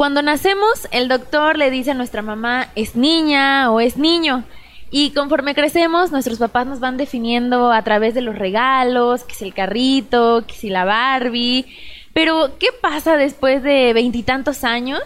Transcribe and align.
Cuando 0.00 0.22
nacemos, 0.22 0.88
el 0.92 1.08
doctor 1.08 1.58
le 1.58 1.70
dice 1.70 1.90
a 1.90 1.94
nuestra 1.94 2.22
mamá 2.22 2.68
es 2.74 2.96
niña 2.96 3.70
o 3.70 3.80
es 3.80 3.98
niño. 3.98 4.44
Y 4.90 5.10
conforme 5.10 5.54
crecemos, 5.54 6.10
nuestros 6.10 6.38
papás 6.38 6.66
nos 6.66 6.80
van 6.80 6.96
definiendo 6.96 7.70
a 7.70 7.82
través 7.82 8.14
de 8.14 8.22
los 8.22 8.34
regalos, 8.34 9.24
que 9.24 9.34
si 9.34 9.44
el 9.44 9.52
carrito, 9.52 10.46
que 10.46 10.54
si 10.54 10.70
la 10.70 10.86
Barbie. 10.86 11.66
Pero, 12.14 12.52
¿qué 12.58 12.68
pasa 12.80 13.18
después 13.18 13.62
de 13.62 13.92
veintitantos 13.92 14.64
años? 14.64 15.02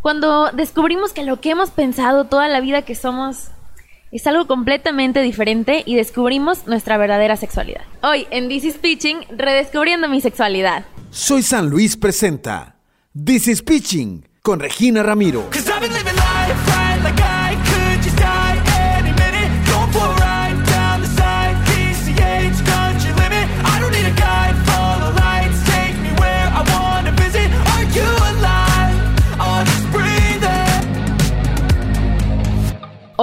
Cuando 0.00 0.50
descubrimos 0.50 1.12
que 1.12 1.24
lo 1.24 1.42
que 1.42 1.50
hemos 1.50 1.68
pensado 1.68 2.24
toda 2.24 2.48
la 2.48 2.60
vida 2.60 2.80
que 2.80 2.94
somos 2.94 3.48
es 4.12 4.26
algo 4.26 4.46
completamente 4.46 5.20
diferente 5.20 5.82
y 5.84 5.94
descubrimos 5.94 6.66
nuestra 6.66 6.96
verdadera 6.96 7.36
sexualidad. 7.36 7.82
Hoy 8.02 8.26
en 8.30 8.48
This 8.48 8.64
is 8.64 8.78
Pitching, 8.78 9.26
redescubriendo 9.36 10.08
mi 10.08 10.22
sexualidad. 10.22 10.86
Soy 11.10 11.42
San 11.42 11.68
Luis 11.68 11.98
presenta 11.98 12.71
This 13.14 13.46
is 13.46 13.62
Pitching 13.62 14.26
con 14.40 14.58
Regina 14.58 15.02
Ramiro. 15.02 15.50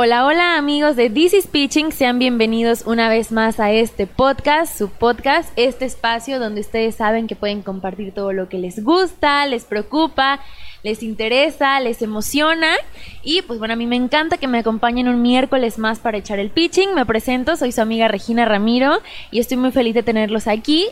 Hola, 0.01 0.25
hola 0.25 0.55
amigos 0.55 0.95
de 0.95 1.09
This 1.09 1.33
is 1.33 1.45
Pitching, 1.45 1.91
sean 1.91 2.19
bienvenidos 2.19 2.83
una 2.85 3.09
vez 3.09 3.33
más 3.33 3.59
a 3.59 3.73
este 3.73 4.07
podcast, 4.07 4.77
su 4.77 4.87
podcast, 4.87 5.51
este 5.57 5.83
espacio 5.83 6.39
donde 6.39 6.61
ustedes 6.61 6.95
saben 6.95 7.27
que 7.27 7.35
pueden 7.35 7.61
compartir 7.63 8.13
todo 8.13 8.31
lo 8.31 8.47
que 8.47 8.59
les 8.59 8.81
gusta, 8.81 9.45
les 9.45 9.65
preocupa, 9.65 10.39
les 10.83 11.03
interesa, 11.03 11.81
les 11.81 12.01
emociona 12.01 12.75
y 13.23 13.41
pues 13.41 13.59
bueno, 13.59 13.73
a 13.73 13.75
mí 13.75 13.87
me 13.87 13.97
encanta 13.97 14.37
que 14.37 14.47
me 14.47 14.59
acompañen 14.59 15.09
un 15.09 15.21
miércoles 15.21 15.77
más 15.77 15.99
para 15.99 16.17
echar 16.17 16.39
el 16.39 16.49
pitching. 16.49 16.95
Me 16.95 17.05
presento, 17.05 17.57
soy 17.57 17.73
su 17.73 17.81
amiga 17.81 18.07
Regina 18.07 18.45
Ramiro 18.45 19.01
y 19.31 19.39
estoy 19.39 19.57
muy 19.57 19.71
feliz 19.71 19.95
de 19.95 20.03
tenerlos 20.03 20.47
aquí. 20.47 20.87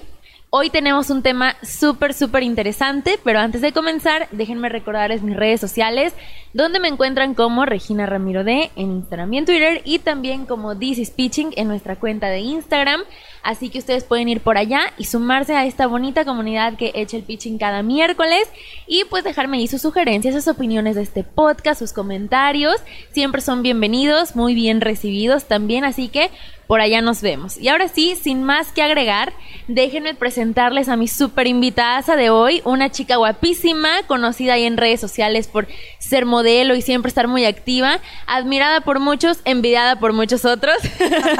Hoy 0.50 0.70
tenemos 0.70 1.09
un 1.09 1.23
tema 1.23 1.58
súper, 1.62 2.14
súper 2.14 2.42
interesante, 2.42 3.20
pero 3.22 3.40
antes 3.40 3.59
de 3.59 3.73
comenzar, 3.73 4.30
déjenme 4.31 4.70
recordarles 4.70 5.22
mis 5.22 5.36
redes 5.36 5.59
sociales, 5.59 6.14
donde 6.53 6.80
me 6.80 6.88
encuentran 6.88 7.34
como 7.34 7.66
Regina 7.66 8.06
Ramiro 8.06 8.45
D 8.45 8.72
en 8.78 8.92
Instagram 8.94 9.34
y 9.34 9.38
en 9.40 9.45
Twitter, 9.45 9.81
y 9.84 10.00
también 10.00 10.45
como 10.45 10.78
This 10.78 11.00
is 11.00 11.12
Pitching 11.12 11.52
en 11.58 11.68
nuestra 11.68 11.98
cuenta 11.98 12.30
de 12.30 12.40
Instagram. 12.40 13.02
Así 13.44 13.70
que 13.70 13.80
ustedes 13.80 14.06
pueden 14.06 14.30
ir 14.30 14.40
por 14.40 14.58
allá 14.58 14.94
y 14.98 15.03
sumarse 15.03 15.53
a 15.53 15.66
esta 15.66 15.86
bonita 15.86 16.23
comunidad 16.23 16.78
que 16.78 16.92
echa 16.95 17.18
el 17.18 17.23
pitching 17.23 17.58
cada 17.58 17.84
miércoles 17.84 18.48
y 18.88 19.03
pues 19.06 19.25
dejarme 19.25 19.58
ahí 19.58 19.68
sus 19.68 19.81
sugerencias, 19.81 20.34
sus 20.34 20.48
opiniones 20.48 20.95
de 20.95 21.03
este 21.03 21.23
podcast, 21.23 21.80
sus 21.80 21.92
comentarios. 21.92 22.75
Siempre 23.12 23.42
son 23.42 23.64
bienvenidos, 23.64 24.36
muy 24.36 24.56
bien 24.56 24.80
recibidos 24.80 25.45
también, 25.45 25.84
así 25.84 26.08
que 26.08 26.30
por 26.68 26.82
allá 26.82 27.02
nos 27.02 27.22
vemos. 27.22 27.58
Y 27.58 27.70
ahora 27.70 27.88
sí, 27.88 28.16
sin 28.16 28.44
más 28.44 28.72
que 28.72 28.82
agregar, 28.82 29.34
déjenme 29.68 30.14
presentarles 30.14 30.90
a 30.90 30.98
mi 30.98 31.08
super 31.08 31.48
invitada 31.48 32.16
de 32.16 32.30
hoy, 32.30 32.62
una 32.66 32.92
chica 32.92 33.16
guapísima, 33.16 34.04
conocida 34.08 34.54
ahí 34.54 34.64
en 34.64 34.78
redes 34.78 35.00
sociales 35.00 35.48
por 35.48 35.68
ser 36.00 36.26
modelo 36.26 36.76
y 36.76 36.82
siempre 36.82 37.09
estar 37.09 37.28
muy 37.28 37.46
activa, 37.46 38.00
admirada 38.28 38.82
por 38.82 39.00
muchos, 39.00 39.40
envidiada 39.46 40.00
por 40.00 40.14
muchos 40.14 40.46
otros. 40.46 40.78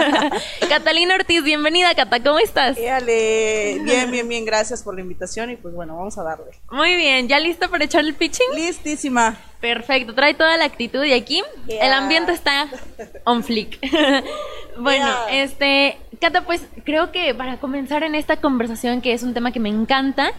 Catalina 0.69 1.16
Ortiz, 1.16 1.44
bienvenida, 1.44 1.94
Cata, 1.95 2.23
¿cómo 2.23 2.39
estás? 2.39 2.78
Bien, 2.78 4.12
bien, 4.12 4.30
bien, 4.30 4.45
gracias 4.45 4.84
por 4.84 4.95
la 4.95 5.02
invitación 5.02 5.52
y 5.52 5.58
pues 5.58 5.73
bueno, 5.73 5.97
vamos 5.97 6.17
a 6.17 6.23
darle. 6.23 6.45
Muy 6.72 6.95
bien, 6.95 7.28
¿ya 7.28 7.39
lista 7.39 7.67
para 7.67 7.86
echar 7.86 8.06
el 8.06 8.14
pitching? 8.16 8.56
Listísima. 8.56 9.38
Perfecto, 9.59 10.13
trae 10.13 10.33
toda 10.33 10.55
la 10.58 10.66
actitud 10.66 11.03
y 11.03 11.13
aquí 11.13 11.41
el 11.67 11.91
ambiente 11.91 12.31
está 12.31 12.67
on 13.23 13.44
flick. 13.44 13.80
bueno, 14.77 15.08
este, 15.31 15.97
Cata, 16.22 16.41
pues 16.45 16.66
creo 16.84 17.12
que 17.12 17.34
para 17.34 17.57
comenzar 17.59 18.03
en 18.03 18.13
esta 18.16 18.38
conversación, 18.38 19.01
que 19.01 19.13
es 19.13 19.23
un 19.23 19.34
tema 19.34 19.51
que 19.51 19.59
me 19.59 19.69
encanta, 19.69 20.31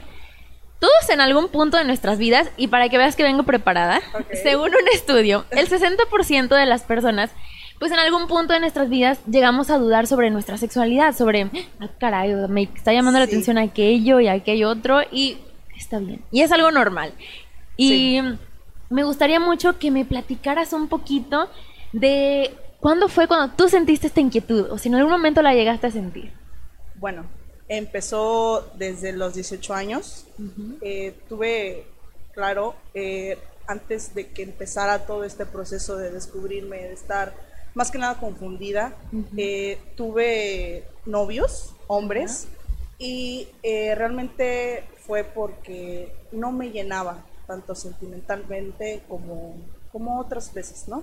todos 0.78 1.10
en 1.10 1.20
algún 1.20 1.48
punto 1.48 1.76
de 1.76 1.84
nuestras 1.84 2.18
vidas, 2.18 2.48
y 2.56 2.68
para 2.68 2.88
que 2.88 2.98
veas 2.98 3.16
que 3.16 3.24
vengo 3.24 3.42
preparada, 3.42 4.00
según 4.42 4.68
un 4.68 4.88
estudio, 4.92 5.44
el 5.50 5.68
60% 5.68 6.48
de 6.48 6.66
las 6.66 6.82
personas, 6.82 7.30
pues 7.80 7.90
en 7.92 7.98
algún 7.98 8.28
punto 8.28 8.52
de 8.52 8.60
nuestras 8.60 8.88
vidas 8.88 9.18
llegamos 9.26 9.70
a 9.70 9.78
dudar 9.78 10.06
sobre 10.06 10.30
nuestra 10.30 10.56
sexualidad, 10.58 11.16
sobre, 11.16 11.48
ah, 11.80 11.88
caray, 11.98 12.34
me 12.48 12.62
está 12.62 12.92
llamando 12.92 13.18
la 13.18 13.24
atención 13.24 13.58
aquello 13.58 14.20
y 14.20 14.28
aquello 14.28 14.68
otro, 14.68 15.00
y 15.10 15.38
está 15.76 15.98
bien. 15.98 16.22
Y 16.30 16.42
es 16.42 16.52
algo 16.52 16.70
normal. 16.70 17.12
Y 17.76 18.20
me 18.90 19.04
gustaría 19.04 19.40
mucho 19.40 19.78
que 19.78 19.90
me 19.90 20.04
platicaras 20.04 20.72
un 20.72 20.88
poquito 20.88 21.48
de 21.92 22.54
cuándo 22.80 23.08
fue 23.08 23.26
cuando 23.26 23.54
tú 23.54 23.68
sentiste 23.68 24.06
esta 24.06 24.20
inquietud, 24.20 24.70
o 24.70 24.78
si 24.78 24.88
en 24.88 24.96
algún 24.96 25.12
momento 25.12 25.42
la 25.42 25.54
llegaste 25.54 25.88
a 25.88 25.90
sentir. 25.90 26.32
Bueno, 26.96 27.26
empezó 27.68 28.70
desde 28.74 29.12
los 29.12 29.34
18 29.34 29.74
años. 29.74 30.26
Eh, 30.80 31.14
tuve, 31.28 31.86
claro, 32.32 32.74
eh, 32.94 33.38
antes 33.66 34.14
de 34.14 34.28
que 34.28 34.42
empezara 34.42 35.06
todo 35.06 35.24
este 35.24 35.44
proceso 35.44 35.96
de 35.96 36.10
descubrirme, 36.10 36.78
de 36.78 36.92
estar 36.92 37.34
más 37.74 37.90
que 37.90 37.98
nada 37.98 38.18
confundida, 38.18 38.96
eh, 39.36 39.78
tuve 39.96 40.84
novios, 41.04 41.74
hombres, 41.86 42.48
y 42.98 43.48
realmente 43.62 44.84
fue 45.06 45.22
porque 45.22 46.12
no 46.32 46.50
me 46.50 46.70
llenaba 46.70 47.24
tanto 47.48 47.74
sentimentalmente 47.74 49.02
como, 49.08 49.56
como 49.90 50.20
otras 50.20 50.52
veces, 50.54 50.86
¿no? 50.86 51.02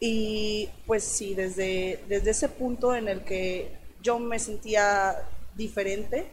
Y 0.00 0.68
pues 0.86 1.04
sí, 1.04 1.34
desde, 1.34 2.02
desde 2.08 2.30
ese 2.30 2.48
punto 2.48 2.94
en 2.94 3.06
el 3.08 3.22
que 3.22 3.76
yo 4.02 4.18
me 4.18 4.38
sentía 4.38 5.16
diferente 5.56 6.26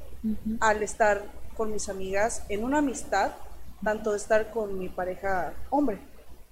al 0.60 0.82
estar 0.82 1.24
con 1.56 1.72
mis 1.72 1.90
amigas 1.90 2.44
en 2.50 2.64
una 2.64 2.80
amistad, 2.80 3.34
tanto 3.84 4.12
de 4.12 4.18
estar 4.18 4.52
con 4.52 4.80
mi 4.80 4.90
pareja 4.90 5.54
hombre. 5.70 6.00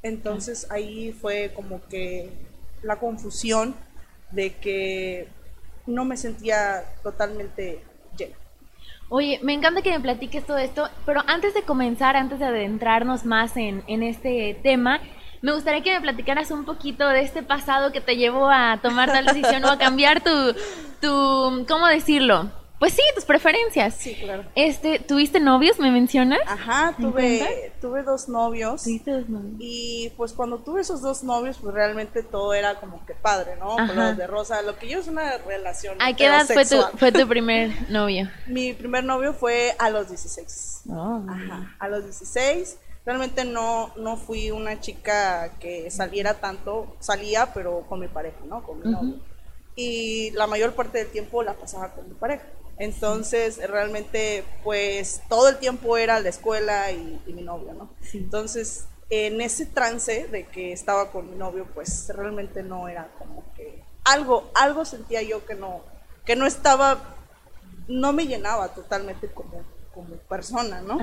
Entonces 0.02 0.68
ahí 0.70 1.14
fue 1.14 1.52
como 1.56 1.82
que 1.88 2.30
la 2.82 3.00
confusión 3.00 3.76
de 4.32 4.56
que 4.58 5.30
no 5.88 6.06
me 6.06 6.18
sentía 6.18 6.84
totalmente 7.02 7.82
llena. 8.18 8.36
Oye, 9.10 9.40
me 9.44 9.54
encanta 9.54 9.82
que 9.82 9.92
me 9.92 10.00
platiques 10.00 10.46
todo 10.46 10.58
esto, 10.58 10.90
pero 11.06 11.22
antes 11.28 11.54
de 11.54 11.62
comenzar, 11.64 12.16
antes 12.16 12.40
de 12.40 12.46
adentrarnos 12.46 13.26
más 13.26 13.56
en, 13.58 13.84
en 13.88 14.02
este 14.02 14.60
tema, 14.64 15.00
me 15.42 15.52
gustaría 15.54 15.84
que 15.84 15.94
me 15.94 16.02
platicaras 16.02 16.52
un 16.52 16.66
poquito 16.66 17.08
de 17.10 17.22
este 17.22 17.44
pasado 17.44 17.92
que 17.92 18.02
te 18.02 18.16
llevó 18.16 18.50
a 18.50 18.80
tomar 18.82 19.12
tal 19.12 19.26
decisión 19.26 19.66
o 19.66 19.70
a 19.70 19.78
cambiar 19.78 20.22
tu, 20.22 20.56
tu, 21.02 21.66
¿cómo 21.68 21.86
decirlo? 21.88 22.50
Pues 22.84 22.96
sí, 22.96 23.02
tus 23.16 23.24
preferencias. 23.24 23.96
Sí, 23.96 24.14
claro. 24.16 24.44
Este, 24.56 25.00
¿tuviste 25.00 25.40
novios, 25.40 25.80
me 25.80 25.90
mencionas? 25.90 26.42
Ajá, 26.46 26.94
tuve, 27.00 27.72
tuve 27.80 28.04
dos 28.04 28.28
novios. 28.28 28.84
¿Tuviste 28.84 29.12
dos 29.12 29.30
novios? 29.30 29.56
Y 29.58 30.12
pues 30.18 30.34
cuando 30.34 30.58
tuve 30.58 30.82
esos 30.82 31.02
dos 31.02 31.24
novios, 31.24 31.60
pues 31.62 31.74
realmente 31.74 32.24
todo 32.24 32.54
era 32.54 32.82
como 32.82 33.06
que 33.06 33.14
padre, 33.14 33.56
¿no? 33.56 33.78
Colores 33.78 34.18
de 34.18 34.28
rosa, 34.28 34.62
lo 34.64 34.78
que 34.78 34.90
yo 34.90 35.00
es 35.00 35.08
una 35.08 35.38
relación. 35.38 35.96
¿A 36.02 36.14
qué 36.14 36.26
edad 36.26 36.46
fue 36.46 36.66
tu, 36.66 36.76
fue 36.98 37.14
tu 37.14 37.26
primer 37.26 37.90
novio? 37.90 38.30
Mi 38.48 38.74
primer 38.74 39.06
novio 39.06 39.34
fue 39.34 39.74
a 39.80 39.90
los 39.90 40.10
16. 40.10 40.82
Ajá, 40.92 41.78
a 41.80 41.88
los 41.88 42.04
16. 42.04 42.80
Realmente 43.06 43.46
no, 43.46 43.94
no 43.96 44.18
fui 44.18 44.52
una 44.52 44.82
chica 44.82 45.54
que 45.62 45.90
saliera 45.90 46.34
tanto, 46.34 46.98
salía, 47.00 47.54
pero 47.54 47.86
con 47.88 48.02
mi 48.02 48.10
pareja, 48.10 48.40
¿no? 48.46 48.62
Con 48.62 48.80
mi 48.80 48.92
novio. 48.92 49.16
Y 49.74 50.32
la 50.32 50.48
mayor 50.48 50.74
parte 50.74 50.98
del 50.98 51.08
tiempo 51.08 51.44
la 51.44 51.54
pasaba 51.54 51.94
con 51.94 52.10
mi 52.10 52.16
pareja. 52.16 52.44
Entonces, 52.78 53.60
realmente, 53.70 54.44
pues 54.64 55.22
todo 55.30 55.50
el 55.50 55.58
tiempo 55.58 55.98
era 55.98 56.20
la 56.20 56.30
escuela 56.30 56.92
y, 56.92 57.22
mi 57.28 57.44
novio, 57.44 57.74
¿no? 57.74 57.90
Entonces, 58.14 58.86
en 59.10 59.42
ese 59.42 59.66
trance 59.66 60.28
de 60.28 60.48
que 60.48 60.74
estaba 60.74 61.12
con 61.12 61.30
mi 61.30 61.36
novio, 61.36 61.68
pues 61.74 62.10
realmente 62.16 62.64
no 62.64 62.88
era 62.88 63.12
como 63.20 63.44
que 63.56 63.84
algo, 64.04 64.50
algo 64.56 64.86
sentía 64.86 65.22
yo 65.22 65.46
que 65.46 65.56
no, 65.56 65.82
que 66.26 66.36
no 66.36 66.46
estaba, 66.48 67.16
no 67.88 68.12
me 68.12 68.26
llenaba 68.26 68.74
totalmente 68.74 69.28
como, 69.32 69.64
como 69.94 70.16
persona, 70.16 70.82
¿no? 70.82 70.98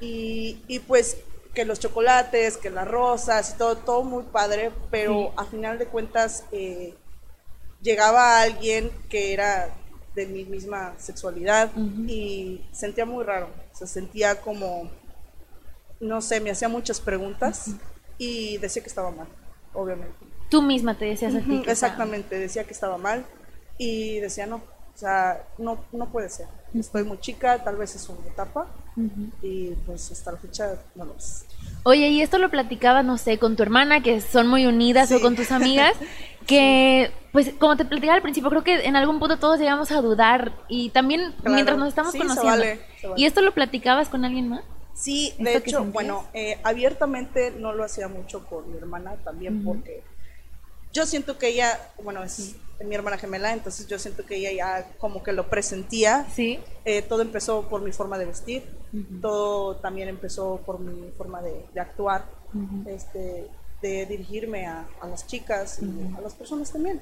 Y, 0.00 0.62
y 0.66 0.80
pues 0.80 1.18
que 1.54 1.64
los 1.64 1.80
chocolates, 1.80 2.58
que 2.58 2.68
las 2.68 2.86
rosas 2.86 3.54
y 3.54 3.58
todo, 3.58 3.76
todo 3.78 4.02
muy 4.02 4.24
padre, 4.24 4.70
pero 4.90 5.32
a 5.38 5.46
final 5.46 5.78
de 5.78 5.86
cuentas 5.86 6.44
eh, 6.52 6.94
llegaba 7.80 8.42
alguien 8.42 8.90
que 9.08 9.32
era 9.32 9.70
de 10.16 10.26
mi 10.26 10.44
misma 10.44 10.94
sexualidad 10.98 11.70
y 12.08 12.62
sentía 12.72 13.04
muy 13.04 13.22
raro, 13.22 13.50
se 13.72 13.86
sentía 13.86 14.40
como, 14.40 14.90
no 16.00 16.22
sé, 16.22 16.40
me 16.40 16.50
hacía 16.50 16.68
muchas 16.68 17.00
preguntas 17.00 17.72
y 18.16 18.56
decía 18.56 18.82
que 18.82 18.88
estaba 18.88 19.10
mal, 19.10 19.28
obviamente. 19.74 20.16
Tú 20.48 20.62
misma 20.62 20.96
te 20.96 21.04
decías 21.04 21.34
a 21.34 21.40
ti. 21.40 21.62
Exactamente, 21.66 22.38
decía 22.38 22.64
que 22.64 22.72
estaba 22.72 22.96
mal 22.96 23.26
y 23.76 24.18
decía 24.20 24.46
no, 24.46 24.56
o 24.56 24.98
sea, 24.98 25.46
no, 25.58 25.84
no 25.92 26.06
puede 26.10 26.30
ser. 26.30 26.46
Estoy 26.74 27.04
muy 27.04 27.20
chica, 27.20 27.62
tal 27.62 27.76
vez 27.76 27.94
es 27.94 28.08
una 28.08 28.26
etapa 28.26 28.66
y 29.42 29.72
pues 29.84 30.10
hasta 30.10 30.32
la 30.32 30.38
fecha 30.38 30.78
no 30.94 31.04
lo 31.04 31.14
es. 31.14 31.44
Oye, 31.82 32.08
y 32.08 32.22
esto 32.22 32.38
lo 32.38 32.50
platicabas, 32.50 33.04
no 33.04 33.18
sé, 33.18 33.38
con 33.38 33.54
tu 33.54 33.62
hermana, 33.62 34.02
que 34.02 34.20
son 34.22 34.48
muy 34.48 34.66
unidas, 34.66 35.12
o 35.12 35.20
con 35.20 35.36
tus 35.36 35.52
amigas, 35.52 35.92
que, 36.46 37.10
pues, 37.32 37.52
como 37.58 37.76
te 37.76 37.84
platicaba 37.84 38.14
al 38.14 38.22
principio, 38.22 38.50
creo 38.50 38.64
que 38.64 38.86
en 38.86 38.96
algún 38.96 39.18
punto 39.18 39.38
todos 39.38 39.58
llegamos 39.58 39.90
a 39.90 40.00
dudar, 40.00 40.52
y 40.68 40.90
también 40.90 41.34
mientras 41.44 41.78
nos 41.78 41.88
estamos 41.88 42.14
conociendo. 42.14 42.64
¿Y 43.16 43.26
esto 43.26 43.42
lo 43.42 43.52
platicabas 43.52 44.08
con 44.08 44.24
alguien 44.24 44.48
más? 44.48 44.62
Sí, 44.94 45.34
de 45.38 45.56
hecho, 45.56 45.84
bueno, 45.84 46.24
eh, 46.32 46.58
abiertamente 46.62 47.50
no 47.50 47.72
lo 47.72 47.84
hacía 47.84 48.08
mucho 48.08 48.46
con 48.46 48.70
mi 48.70 48.78
hermana 48.78 49.16
también, 49.24 49.62
porque 49.62 50.02
yo 50.92 51.04
siento 51.04 51.36
que 51.36 51.48
ella, 51.48 51.78
bueno, 52.02 52.22
es 52.22 52.56
mi 52.82 52.94
hermana 52.94 53.18
gemela, 53.18 53.52
entonces 53.52 53.86
yo 53.86 53.98
siento 53.98 54.24
que 54.24 54.36
ella 54.36 54.52
ya 54.52 54.88
como 54.98 55.22
que 55.22 55.32
lo 55.32 55.48
presentía. 55.48 56.26
Sí. 56.34 56.58
Eh, 56.86 57.02
todo 57.02 57.20
empezó 57.20 57.68
por 57.68 57.82
mi 57.82 57.92
forma 57.92 58.16
de 58.18 58.24
vestir, 58.24 58.62
todo 59.20 59.76
también 59.76 60.08
empezó 60.08 60.60
por 60.64 60.78
mi 60.78 61.10
forma 61.12 61.42
de, 61.42 61.66
actuar, 61.78 62.24
este, 62.86 63.46
de 63.82 64.06
dirigirme 64.06 64.66
a, 64.66 64.86
las 65.02 65.26
chicas 65.26 65.80
y 65.82 66.16
a 66.16 66.20
las 66.20 66.34
personas 66.34 66.72
también. 66.72 67.00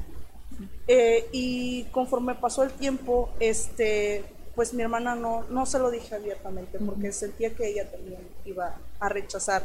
Eh, 0.87 1.29
y 1.33 1.85
conforme 1.85 2.35
pasó 2.35 2.63
el 2.63 2.73
tiempo, 2.73 3.31
este, 3.41 4.25
pues 4.55 4.75
mi 4.75 4.83
hermana 4.83 5.15
no, 5.15 5.45
no 5.51 5.67
se 5.67 5.79
lo 5.79 5.91
dije 5.91 6.15
abiertamente 6.15 6.79
porque 6.79 7.13
sentía 7.13 7.55
que 7.55 7.69
ella 7.69 7.91
también 7.91 8.21
iba 8.45 8.77
a 9.01 9.09
rechazar 9.09 9.65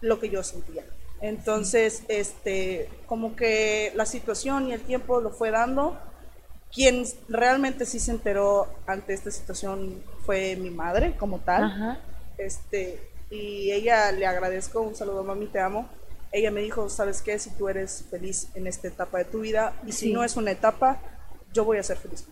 lo 0.00 0.20
que 0.20 0.28
yo 0.28 0.42
sentía. 0.42 0.84
Entonces, 1.20 2.02
este, 2.08 2.88
como 3.06 3.34
que 3.36 3.92
la 3.94 4.06
situación 4.06 4.68
y 4.68 4.72
el 4.72 4.80
tiempo 4.82 5.20
lo 5.20 5.30
fue 5.30 5.50
dando. 5.50 5.98
Quien 6.72 7.04
realmente 7.28 7.86
sí 7.86 8.00
se 8.00 8.10
enteró 8.10 8.68
ante 8.86 9.14
esta 9.14 9.30
situación 9.30 10.02
fue 10.26 10.56
mi 10.56 10.70
madre, 10.70 11.16
como 11.16 11.38
tal. 11.38 11.98
Este, 12.36 13.00
y 13.30 13.70
ella 13.72 14.10
le 14.12 14.26
agradezco, 14.26 14.80
un 14.80 14.94
saludo 14.94 15.22
mami, 15.22 15.46
te 15.46 15.60
amo. 15.60 15.88
Ella 16.34 16.50
me 16.50 16.62
dijo, 16.62 16.90
¿sabes 16.90 17.22
qué? 17.22 17.38
Si 17.38 17.50
tú 17.50 17.68
eres 17.68 18.06
feliz 18.10 18.48
en 18.56 18.66
esta 18.66 18.88
etapa 18.88 19.18
de 19.18 19.24
tu 19.24 19.40
vida 19.40 19.72
y 19.86 19.92
si 19.92 20.12
no 20.12 20.24
es 20.24 20.36
una 20.36 20.50
etapa, 20.50 21.00
yo 21.52 21.64
voy 21.64 21.78
a 21.78 21.82
ser 21.84 21.96
feliz 21.96 22.26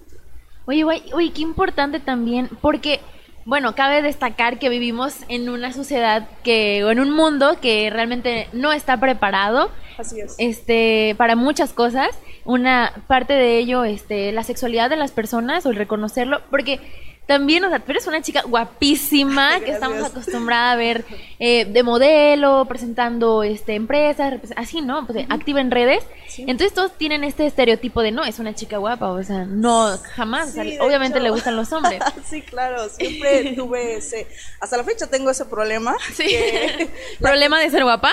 Oye, 0.67 0.85
oye, 0.85 1.33
qué 1.33 1.41
importante 1.41 2.01
también, 2.01 2.49
porque 2.61 3.01
bueno, 3.45 3.77
cabe 3.77 4.03
destacar 4.03 4.59
que 4.59 4.69
vivimos 4.69 5.15
en 5.29 5.49
una 5.49 5.73
sociedad 5.73 6.29
que, 6.43 6.83
o 6.85 6.91
en 6.91 6.99
un 6.99 7.13
mundo 7.13 7.59
que 7.61 7.91
realmente 7.91 8.49
no 8.53 8.73
está 8.73 8.99
preparado. 8.99 9.71
Este, 10.39 11.15
para 11.17 11.37
muchas 11.37 11.73
cosas. 11.73 12.09
Una 12.45 13.05
parte 13.07 13.35
de 13.35 13.59
ello, 13.59 13.85
este, 13.85 14.33
la 14.33 14.43
sexualidad 14.43 14.91
de 14.91 14.97
las 14.97 15.13
personas 15.13 15.65
o 15.65 15.71
el 15.71 15.77
reconocerlo, 15.77 16.41
porque 16.51 16.81
también, 17.27 17.65
o 17.65 17.69
sea, 17.69 17.79
tú 17.79 17.93
eres 17.93 18.07
una 18.07 18.21
chica 18.21 18.43
guapísima 18.43 19.61
que 19.61 19.71
estamos 19.71 20.03
acostumbrada 20.03 20.73
a 20.73 20.77
ver 20.77 21.05
eh, 21.39 21.65
de 21.65 21.83
modelo, 21.83 22.65
presentando 22.69 23.43
este 23.43 23.75
empresas, 23.75 24.35
así, 24.57 24.81
¿no? 24.81 25.07
Pues, 25.07 25.25
activa 25.29 25.61
en 25.61 25.71
redes. 25.71 26.05
Entonces 26.39 26.75
todos 26.75 26.97
tienen 26.99 27.25
este 27.25 27.47
estereotipo 27.47 28.03
de 28.03 28.11
no, 28.11 28.25
es 28.25 28.39
una 28.39 28.55
chica 28.55 28.79
guapa, 28.79 29.11
o 29.13 29.23
sea, 29.23 29.45
no, 29.45 29.97
jamás. 30.15 30.55
obviamente 30.81 31.21
le 31.21 31.31
gustan 31.31 31.57
los 31.57 31.73
hombres. 31.73 32.03
sí, 32.29 32.43
claro, 32.43 32.89
siempre 32.89 33.53
tuve 33.55 33.97
ese. 33.97 34.27
Hasta 34.61 34.77
la 34.77 34.85
fecha 34.85 35.07
tengo 35.07 35.31
ese 35.31 35.45
problema. 35.45 35.97
Sí. 36.13 36.37
¿Problema 37.21 37.59
de 37.59 37.71
ser 37.71 37.85
guapa? 37.85 38.13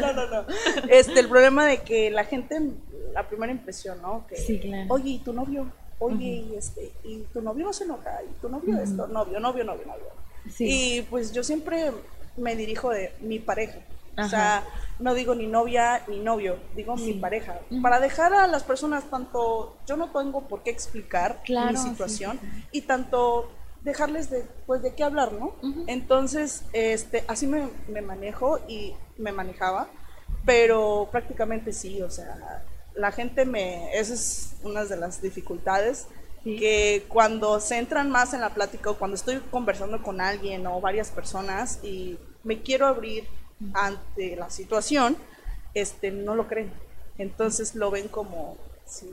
no, 0.00 0.12
no, 0.12 0.26
no. 0.26 0.46
Este, 0.88 1.20
el 1.20 1.28
problema 1.28 1.66
de 1.66 1.82
que 1.82 2.10
la 2.10 2.24
gente, 2.24 2.58
la 3.12 3.28
primera 3.28 3.52
impresión, 3.52 4.00
¿no? 4.00 4.26
Que, 4.26 4.36
sí, 4.36 4.58
claro. 4.58 4.86
Oye, 4.88 5.10
¿y 5.10 5.18
tu 5.18 5.32
novio? 5.32 5.70
Oye, 5.98 6.44
y 6.50 6.54
este, 6.56 6.92
y 7.04 7.18
tu 7.32 7.40
novio 7.42 7.66
no 7.66 7.72
se 7.72 7.84
enoja, 7.84 8.20
y 8.22 8.32
tu 8.40 8.48
novio 8.48 8.78
esto, 8.80 9.06
novio, 9.06 9.40
novio, 9.40 9.64
novio, 9.64 9.86
novio. 9.86 10.06
Y 10.58 11.02
pues 11.02 11.32
yo 11.32 11.42
siempre 11.42 11.92
me 12.36 12.56
dirijo 12.56 12.90
de 12.90 13.12
mi 13.20 13.38
pareja. 13.38 13.78
O 14.16 14.28
sea, 14.28 14.64
no 15.00 15.12
digo 15.12 15.34
ni 15.34 15.48
novia 15.48 16.04
ni 16.06 16.20
novio, 16.20 16.56
digo 16.76 16.94
mi 16.96 17.14
pareja. 17.14 17.58
Para 17.82 17.98
dejar 17.98 18.32
a 18.32 18.46
las 18.46 18.62
personas 18.62 19.04
tanto, 19.10 19.76
yo 19.86 19.96
no 19.96 20.10
tengo 20.10 20.42
por 20.42 20.62
qué 20.62 20.70
explicar 20.70 21.42
mi 21.48 21.76
situación 21.76 22.38
y 22.70 22.82
tanto 22.82 23.50
dejarles 23.82 24.30
de, 24.30 24.46
pues, 24.66 24.82
de 24.82 24.94
qué 24.94 25.02
hablar, 25.04 25.32
¿no? 25.32 25.54
Entonces, 25.86 26.64
este, 26.72 27.24
así 27.28 27.46
me, 27.46 27.68
me 27.88 28.02
manejo 28.02 28.58
y 28.68 28.94
me 29.18 29.32
manejaba, 29.32 29.88
pero 30.46 31.08
prácticamente 31.10 31.72
sí, 31.72 32.00
o 32.00 32.10
sea, 32.10 32.62
la 32.94 33.12
gente 33.12 33.44
me, 33.44 33.96
esa 33.96 34.14
es 34.14 34.56
una 34.62 34.84
de 34.84 34.96
las 34.96 35.20
dificultades, 35.20 36.06
que 36.44 37.06
cuando 37.08 37.58
se 37.58 37.78
entran 37.78 38.10
más 38.10 38.34
en 38.34 38.42
la 38.42 38.52
plática 38.52 38.90
o 38.90 38.98
cuando 38.98 39.14
estoy 39.14 39.38
conversando 39.50 40.02
con 40.02 40.20
alguien 40.20 40.66
o 40.66 40.78
varias 40.78 41.10
personas 41.10 41.80
y 41.82 42.18
me 42.42 42.60
quiero 42.60 42.86
abrir 42.86 43.24
ante 43.72 44.36
la 44.36 44.50
situación, 44.50 45.16
este, 45.72 46.10
no 46.10 46.34
lo 46.34 46.46
creen. 46.46 46.70
Entonces 47.16 47.74
lo 47.74 47.90
ven 47.90 48.08
como 48.08 48.58
si, 48.84 49.10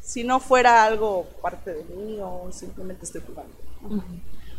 si 0.00 0.24
no 0.24 0.40
fuera 0.40 0.84
algo 0.84 1.26
parte 1.42 1.74
de 1.74 1.84
mí 1.84 2.18
o 2.22 2.50
simplemente 2.50 3.04
estoy 3.04 3.20
jugando. 3.20 3.54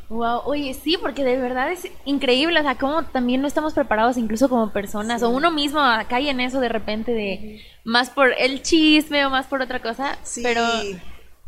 Wow, 0.10 0.42
oye, 0.46 0.74
sí, 0.74 0.98
porque 0.98 1.24
de 1.24 1.38
verdad 1.38 1.72
es 1.72 1.88
increíble, 2.06 2.60
o 2.60 2.64
sea, 2.64 2.78
como 2.78 3.04
también 3.04 3.42
no 3.42 3.48
estamos 3.48 3.74
preparados 3.74 4.18
incluso 4.18 4.50
como 4.50 4.72
personas, 4.72 5.24
o 5.24 5.30
uno 5.30 5.50
mismo 5.50 5.80
cae 6.08 6.30
en 6.30 6.40
eso 6.40 6.60
de 6.60 6.70
repente 6.70 7.14
de 7.14 7.62
más 7.84 8.10
por 8.10 8.32
el 8.38 8.62
chisme 8.62 9.26
o 9.26 9.30
más 9.30 9.48
por 9.48 9.62
otra 9.62 9.82
cosa, 9.82 10.18
sí. 10.24 10.42
pero 10.44 10.66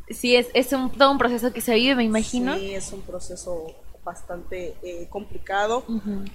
sí, 0.09 0.35
es, 0.35 0.47
es 0.53 0.73
un, 0.73 0.89
todo 0.89 1.11
un 1.11 1.17
proceso 1.17 1.51
que 1.53 1.61
se 1.61 1.75
vive, 1.75 1.95
me 1.95 2.03
imagino. 2.03 2.55
Sí, 2.55 2.73
es 2.73 2.91
un 2.91 3.01
proceso 3.01 3.67
bastante 4.05 4.75
eh, 4.83 5.07
complicado, 5.09 5.83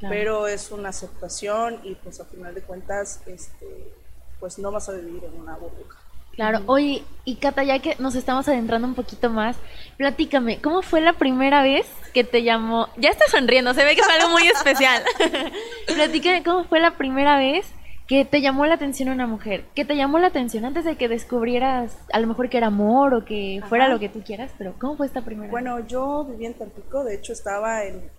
pero 0.01 0.49
es 0.49 0.73
una 0.73 0.89
aceptación 0.89 1.79
y 1.85 1.95
pues 1.95 2.21
a 2.21 2.25
final 2.25 2.53
de 2.53 2.63
cuentas, 2.63 3.21
este, 3.27 3.93
pues 4.41 4.59
no 4.59 4.73
vas 4.73 4.89
a 4.89 4.93
vivir 4.93 5.23
en 5.25 5.41
una 5.41 5.57
burbuja. 5.57 6.00
Claro, 6.33 6.61
oye, 6.67 7.03
y 7.25 7.37
Cata, 7.37 7.63
ya 7.65 7.79
que 7.81 7.97
nos 7.99 8.15
estamos 8.15 8.49
adentrando 8.49 8.87
un 8.87 8.95
poquito 8.95 9.31
más, 9.31 9.57
platícame, 9.97 10.61
¿cómo 10.61 10.83
fue 10.83 11.01
la 11.01 11.13
primera 11.13 11.63
vez 11.63 11.87
que 12.15 12.25
te 12.25 12.43
llamó? 12.43 12.89
Ya 12.97 13.11
estás 13.11 13.31
sonriendo, 13.31 13.75
se 13.75 13.85
ve 13.85 13.95
que 13.95 14.01
es 14.01 14.09
algo 14.09 14.31
muy 14.31 14.47
especial. 14.49 15.03
platícame, 15.87 16.43
¿cómo 16.43 16.65
fue 16.65 16.81
la 16.81 16.97
primera 16.97 17.37
vez 17.37 17.71
que 18.07 18.25
te 18.25 18.41
llamó 18.41 18.67
la 18.67 18.75
atención 18.75 19.11
una 19.11 19.27
mujer? 19.27 19.65
¿Que 19.75 19.85
te 19.85 19.97
llamó 19.97 20.19
la 20.19 20.29
atención 20.29 20.65
antes 20.65 20.85
de 20.85 20.97
que 20.97 21.09
descubrieras 21.09 21.97
a 22.13 22.19
lo 22.19 22.27
mejor 22.27 22.49
que 22.49 22.57
era 22.57 22.69
amor 22.69 23.15
o 23.15 23.25
que 23.25 23.61
fuera 23.69 23.89
lo 23.89 23.99
que 23.99 24.09
tú 24.09 24.23
quieras? 24.23 24.53
Pero 24.57 24.75
¿cómo 24.79 24.97
fue 24.97 25.07
esta 25.07 25.23
primera 25.23 25.51
Bueno, 25.51 25.87
yo 25.87 26.25
vivía 26.25 26.49
en 26.49 26.55
Tampico, 26.55 27.05
de 27.05 27.17
hecho 27.17 27.33
estaba 27.33 27.85
en, 27.85 28.11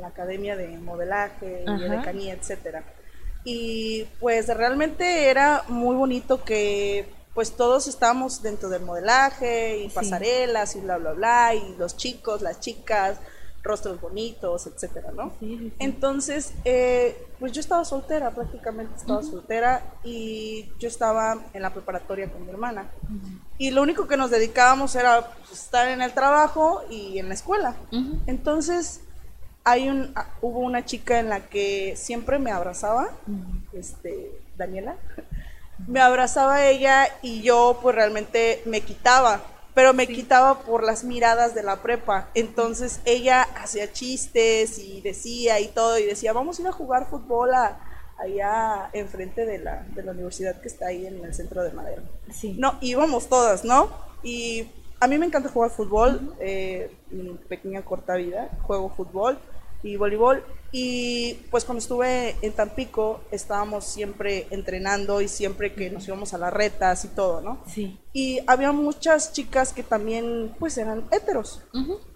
la 0.00 0.08
academia 0.08 0.56
de 0.56 0.78
modelaje, 0.78 1.64
de 1.66 1.88
decanía, 1.88 2.34
etcétera 2.34 2.84
y 3.44 4.04
pues 4.18 4.48
realmente 4.48 5.30
era 5.30 5.64
muy 5.68 5.96
bonito 5.96 6.44
que 6.44 7.08
pues 7.34 7.52
todos 7.56 7.86
estábamos 7.86 8.42
dentro 8.42 8.68
del 8.68 8.82
modelaje 8.82 9.78
y 9.84 9.88
pasarelas 9.88 10.76
y 10.76 10.80
bla 10.80 10.98
bla 10.98 11.12
bla 11.12 11.54
y 11.54 11.76
los 11.78 11.96
chicos, 11.96 12.42
las 12.42 12.60
chicas, 12.60 13.18
rostros 13.62 14.00
bonitos, 14.00 14.66
etcétera, 14.66 15.12
¿no? 15.12 15.32
Entonces, 15.78 16.54
eh, 16.64 17.26
pues 17.38 17.52
yo 17.52 17.60
estaba 17.60 17.84
soltera, 17.84 18.30
prácticamente 18.30 18.96
estaba 18.96 19.22
soltera 19.22 19.94
y 20.02 20.72
yo 20.78 20.88
estaba 20.88 21.38
en 21.52 21.62
la 21.62 21.72
preparatoria 21.72 22.30
con 22.30 22.44
mi 22.44 22.50
hermana. 22.50 22.90
Y 23.58 23.70
lo 23.70 23.82
único 23.82 24.08
que 24.08 24.16
nos 24.16 24.30
dedicábamos 24.30 24.94
era 24.94 25.34
pues, 25.38 25.52
estar 25.52 25.88
en 25.88 26.00
el 26.02 26.12
trabajo 26.12 26.82
y 26.90 27.18
en 27.18 27.28
la 27.28 27.34
escuela. 27.34 27.76
Entonces, 28.26 29.02
hay 29.70 29.88
un, 29.88 30.12
ah, 30.16 30.26
hubo 30.40 30.58
una 30.58 30.84
chica 30.84 31.20
en 31.20 31.28
la 31.28 31.40
que 31.48 31.94
siempre 31.96 32.38
me 32.38 32.50
abrazaba, 32.50 33.10
este, 33.72 34.32
Daniela, 34.56 34.96
me 35.86 36.00
abrazaba 36.00 36.66
ella 36.66 37.08
y 37.22 37.42
yo 37.42 37.78
pues 37.80 37.94
realmente 37.94 38.62
me 38.66 38.80
quitaba, 38.80 39.40
pero 39.74 39.94
me 39.94 40.08
quitaba 40.08 40.60
por 40.60 40.82
las 40.82 41.04
miradas 41.04 41.54
de 41.54 41.62
la 41.62 41.76
prepa. 41.76 42.28
Entonces 42.34 43.00
ella 43.04 43.42
hacía 43.42 43.92
chistes 43.92 44.78
y 44.78 45.00
decía 45.02 45.60
y 45.60 45.68
todo, 45.68 45.98
y 45.98 46.04
decía, 46.04 46.32
vamos 46.32 46.58
a 46.58 46.62
ir 46.62 46.68
a 46.68 46.72
jugar 46.72 47.08
fútbol 47.08 47.50
allá 48.18 48.90
enfrente 48.92 49.46
de 49.46 49.58
la, 49.58 49.84
de 49.94 50.02
la 50.02 50.12
universidad 50.12 50.60
que 50.60 50.68
está 50.68 50.88
ahí 50.88 51.06
en 51.06 51.24
el 51.24 51.32
centro 51.32 51.62
de 51.62 51.70
Madera. 51.70 52.02
Sí. 52.32 52.56
No, 52.58 52.76
íbamos 52.80 53.28
todas, 53.28 53.64
¿no? 53.64 53.88
Y 54.22 54.68
a 54.98 55.06
mí 55.06 55.16
me 55.16 55.26
encanta 55.26 55.48
jugar 55.48 55.70
fútbol, 55.70 56.34
eh, 56.40 56.90
mi 57.10 57.30
pequeña 57.48 57.82
corta 57.82 58.16
vida, 58.16 58.50
juego 58.66 58.90
fútbol 58.90 59.38
y 59.82 59.96
voleibol. 59.96 60.44
Y 60.72 61.34
pues 61.50 61.64
cuando 61.64 61.80
estuve 61.80 62.36
en 62.42 62.52
Tampico 62.52 63.22
estábamos 63.32 63.84
siempre 63.84 64.46
entrenando 64.50 65.20
y 65.20 65.26
siempre 65.26 65.74
que 65.74 65.90
nos 65.90 66.06
íbamos 66.06 66.32
a 66.32 66.38
las 66.38 66.52
retas 66.52 67.04
y 67.04 67.08
todo, 67.08 67.40
¿no? 67.40 67.64
Sí. 67.66 67.98
Y 68.12 68.40
había 68.46 68.70
muchas 68.70 69.32
chicas 69.32 69.72
que 69.72 69.82
también 69.82 70.54
pues 70.58 70.78
eran 70.78 71.04
heteros 71.10 71.62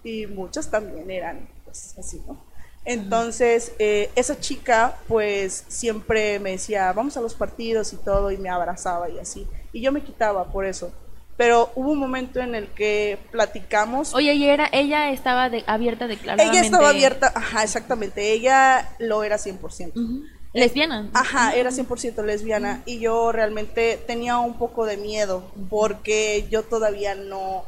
y 0.03 0.25
muchas 0.27 0.71
también 0.71 1.11
eran 1.11 1.49
pues 1.65 1.95
así, 1.97 2.21
¿no? 2.25 2.45
Entonces, 2.85 3.73
eh, 3.79 4.11
esa 4.15 4.39
chica, 4.39 4.99
pues, 5.07 5.65
siempre 5.67 6.39
me 6.39 6.51
decía, 6.51 6.93
vamos 6.93 7.17
a 7.17 7.21
los 7.21 7.33
partidos 7.33 7.91
y 7.93 7.97
todo, 7.97 8.29
y 8.31 8.37
me 8.37 8.47
abrazaba 8.49 9.09
y 9.09 9.17
así. 9.17 9.47
Y 9.73 9.81
yo 9.81 9.91
me 9.91 10.03
quitaba 10.03 10.51
por 10.51 10.65
eso. 10.65 10.93
Pero 11.37 11.71
hubo 11.75 11.91
un 11.91 11.99
momento 11.99 12.39
en 12.39 12.55
el 12.55 12.67
que 12.67 13.17
platicamos. 13.31 14.13
Oye, 14.13 14.33
y 14.33 14.45
era, 14.45 14.69
ella 14.71 15.11
estaba 15.11 15.49
de, 15.49 15.63
abierta 15.67 16.07
declaradamente. 16.07 16.57
Ella 16.57 16.65
estaba 16.65 16.89
abierta, 16.89 17.31
ajá, 17.35 17.63
exactamente, 17.63 18.31
ella 18.31 18.89
lo 18.99 19.23
era 19.23 19.37
100%. 19.37 19.91
Lesbiana. 20.53 21.09
Ajá, 21.13 21.53
era 21.53 21.69
100% 21.69 22.23
lesbiana 22.23 22.81
y 22.85 22.99
yo 22.99 23.33
realmente 23.33 24.01
tenía 24.07 24.37
un 24.37 24.57
poco 24.57 24.85
de 24.85 24.95
miedo 24.95 25.51
porque 25.69 26.47
yo 26.49 26.63
todavía 26.63 27.13
no, 27.13 27.65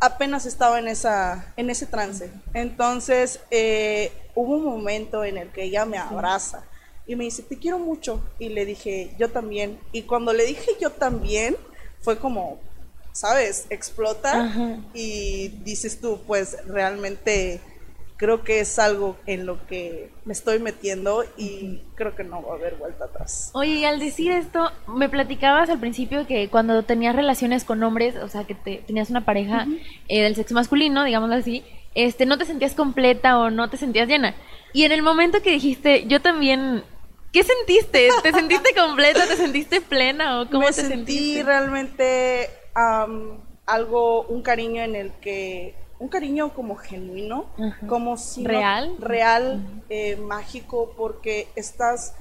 apenas 0.00 0.46
estaba 0.46 0.78
en, 0.78 0.88
esa, 0.88 1.52
en 1.58 1.68
ese 1.68 1.84
trance. 1.84 2.32
Entonces 2.54 3.40
eh, 3.50 4.10
hubo 4.34 4.56
un 4.56 4.64
momento 4.64 5.22
en 5.24 5.36
el 5.36 5.50
que 5.50 5.64
ella 5.64 5.84
me 5.84 5.98
abraza 5.98 6.64
y 7.06 7.16
me 7.16 7.24
dice, 7.24 7.42
te 7.42 7.58
quiero 7.58 7.78
mucho. 7.78 8.22
Y 8.38 8.48
le 8.48 8.64
dije, 8.64 9.14
yo 9.18 9.30
también. 9.30 9.78
Y 9.92 10.02
cuando 10.02 10.32
le 10.32 10.44
dije 10.46 10.70
yo 10.80 10.90
también, 10.90 11.56
fue 12.00 12.18
como, 12.18 12.60
¿sabes? 13.12 13.66
Explota 13.70 14.78
y 14.94 15.48
dices 15.64 16.00
tú, 16.00 16.20
pues 16.26 16.56
realmente 16.66 17.60
creo 18.20 18.44
que 18.44 18.60
es 18.60 18.78
algo 18.78 19.16
en 19.24 19.46
lo 19.46 19.66
que 19.66 20.10
me 20.26 20.34
estoy 20.34 20.58
metiendo 20.58 21.24
y 21.38 21.80
creo 21.94 22.14
que 22.14 22.22
no 22.22 22.42
va 22.42 22.52
a 22.52 22.56
haber 22.56 22.74
vuelta 22.74 23.06
atrás. 23.06 23.50
Oye, 23.54 23.76
y 23.76 23.84
al 23.86 23.98
decir 23.98 24.30
esto, 24.30 24.70
me 24.86 25.08
platicabas 25.08 25.70
al 25.70 25.80
principio 25.80 26.26
que 26.26 26.50
cuando 26.50 26.82
tenías 26.82 27.16
relaciones 27.16 27.64
con 27.64 27.82
hombres, 27.82 28.16
o 28.16 28.28
sea, 28.28 28.44
que 28.44 28.54
te, 28.54 28.82
tenías 28.86 29.08
una 29.08 29.24
pareja 29.24 29.66
eh, 30.08 30.22
del 30.22 30.36
sexo 30.36 30.54
masculino, 30.54 31.02
digámoslo 31.02 31.36
así, 31.36 31.64
este, 31.94 32.26
no 32.26 32.36
te 32.36 32.44
sentías 32.44 32.74
completa 32.74 33.38
o 33.38 33.48
no 33.48 33.70
te 33.70 33.78
sentías 33.78 34.06
llena. 34.06 34.34
Y 34.74 34.84
en 34.84 34.92
el 34.92 35.00
momento 35.00 35.40
que 35.40 35.50
dijiste, 35.50 36.06
yo 36.06 36.20
también 36.20 36.84
¿Qué 37.32 37.44
sentiste? 37.44 38.08
¿Te 38.24 38.32
sentiste 38.32 38.74
completa? 38.76 39.24
¿Te 39.26 39.36
sentiste 39.36 39.80
plena? 39.80 40.40
¿O 40.40 40.46
cómo 40.46 40.66
Me 40.66 40.66
te 40.66 40.72
sentí 40.72 40.96
sentiste? 40.96 41.42
realmente 41.44 42.50
algo, 42.74 44.22
un 44.22 44.42
cariño 44.42 44.82
en 44.82 44.96
el 44.96 45.12
que, 45.12 45.74
un 45.98 46.08
cariño 46.08 46.54
como 46.54 46.76
genuino, 46.76 47.46
como 47.88 48.16
si 48.16 48.44
¿Real? 48.44 48.96
real, 48.98 49.82
eh, 49.88 50.16
mágico, 50.16 50.94
porque 50.96 51.48
estás, 51.56 52.14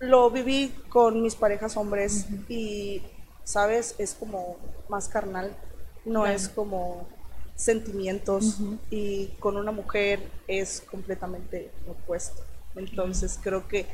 lo 0.00 0.30
viví 0.30 0.74
con 0.88 1.22
mis 1.22 1.34
parejas 1.34 1.76
hombres 1.76 2.26
y, 2.48 3.02
sabes, 3.44 3.94
es 3.98 4.14
como 4.14 4.56
más 4.88 5.08
carnal, 5.08 5.56
no 6.04 6.26
es 6.26 6.48
como 6.48 7.08
sentimientos 7.56 8.58
y 8.90 9.26
con 9.40 9.56
una 9.56 9.72
mujer 9.72 10.20
es 10.46 10.80
completamente 10.80 11.72
opuesto. 11.88 12.42
Entonces 12.76 13.38
creo 13.42 13.66
que 13.66 13.86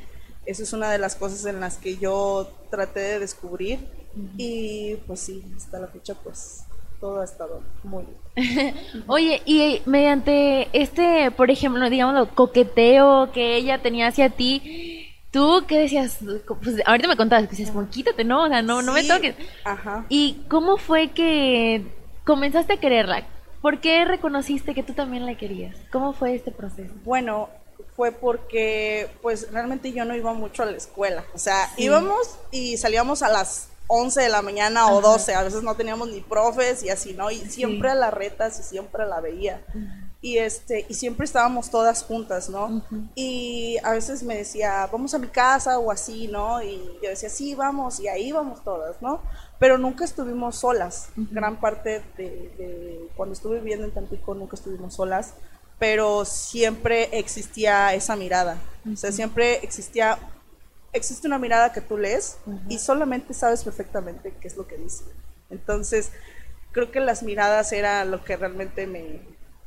esa 0.47 0.63
es 0.63 0.73
una 0.73 0.91
de 0.91 0.99
las 0.99 1.17
cosas 1.17 1.47
en 1.47 1.61
las 1.61 1.79
que 1.79 1.97
yo 1.97 2.53
traté 2.71 3.01
de 3.01 3.19
descubrir 3.21 3.89
y 4.37 4.97
pues 5.07 5.21
sí, 5.21 5.43
hasta 5.57 5.81
la 5.81 5.89
fecha 5.89 6.15
pues 6.15 6.65
todo 7.01 7.21
ha 7.21 7.25
estado 7.25 7.63
muy 7.83 8.05
bien. 8.05 8.75
Oye, 9.07 9.43
y 9.45 9.83
mediante 9.87 10.69
este, 10.73 11.31
por 11.31 11.51
ejemplo, 11.51 11.91
digamos, 11.91 12.29
coqueteo 12.35 13.31
que 13.33 13.57
ella 13.57 13.83
tenía 13.83 14.09
hacia 14.09 14.31
ti, 14.31 15.13
¿tú 15.31 15.65
qué 15.67 15.79
decías? 15.79 16.19
Pues 16.63 16.83
ahorita 16.87 17.09
me 17.09 17.17
contabas 17.17 17.45
que 17.45 17.51
decías, 17.51 17.71
como, 17.71 17.89
quítate, 17.91 18.25
¿no? 18.25 18.45
O 18.45 18.49
sea, 18.49 18.63
no, 18.63 18.83
no 18.83 18.93
me 18.93 19.05
toques. 19.05 19.35
Ajá. 19.65 20.07
¿Y 20.09 20.45
cómo 20.49 20.77
fue 20.77 21.11
que 21.11 21.85
comenzaste 22.25 22.75
a 22.75 22.81
quererla? 22.81 23.27
¿Por 23.61 23.81
qué 23.81 24.05
reconociste 24.05 24.75
que 24.75 24.83
tú 24.83 24.93
también 24.93 25.27
la 25.27 25.37
querías? 25.37 25.77
¿Cómo 25.91 26.13
fue 26.13 26.35
este 26.35 26.53
proceso? 26.53 26.93
Bueno, 27.05 27.49
fue 27.97 28.13
porque 28.13 29.09
pues 29.23 29.51
realmente 29.53 29.93
yo 29.93 30.05
no 30.05 30.15
iba 30.15 30.33
mucho 30.33 30.63
a 30.63 30.67
la 30.67 30.77
escuela. 30.77 31.25
O 31.35 31.39
sea, 31.39 31.71
íbamos 31.77 32.39
y 32.51 32.77
salíamos 32.77 33.23
a 33.23 33.29
las 33.29 33.69
11 33.87 34.23
de 34.23 34.29
la 34.29 34.43
mañana 34.43 34.89
o 34.89 35.01
12. 35.01 35.35
A 35.35 35.43
veces 35.43 35.63
no 35.63 35.75
teníamos 35.75 36.09
ni 36.09 36.21
profes 36.21 36.83
y 36.83 36.91
así, 36.91 37.15
¿no? 37.15 37.31
Y 37.31 37.39
siempre 37.39 37.91
a 37.91 37.95
las 37.95 38.13
retas 38.13 38.59
y 38.61 38.63
siempre 38.63 39.07
la 39.07 39.21
veía. 39.21 39.63
Y 40.21 40.39
este, 40.39 40.87
y 40.89 40.95
siempre 40.95 41.25
estábamos 41.25 41.71
todas 41.71 42.03
juntas, 42.03 42.49
¿no? 42.49 42.83
Y 43.15 43.77
a 43.85 43.93
veces 43.93 44.23
me 44.23 44.37
decía, 44.37 44.89
vamos 44.91 45.13
a 45.15 45.19
mi 45.19 45.29
casa 45.29 45.79
o 45.79 45.91
así, 45.91 46.29
¿no? 46.29 46.63
Y 46.63 46.81
yo 47.03 47.11
decía, 47.11 47.29
sí, 47.29 47.55
vamos, 47.55 48.01
y 48.01 48.09
ahí 48.09 48.33
vamos 48.33 48.65
todas, 48.65 49.03
¿no? 49.03 49.21
Pero 49.59 49.77
nunca 49.77 50.05
estuvimos 50.05 50.57
solas. 50.57 51.09
Gran 51.17 51.61
parte 51.61 52.03
de, 52.17 52.25
de 52.57 53.09
cuando 53.17 53.35
estuve 53.35 53.59
viviendo 53.59 53.85
en 53.85 53.93
Tampico 53.93 54.35
nunca 54.35 54.57
estuvimos 54.57 54.95
solas 54.95 55.35
pero 55.79 56.25
siempre 56.25 57.19
existía 57.19 57.95
esa 57.95 58.17
mirada. 58.17 58.59
O 58.91 58.97
sea, 58.97 59.13
siempre 59.13 59.57
existía, 59.63 60.19
existe 60.95 61.27
una 61.27 61.39
mirada 61.39 61.73
que 61.73 61.81
tú 61.81 61.99
lees 61.99 62.39
y 62.69 62.79
solamente 62.79 63.35
sabes 63.35 63.63
perfectamente 63.65 64.33
qué 64.41 64.49
es 64.49 64.57
lo 64.57 64.67
que 64.67 64.77
dice. 64.77 65.05
Entonces, 65.51 66.11
creo 66.73 66.91
que 66.91 67.01
las 67.01 67.23
miradas 67.23 67.73
era 67.73 68.05
lo 68.05 68.25
que 68.25 68.37
realmente 68.37 68.87
me, 68.87 69.21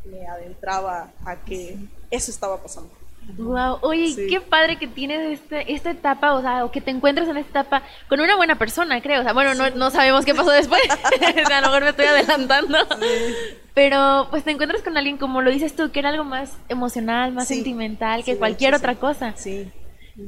me 0.05 0.25
adentraba 0.27 1.11
a 1.25 1.35
que 1.37 1.77
eso 2.09 2.31
estaba 2.31 2.61
pasando. 2.61 2.89
Wow, 3.37 3.79
oye, 3.81 4.07
Sí. 4.13 4.27
qué 4.29 4.39
padre 4.39 4.79
que 4.79 4.87
tienes 4.87 5.39
este, 5.41 5.73
esta 5.73 5.91
etapa, 5.91 6.33
o 6.33 6.41
sea, 6.41 6.63
o 6.63 6.71
que 6.71 6.79
te 6.79 6.91
encuentres 6.91 7.27
en 7.27 7.35
esta 7.35 7.59
etapa 7.59 7.83
con 8.07 8.21
una 8.21 8.37
buena 8.37 8.57
persona, 8.57 9.01
creo. 9.01 9.19
O 9.19 9.23
sea, 9.23 9.33
bueno, 9.33 9.53
no, 9.53 9.69
no 9.71 9.91
sabemos 9.91 10.23
qué 10.23 10.33
pasó 10.33 10.51
después. 10.51 10.81
O 11.43 11.47
sea, 11.47 11.57
a 11.57 11.61
lo 11.61 11.67
mejor 11.67 11.83
me 11.83 11.89
estoy 11.89 12.05
adelantando. 12.05 12.77
Pero 13.73 14.27
pues 14.29 14.43
te 14.43 14.51
encuentras 14.51 14.81
con 14.81 14.97
alguien, 14.97 15.17
como 15.17 15.41
lo 15.41 15.51
dices 15.51 15.75
tú, 15.75 15.91
que 15.91 15.99
era 15.99 16.09
algo 16.09 16.23
más 16.23 16.53
emocional, 16.69 17.33
más 17.33 17.47
sentimental 17.49 18.23
que 18.23 18.37
cualquier 18.37 18.73
otra 18.73 18.95
cosa. 18.95 19.33
Sí. 19.35 19.69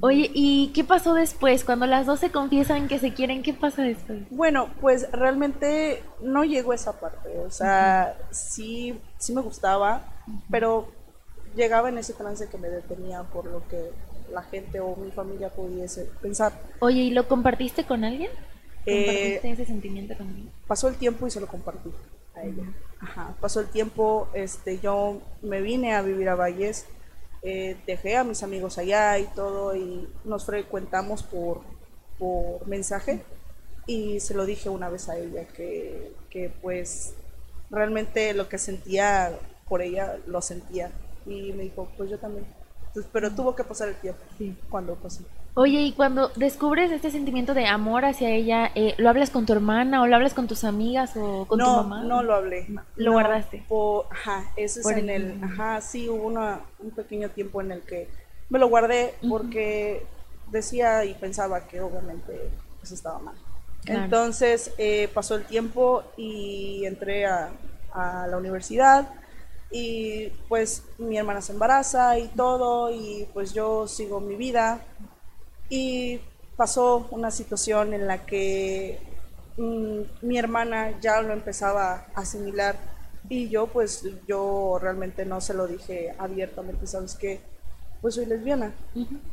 Oye, 0.02 0.30
¿y 0.34 0.72
qué 0.74 0.84
pasó 0.84 1.14
después? 1.14 1.64
Cuando 1.64 1.88
las 1.88 2.06
dos 2.06 2.20
se 2.20 2.32
confiesan 2.32 2.88
que 2.88 3.00
se 3.00 3.14
quieren, 3.14 3.42
¿qué 3.42 3.54
pasa 3.54 3.82
después? 3.82 4.20
Bueno, 4.30 4.70
pues 4.82 5.12
realmente 5.12 6.04
no 6.22 6.44
llegó 6.44 6.72
a 6.72 6.76
esa 6.76 7.00
parte. 7.00 7.40
O 7.40 7.50
sea, 7.50 8.18
sí, 8.30 9.00
sí 9.18 9.34
me 9.34 9.42
gustaba, 9.42 10.04
pero 10.50 10.92
llegaba 11.56 11.90
en 11.90 11.98
ese 11.98 12.14
trance 12.14 12.48
que 12.48 12.58
me 12.58 12.70
detenía 12.70 13.24
por 13.24 13.46
lo 13.46 13.68
que 13.68 13.92
la 14.32 14.44
gente 14.44 14.80
o 14.80 14.96
mi 14.96 15.12
familia 15.12 15.50
pudiese 15.50 16.10
pensar. 16.22 16.54
Oye, 16.80 17.02
¿y 17.02 17.12
lo 17.12 17.28
compartiste 17.28 17.86
con 17.86 18.04
alguien? 18.04 18.30
Eh, 18.86 19.06
¿Compartiste 19.06 19.52
ese 19.52 19.66
sentimiento 19.66 20.16
con 20.16 20.28
alguien? 20.28 20.52
pasó 20.68 20.88
el 20.88 20.96
tiempo 20.96 21.28
y 21.28 21.32
se 21.32 21.42
lo 21.42 21.48
compartí 21.48 21.92
a 22.36 22.44
ella. 22.44 22.64
Ajá, 23.02 23.36
pasó 23.40 23.62
el 23.62 23.68
tiempo, 23.68 24.28
este, 24.34 24.80
yo 24.80 25.22
me 25.42 25.62
vine 25.62 25.96
a 25.96 26.02
vivir 26.02 26.30
a 26.30 26.36
Valles, 26.36 26.86
eh, 27.42 27.78
dejé 27.86 28.18
a 28.18 28.24
mis 28.24 28.44
amigos 28.44 28.78
allá 28.78 29.18
y 29.18 29.26
todo, 29.36 29.76
y 29.76 30.08
nos 30.24 30.46
frecuentamos 30.46 31.24
por, 31.24 31.62
por 32.18 32.68
mensaje, 32.68 33.22
y 33.88 34.20
se 34.20 34.34
lo 34.34 34.46
dije 34.46 34.70
una 34.70 34.90
vez 34.90 35.10
a 35.10 35.18
ella, 35.18 35.48
que, 35.48 36.12
que 36.30 36.52
pues 36.62 37.14
realmente 37.70 38.34
lo 38.34 38.50
que 38.50 38.58
sentía 38.58 39.38
por 39.68 39.82
ella, 39.82 40.18
lo 40.28 40.42
sentía, 40.42 40.92
y 41.26 41.54
me 41.54 41.64
dijo, 41.64 41.90
pues 41.98 42.10
yo 42.10 42.20
también. 42.20 42.46
Entonces, 42.90 43.10
pero 43.14 43.32
tuvo 43.32 43.56
que 43.56 43.64
pasar 43.64 43.88
el 43.90 43.96
tiempo 43.96 44.22
Sí. 44.38 44.56
cuando 44.70 44.96
pasó. 44.96 45.24
Oye, 45.56 45.82
y 45.82 45.92
cuando 45.94 46.30
descubres 46.36 46.92
este 46.92 47.12
sentimiento 47.12 47.54
de 47.54 47.66
amor 47.66 48.06
hacia 48.06 48.30
ella, 48.30 48.72
eh, 48.76 48.94
¿lo 48.98 49.10
hablas 49.10 49.30
con 49.30 49.46
tu 49.46 49.54
hermana 49.54 50.02
o 50.02 50.08
lo 50.08 50.16
hablas 50.16 50.34
con 50.34 50.48
tus 50.48 50.64
amigas 50.64 51.12
o 51.16 51.46
con 51.46 51.60
no, 51.60 51.66
tu 51.66 51.72
mamá? 51.88 52.04
No 52.04 52.24
lo 52.24 52.34
hablé. 52.36 52.68
Lo 52.96 53.06
No, 53.06 53.12
guardaste. 53.14 53.64
por- 53.68 54.06
ajá, 54.12 54.52
eso 54.56 54.80
es 54.80 54.84
Por 54.84 54.98
en 54.98 55.10
el- 55.10 55.32
el, 55.32 55.44
ajá, 55.44 55.82
sí, 55.82 56.08
hubo 56.10 56.26
una, 56.28 56.62
un 56.80 56.92
pequeño 56.92 57.30
tiempo 57.30 57.62
en 57.62 57.72
el 57.74 57.82
que 57.82 58.10
me 58.50 58.58
lo 58.60 58.68
guardé 58.70 59.14
porque 59.28 60.06
decía 60.52 61.04
y 61.06 61.14
pensaba 61.16 61.68
que 61.68 61.82
obviamente 61.82 62.50
eso 62.82 62.94
estaba 62.96 63.20
mal. 63.20 63.36
Claro. 63.86 64.04
Entonces 64.06 64.72
eh, 64.78 65.10
pasó 65.14 65.36
el 65.36 65.46
tiempo 65.46 66.04
y 66.18 66.86
entré 66.86 67.26
a, 67.28 67.50
a 67.94 68.28
la 68.28 68.38
universidad 68.38 69.10
y 69.72 70.30
pues 70.48 70.84
mi 70.98 71.18
hermana 71.18 71.42
se 71.42 71.54
embaraza 71.54 72.18
y 72.18 72.28
todo 72.30 72.92
y 72.92 73.28
pues 73.34 73.54
yo 73.54 73.88
sigo 73.88 74.20
mi 74.20 74.36
vida 74.36 74.82
y 75.70 76.20
pasó 76.56 77.08
una 77.12 77.32
situación 77.32 77.94
en 77.94 78.08
la 78.08 78.26
que 78.26 79.00
mm, 79.58 80.02
mi 80.22 80.38
hermana 80.38 81.00
ya 81.00 81.22
lo 81.22 81.34
empezaba 81.34 82.08
a 82.14 82.22
asimilar 82.22 82.76
y 83.30 83.50
yo 83.50 83.68
pues 83.68 84.04
yo 84.28 84.80
realmente 84.82 85.24
no 85.26 85.40
se 85.40 85.54
lo 85.54 85.68
dije 85.68 86.14
abiertamente, 86.18 86.88
¿sabes 86.88 87.16
qué? 87.16 87.40
Pues 88.02 88.16
soy 88.16 88.26
lesbiana. 88.26 88.74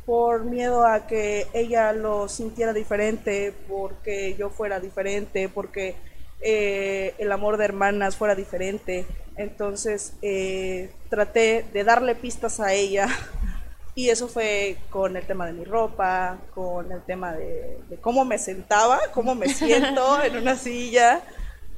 Por 0.04 0.44
miedo 0.44 0.84
a 0.84 1.06
que 1.06 1.46
ella 1.54 1.92
lo 1.92 2.28
sintiera 2.28 2.72
diferente, 2.72 3.54
porque 3.68 4.34
yo 4.36 4.50
fuera 4.50 4.80
diferente, 4.80 5.48
porque 5.48 5.94
eh, 6.40 7.14
el 7.18 7.32
amor 7.32 7.56
de 7.56 7.64
hermanas 7.64 8.16
fuera 8.16 8.34
diferente. 8.34 9.06
Entonces 9.36 10.14
eh, 10.22 10.90
traté 11.10 11.64
de 11.72 11.84
darle 11.84 12.14
pistas 12.14 12.60
a 12.60 12.72
ella 12.72 13.08
y 13.94 14.08
eso 14.08 14.28
fue 14.28 14.78
con 14.90 15.16
el 15.16 15.26
tema 15.26 15.46
de 15.46 15.52
mi 15.52 15.64
ropa, 15.64 16.38
con 16.54 16.90
el 16.92 17.02
tema 17.02 17.34
de, 17.34 17.78
de 17.88 17.96
cómo 17.96 18.24
me 18.24 18.38
sentaba, 18.38 18.98
cómo 19.12 19.34
me 19.34 19.48
siento 19.54 20.22
en 20.22 20.36
una 20.36 20.56
silla 20.56 21.22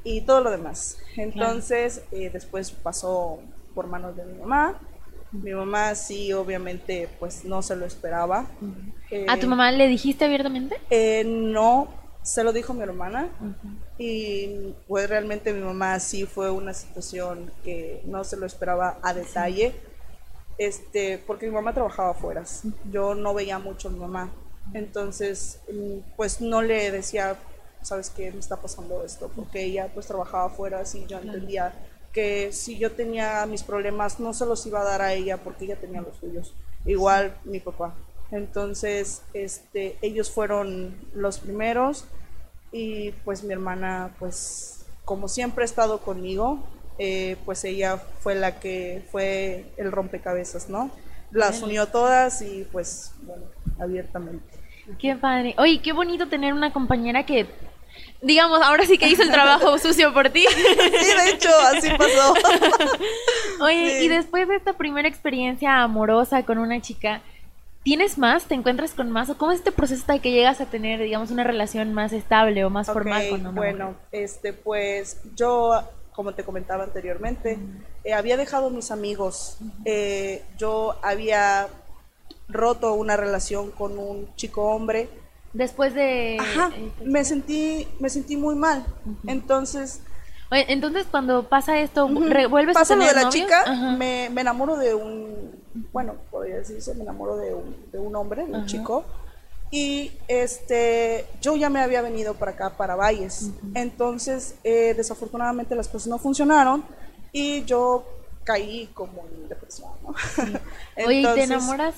y 0.03 0.21
todo 0.21 0.41
lo 0.41 0.51
demás. 0.51 0.97
Entonces, 1.17 2.03
eh, 2.11 2.29
después 2.31 2.71
pasó 2.71 3.39
por 3.75 3.87
manos 3.87 4.15
de 4.15 4.25
mi 4.25 4.39
mamá. 4.39 4.79
Mi 5.31 5.51
mamá 5.51 5.93
sí, 5.93 6.33
obviamente, 6.33 7.07
pues 7.19 7.45
no 7.45 7.61
se 7.61 7.75
lo 7.75 7.85
esperaba. 7.85 8.47
¿A 9.27 9.37
tu 9.37 9.47
mamá 9.47 9.71
le 9.71 9.87
dijiste 9.87 10.25
abiertamente? 10.25 10.75
no, 11.25 11.87
se 12.29 12.43
lo 12.43 12.53
dijo 12.53 12.75
mi 12.75 12.83
hermana 12.83 13.27
y 13.97 14.75
pues 14.87 15.09
realmente 15.09 15.51
mi 15.51 15.63
mamá 15.63 15.99
sí 15.99 16.27
fue 16.27 16.51
una 16.51 16.75
situación 16.75 17.51
que 17.63 18.03
no 18.05 18.23
se 18.23 18.37
lo 18.37 18.45
esperaba 18.45 18.99
a 19.01 19.15
detalle, 19.15 19.73
este, 20.59 21.17
porque 21.17 21.47
mi 21.47 21.53
mamá 21.53 21.73
trabajaba 21.73 22.11
afuera, 22.11 22.43
yo 22.91 23.15
no 23.15 23.33
veía 23.33 23.57
mucho 23.57 23.87
a 23.87 23.91
mi 23.91 23.97
mamá, 23.97 24.29
entonces 24.75 25.59
mm, 25.73 26.15
pues 26.17 26.39
no 26.39 26.61
le 26.61 26.91
decía, 26.91 27.35
sabes 27.81 28.11
qué, 28.11 28.31
me 28.31 28.39
está 28.39 28.57
pasando 28.57 29.03
esto, 29.03 29.31
porque 29.35 29.63
ella 29.63 29.89
pues 29.91 30.05
trabajaba 30.05 30.45
afuera 30.45 30.83
y 30.93 31.07
yo 31.07 31.17
entendía 31.17 31.73
que 32.13 32.51
si 32.53 32.77
yo 32.77 32.91
tenía 32.91 33.43
mis 33.47 33.63
problemas 33.63 34.19
no 34.19 34.35
se 34.35 34.45
los 34.45 34.63
iba 34.67 34.81
a 34.81 34.85
dar 34.85 35.01
a 35.01 35.13
ella 35.13 35.37
porque 35.37 35.65
ella 35.65 35.77
tenía 35.77 36.01
los 36.01 36.17
suyos, 36.17 36.53
igual 36.85 37.35
mi 37.43 37.59
papá. 37.59 37.95
Entonces, 38.31 39.23
este, 39.33 39.97
ellos 40.03 40.29
fueron 40.29 40.95
los 41.15 41.39
primeros 41.39 42.05
y 42.71 43.11
pues 43.23 43.43
mi 43.43 43.53
hermana, 43.53 44.15
pues 44.19 44.85
como 45.05 45.27
siempre 45.27 45.63
ha 45.63 45.65
estado 45.65 45.99
conmigo, 45.99 46.59
eh, 46.99 47.37
pues 47.45 47.63
ella 47.63 47.97
fue 47.97 48.35
la 48.35 48.59
que 48.59 49.03
fue 49.11 49.65
el 49.77 49.91
rompecabezas, 49.91 50.69
¿no? 50.69 50.91
Las 51.31 51.61
unió 51.61 51.87
todas 51.87 52.41
y 52.41 52.67
pues, 52.71 53.13
bueno, 53.21 53.43
abiertamente. 53.79 54.43
Qué 54.97 55.15
padre. 55.15 55.55
Oye, 55.57 55.81
qué 55.81 55.93
bonito 55.93 56.27
tener 56.27 56.53
una 56.53 56.73
compañera 56.73 57.25
que, 57.25 57.45
digamos, 58.21 58.61
ahora 58.61 58.85
sí 58.85 58.97
que 58.97 59.07
hizo 59.07 59.21
el 59.21 59.31
trabajo 59.31 59.77
sucio 59.79 60.13
por 60.13 60.29
ti. 60.29 60.45
Sí, 60.49 61.23
de 61.23 61.29
hecho, 61.29 61.49
así 61.73 61.89
pasó. 61.97 62.33
Oye, 63.63 64.03
y 64.03 64.07
después 64.07 64.47
de 64.47 64.55
esta 64.55 64.73
primera 64.73 65.07
experiencia 65.07 65.81
amorosa 65.81 66.43
con 66.43 66.57
una 66.57 66.81
chica, 66.81 67.21
¿Tienes 67.83 68.17
más? 68.17 68.45
¿Te 68.45 68.55
encuentras 68.55 68.93
con 68.93 69.09
más? 69.09 69.29
¿O 69.29 69.37
cómo 69.37 69.51
es 69.51 69.59
este 69.59 69.71
proceso 69.71 70.01
hasta 70.01 70.19
que 70.19 70.31
llegas 70.31 70.59
a 70.61 70.65
tener, 70.65 70.99
digamos, 70.99 71.31
una 71.31 71.43
relación 71.43 71.93
más 71.93 72.11
estable 72.11 72.65
o 72.65 72.69
más 72.69 72.87
formal 72.87 73.29
con 73.29 73.41
una 73.41 73.51
Bueno, 73.51 73.95
este, 74.11 74.51
pues 74.53 75.21
yo, 75.35 75.81
como 76.13 76.33
te 76.33 76.43
comentaba 76.43 76.83
anteriormente, 76.83 77.57
eh, 78.03 78.13
había 78.13 78.35
dejado 78.35 78.69
mis 78.69 78.91
amigos. 78.91 79.57
Eh, 79.85 80.43
yo 80.57 80.97
había 81.01 81.67
roto 82.49 82.93
una 82.93 83.15
relación 83.15 83.71
con 83.71 83.97
un 83.97 84.33
chico 84.35 84.63
hombre. 84.63 85.09
Después 85.53 85.93
de... 85.93 86.37
Ajá, 86.39 86.71
eh, 86.75 86.91
me 87.05 87.23
sentí, 87.23 87.87
me 87.99 88.09
sentí 88.09 88.35
muy 88.35 88.55
mal. 88.55 88.85
Entonces 89.25 90.01
cuando 91.11 91.47
pasa 91.47 91.79
esto, 91.79 92.07
¿vuelves 92.07 92.77
a 92.77 92.85
tener 92.85 93.13
de 93.13 93.23
la 93.23 93.29
chica, 93.29 93.65
me, 93.97 94.29
me 94.31 94.41
enamoro 94.41 94.77
de 94.77 94.93
un 94.95 95.59
bueno, 95.91 96.15
podría 96.31 96.57
decirse, 96.57 96.93
me 96.95 97.03
enamoro 97.03 97.37
de 97.37 97.53
un, 97.53 97.75
de 97.91 97.99
un 97.99 98.15
hombre, 98.15 98.45
de 98.45 98.51
un 98.51 98.65
chico. 98.65 99.05
Y 99.71 100.11
este, 100.27 101.25
yo 101.41 101.55
ya 101.55 101.69
me 101.69 101.79
había 101.79 102.01
venido 102.01 102.33
para 102.33 102.51
acá, 102.51 102.71
para 102.71 102.95
Valles. 102.95 103.51
Entonces, 103.75 104.55
eh, 104.63 104.93
desafortunadamente 104.95 105.75
las 105.75 105.87
cosas 105.87 106.07
no 106.07 106.17
funcionaron 106.17 106.83
y 107.31 107.63
yo 107.65 108.03
caí 108.43 108.89
como 108.93 109.27
en 109.27 109.47
depresión. 109.47 109.91
¿no? 110.03 110.15
Oye, 111.05 111.27
¿te 111.35 111.43
enamoras 111.43 111.93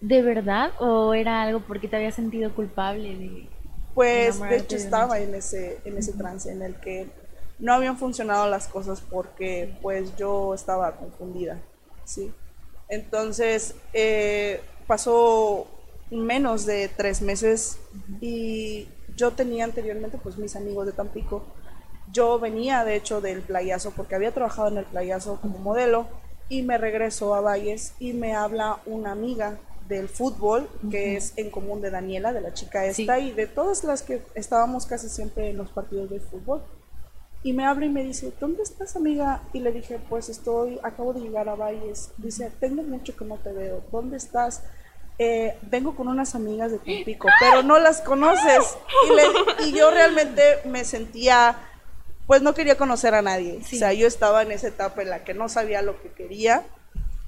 de 0.00 0.22
verdad 0.22 0.72
o 0.78 1.12
era 1.12 1.42
algo 1.42 1.60
porque 1.60 1.88
te 1.88 1.96
había 1.96 2.12
sentido 2.12 2.54
culpable 2.54 3.16
de... 3.16 3.48
Pues 3.94 4.40
de 4.40 4.56
hecho 4.56 4.76
estaba 4.76 5.18
en 5.18 5.34
ese, 5.34 5.80
en 5.84 5.98
ese 5.98 6.12
trance 6.12 6.50
en 6.50 6.62
el 6.62 6.76
que 6.76 7.10
no 7.60 7.74
habían 7.74 7.98
funcionado 7.98 8.48
las 8.48 8.66
cosas 8.66 9.00
porque 9.00 9.76
pues 9.82 10.16
yo 10.16 10.54
estaba 10.54 10.96
confundida, 10.96 11.60
¿sí? 12.04 12.32
Entonces, 12.88 13.76
eh, 13.92 14.60
pasó 14.86 15.68
menos 16.10 16.66
de 16.66 16.88
tres 16.88 17.22
meses 17.22 17.78
y 18.20 18.88
yo 19.16 19.32
tenía 19.32 19.64
anteriormente 19.64 20.18
pues 20.20 20.36
mis 20.38 20.56
amigos 20.56 20.86
de 20.86 20.92
Tampico. 20.92 21.44
Yo 22.12 22.40
venía 22.40 22.84
de 22.84 22.96
hecho 22.96 23.20
del 23.20 23.42
playazo 23.42 23.92
porque 23.92 24.16
había 24.16 24.32
trabajado 24.32 24.68
en 24.68 24.78
el 24.78 24.84
playazo 24.84 25.38
como 25.40 25.58
modelo 25.58 26.08
y 26.48 26.62
me 26.62 26.78
regreso 26.78 27.34
a 27.34 27.40
Valles 27.40 27.94
y 28.00 28.12
me 28.12 28.34
habla 28.34 28.80
una 28.86 29.12
amiga 29.12 29.58
del 29.88 30.08
fútbol 30.08 30.68
que 30.90 31.16
es 31.16 31.34
en 31.36 31.50
común 31.50 31.80
de 31.80 31.90
Daniela, 31.90 32.32
de 32.32 32.40
la 32.40 32.54
chica 32.54 32.84
esta 32.86 33.18
y 33.18 33.32
de 33.32 33.46
todas 33.46 33.84
las 33.84 34.02
que 34.02 34.22
estábamos 34.34 34.86
casi 34.86 35.08
siempre 35.08 35.50
en 35.50 35.58
los 35.58 35.70
partidos 35.70 36.10
de 36.10 36.18
fútbol. 36.20 36.62
Y 37.42 37.52
me 37.54 37.64
habla 37.64 37.86
y 37.86 37.88
me 37.88 38.04
dice, 38.04 38.32
¿dónde 38.38 38.62
estás 38.62 38.96
amiga? 38.96 39.40
Y 39.52 39.60
le 39.60 39.72
dije, 39.72 39.98
pues 40.08 40.28
estoy, 40.28 40.78
acabo 40.82 41.14
de 41.14 41.20
llegar 41.20 41.48
a 41.48 41.54
Valles. 41.54 42.10
Dice, 42.18 42.52
tengo 42.60 42.82
mucho 42.82 43.16
que 43.16 43.24
no 43.24 43.36
te 43.36 43.52
veo. 43.52 43.82
¿Dónde 43.90 44.18
estás? 44.18 44.62
Eh, 45.18 45.56
vengo 45.62 45.94
con 45.96 46.08
unas 46.08 46.34
amigas 46.34 46.70
de 46.70 46.78
Tampico, 46.78 47.28
pero 47.40 47.62
no 47.62 47.78
las 47.78 48.00
conoces. 48.02 48.76
Y, 49.58 49.68
y, 49.68 49.72
yo 49.72 49.90
realmente 49.90 50.42
me 50.64 50.84
sentía, 50.84 51.56
pues 52.26 52.42
no 52.42 52.54
quería 52.54 52.76
conocer 52.76 53.14
a 53.14 53.22
nadie. 53.22 53.60
O 53.62 53.66
sea, 53.66 53.92
yo 53.92 54.06
estaba 54.06 54.42
en 54.42 54.52
esa 54.52 54.68
etapa 54.68 55.02
en 55.02 55.10
la 55.10 55.24
que 55.24 55.34
no 55.34 55.48
sabía 55.48 55.82
lo 55.82 56.00
que 56.00 56.10
quería 56.12 56.64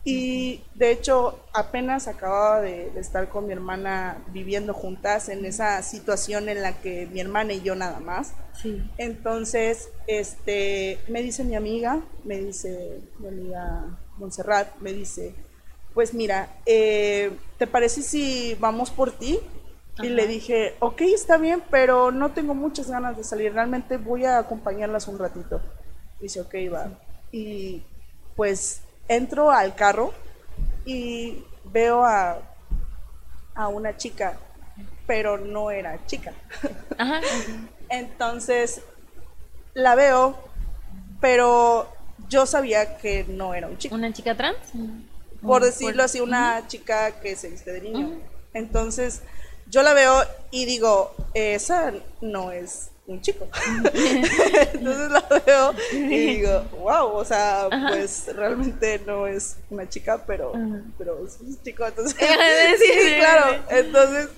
y 0.05 0.65
de 0.75 0.91
hecho, 0.91 1.39
apenas 1.53 2.09
acababa 2.09 2.61
de, 2.61 2.89
estar 2.99 3.29
con 3.29 3.47
mi 3.47 3.53
hermana 3.53 4.19
viviendo 4.33 4.75
juntas 4.75 5.29
en 5.29 5.45
esa 5.45 5.81
situación 5.83 6.49
en 6.49 6.61
la 6.61 6.81
que 6.81 7.07
mi 7.07 7.21
hermana 7.21 7.53
y 7.53 7.63
yo 7.63 7.77
nada 7.77 8.01
más. 8.01 8.35
Sí. 8.61 8.83
Entonces, 8.99 9.91
este, 10.09 10.99
me 11.09 11.23
dice 11.23 11.45
mi 11.45 11.55
amiga, 11.55 12.01
me 12.25 12.39
dice 12.39 13.01
mi 13.21 13.29
amiga 13.29 13.99
Montserrat, 14.19 14.77
me 14.81 14.93
dice, 14.93 15.35
pues 15.95 16.15
mira, 16.15 16.49
eh, 16.67 17.31
¿te 17.59 17.69
parece 17.69 18.03
si 18.03 18.57
vamos 18.59 18.91
por 18.91 19.13
ti? 19.13 19.39
Y 20.03 20.09
le 20.09 20.27
dije, 20.27 20.75
ok, 20.81 21.03
está 21.03 21.37
bien, 21.37 21.63
pero 21.71 22.11
no 22.11 22.33
tengo 22.33 22.55
muchas 22.55 22.91
ganas 22.91 23.17
de 23.17 23.25
salir, 23.25 23.53
realmente 23.53 23.99
voy 23.99 24.25
a 24.25 24.39
acompañarlas 24.39 25.07
un 25.07 25.19
ratito. 25.19 25.61
Dice, 26.21 26.41
ok, 26.41 26.55
va. 26.73 26.99
Y 27.31 27.83
pues 28.35 28.82
entro 29.09 29.51
al 29.51 29.75
carro 29.75 30.13
y 30.85 31.45
veo 31.65 32.05
a, 32.05 32.39
a 33.55 33.69
una 33.69 33.97
chica, 33.97 34.39
pero 35.07 35.39
no 35.39 35.71
era 35.71 36.05
chica. 36.07 36.33
Entonces 37.89 38.83
la 39.75 39.95
veo, 39.95 40.39
pero 41.21 41.89
yo 42.29 42.47
sabía 42.47 42.97
que 42.99 43.25
no 43.25 43.55
era 43.55 43.69
un 43.69 43.79
chico. 43.79 43.95
¿Una 43.95 44.13
chica 44.13 44.37
trans? 44.37 44.59
Por 45.43 45.65
decirlo 45.65 46.05
así, 46.05 46.21
una 46.21 46.67
chica 46.69 47.21
que 47.21 47.37
se 47.37 47.49
viste 47.49 47.73
de 47.73 47.81
niño. 47.81 48.21
Entonces 48.55 49.23
yo 49.67 49.83
la 49.83 49.93
veo 49.93 50.23
y 50.51 50.65
digo, 50.67 51.15
esa 51.35 51.93
no 52.21 52.53
es 52.53 52.92
un 53.07 53.21
chico. 53.21 53.49
Entonces 54.75 55.11
la 55.11 55.43
veo 55.45 55.75
y 55.93 56.37
digo, 56.37 56.65
wow, 56.81 57.09
o 57.15 57.25
sea, 57.25 57.69
pues 57.89 58.27
realmente 58.35 59.01
no 59.07 59.27
es 59.27 59.57
una 59.71 59.89
chica, 59.89 60.23
pero, 60.27 60.53
pero 60.99 61.27
es 61.27 61.39
un 61.41 61.61
chico. 61.63 61.87
Entonces, 61.87 62.17
sí, 62.79 63.15
claro. 63.19 63.63
Entonces, 63.71 64.29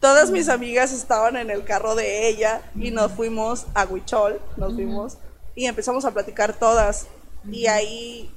todas 0.00 0.30
mis 0.30 0.48
amigas 0.48 0.92
estaban 0.92 1.36
en 1.36 1.50
el 1.50 1.64
carro 1.64 1.94
de 1.94 2.28
ella 2.28 2.62
y 2.74 2.90
nos 2.90 3.12
fuimos 3.12 3.66
a 3.74 3.84
Huichol, 3.84 4.40
nos 4.56 4.74
fuimos 4.74 5.18
y 5.54 5.66
empezamos 5.66 6.04
a 6.04 6.12
platicar 6.12 6.58
todas. 6.58 7.06
Y 7.50 7.66
ahí, 7.66 8.34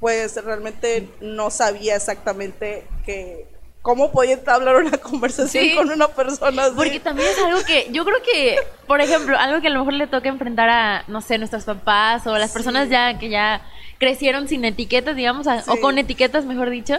pues 0.00 0.42
realmente 0.42 1.08
no 1.20 1.50
sabía 1.50 1.96
exactamente 1.96 2.86
que 3.04 3.53
¿Cómo 3.84 4.10
podía 4.10 4.32
entablar 4.32 4.76
una 4.76 4.96
conversación 4.96 5.76
con 5.76 5.90
una 5.90 6.08
persona 6.08 6.64
así? 6.64 6.74
Porque 6.74 7.00
también 7.00 7.28
es 7.28 7.38
algo 7.38 7.62
que, 7.66 7.88
yo 7.90 8.06
creo 8.06 8.16
que, 8.22 8.56
por 8.86 9.02
ejemplo, 9.02 9.36
algo 9.38 9.60
que 9.60 9.66
a 9.66 9.70
lo 9.70 9.80
mejor 9.80 9.92
le 9.92 10.06
toca 10.06 10.30
enfrentar 10.30 10.70
a, 10.70 11.04
no 11.06 11.20
sé, 11.20 11.36
nuestros 11.36 11.64
papás 11.64 12.26
o 12.26 12.38
las 12.38 12.50
personas 12.50 12.88
ya 12.88 13.18
que 13.18 13.28
ya 13.28 13.60
crecieron 13.98 14.48
sin 14.48 14.64
etiquetas, 14.64 15.14
digamos, 15.14 15.46
o 15.66 15.76
con 15.82 15.98
etiquetas, 15.98 16.46
mejor 16.46 16.70
dicho. 16.70 16.94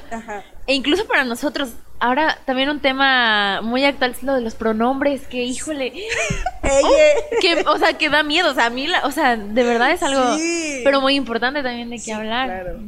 E 0.68 0.76
incluso 0.76 1.08
para 1.08 1.24
nosotros, 1.24 1.72
ahora 2.00 2.38
también 2.46 2.70
un 2.70 2.80
tema 2.80 3.62
muy 3.64 3.84
actual 3.84 4.12
es 4.12 4.22
lo 4.22 4.36
de 4.36 4.42
los 4.42 4.54
pronombres, 4.54 5.26
que 5.26 5.44
híjole, 5.44 5.92
que, 7.42 7.64
o 7.66 7.80
sea, 7.80 7.98
que 7.98 8.10
da 8.10 8.22
miedo, 8.22 8.52
o 8.52 8.54
sea, 8.54 8.68
a 8.68 8.70
mí, 8.70 8.86
o 9.04 9.10
sea, 9.10 9.38
de 9.38 9.64
verdad 9.64 9.90
es 9.90 10.04
algo, 10.04 10.38
pero 10.84 11.02
muy 11.02 11.16
importante 11.16 11.64
también 11.64 11.90
de 11.90 12.00
qué 12.00 12.14
hablar. 12.14 12.46
Claro. 12.48 12.80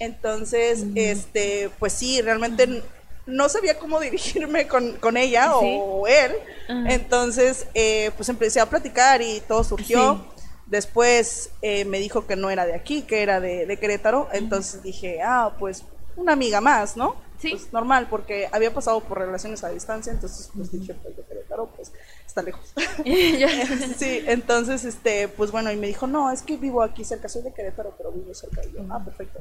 Entonces, 0.00 0.86
este, 0.96 1.70
pues 1.78 1.92
sí, 1.92 2.20
realmente 2.22 2.82
no 3.26 3.48
sabía 3.48 3.78
cómo 3.78 4.00
dirigirme 4.00 4.66
con, 4.66 4.94
con 4.96 5.16
ella 5.16 5.54
o 5.56 6.06
él. 6.06 6.32
Entonces, 6.68 7.66
eh, 7.74 8.10
pues 8.16 8.28
empecé 8.28 8.60
a 8.60 8.66
platicar 8.66 9.22
y 9.22 9.40
todo 9.40 9.62
surgió. 9.62 10.24
Después 10.66 11.50
eh, 11.62 11.84
me 11.84 11.98
dijo 11.98 12.26
que 12.26 12.36
no 12.36 12.48
era 12.48 12.64
de 12.64 12.74
aquí, 12.74 13.02
que 13.02 13.22
era 13.22 13.40
de, 13.40 13.76
Querétaro. 13.80 14.28
Entonces 14.32 14.82
dije, 14.82 15.20
ah, 15.22 15.54
pues 15.58 15.84
una 16.16 16.32
amiga 16.32 16.60
más, 16.60 16.96
¿no? 16.96 17.16
Sí. 17.40 17.50
Pues 17.50 17.72
normal, 17.72 18.06
porque 18.10 18.48
había 18.52 18.72
pasado 18.72 19.00
por 19.00 19.18
relaciones 19.18 19.64
a 19.64 19.70
distancia, 19.70 20.12
entonces 20.12 20.50
pues 20.54 20.70
dije, 20.70 20.94
pues 20.94 21.16
de 21.16 21.22
Querétaro, 21.24 21.70
pues 21.74 21.90
está 22.26 22.42
lejos. 22.42 22.72
sí, 23.96 24.22
entonces, 24.26 24.84
este, 24.84 25.26
pues 25.28 25.50
bueno, 25.50 25.72
y 25.72 25.76
me 25.76 25.86
dijo, 25.86 26.06
no, 26.06 26.30
es 26.30 26.42
que 26.42 26.56
vivo 26.58 26.82
aquí 26.82 27.02
cerca, 27.02 27.28
soy 27.28 27.42
de 27.42 27.52
Querétaro, 27.52 27.94
pero 27.96 28.12
vivo 28.12 28.34
cerca. 28.34 28.62
Y 28.64 28.72
yo, 28.72 28.80
ah, 28.90 29.02
perfecto. 29.02 29.40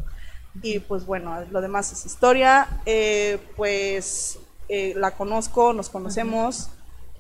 Y 0.62 0.80
pues 0.80 1.06
bueno, 1.06 1.46
lo 1.52 1.62
demás 1.62 1.92
es 1.92 2.06
historia. 2.06 2.68
Eh, 2.86 3.40
pues 3.56 4.40
eh, 4.68 4.94
la 4.96 5.12
conozco, 5.12 5.74
nos 5.74 5.90
conocemos. 5.90 6.70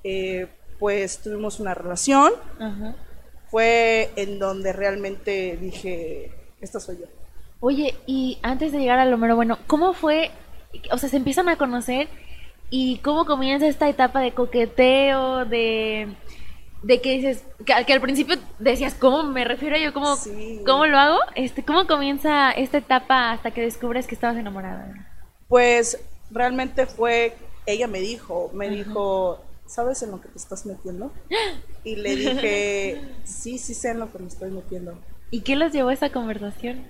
Eh, 0.04 0.48
pues 0.80 1.20
tuvimos 1.20 1.60
una 1.60 1.74
relación. 1.74 2.34
Fue 3.50 4.12
en 4.16 4.40
donde 4.40 4.74
realmente 4.74 5.58
dije, 5.58 6.32
esta 6.62 6.80
soy 6.80 6.98
yo. 7.00 7.06
Oye, 7.62 7.96
y 8.06 8.40
antes 8.42 8.72
de 8.72 8.80
llegar 8.80 9.00
a 9.00 9.06
lo 9.06 9.18
mero 9.18 9.36
bueno, 9.36 9.58
¿cómo 9.68 9.94
fue? 9.94 10.32
O 10.92 10.98
sea, 10.98 11.10
se 11.10 11.18
empiezan 11.18 11.50
a 11.50 11.58
conocer 11.58 12.08
y 12.70 13.00
cómo 13.00 13.26
comienza 13.26 13.68
esta 13.68 13.90
etapa 13.90 14.22
de 14.22 14.34
coqueteo, 14.34 15.46
de, 15.46 16.16
de 16.82 17.02
que 17.02 17.12
dices, 17.14 17.44
que, 17.66 17.74
al 17.74 18.02
principio 18.02 18.38
decías, 18.58 18.94
¿cómo 18.94 19.24
me 19.24 19.44
refiero 19.44 19.78
yo? 19.78 19.94
¿Cómo, 19.94 20.16
¿Cómo 20.66 20.86
lo 20.86 20.98
hago? 20.98 21.20
Este, 21.36 21.64
¿Cómo 21.64 21.88
comienza 21.88 22.52
esta 22.52 22.78
etapa 22.78 23.32
hasta 23.32 23.52
que 23.52 23.62
descubres 23.62 24.08
que 24.08 24.16
estabas 24.16 24.38
enamorada? 24.38 24.94
Pues 25.48 26.00
realmente 26.32 26.86
fue, 26.86 27.36
ella 27.66 27.88
me 27.88 28.00
dijo, 28.00 28.50
me 28.54 28.70
dijo, 28.70 29.44
¿sabes 29.66 30.02
en 30.04 30.12
lo 30.12 30.22
que 30.22 30.30
te 30.30 30.38
estás 30.38 30.66
metiendo? 30.66 31.12
Y 31.86 31.96
le 31.96 32.18
dije, 32.18 33.02
sí, 33.24 33.58
sí 33.58 33.74
sé 33.74 33.92
en 33.92 34.00
lo 34.00 34.12
que 34.12 34.20
me 34.20 34.28
estoy 34.28 34.52
metiendo. 34.52 35.00
¿Y 35.32 35.42
qué 35.42 35.56
los 35.56 35.72
llevó 35.72 35.90
a 35.90 35.94
esa 35.94 36.12
conversación? 36.12 36.86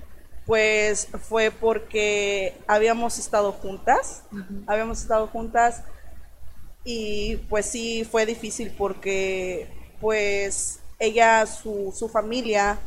Pues 0.47 1.09
fue 1.27 1.51
porque 1.51 2.57
habíamos 2.65 3.19
estado 3.19 3.51
juntas, 3.51 4.23
habíamos 4.65 4.99
estado 4.99 5.27
juntas 5.27 5.83
y 6.83 7.35
pues 7.49 7.67
sí 7.67 8.03
fue 8.03 8.25
difícil 8.25 8.71
porque 8.75 9.67
pues 9.99 10.79
ella, 10.99 11.45
su, 11.45 11.93
su 11.95 12.09
familia 12.09 12.77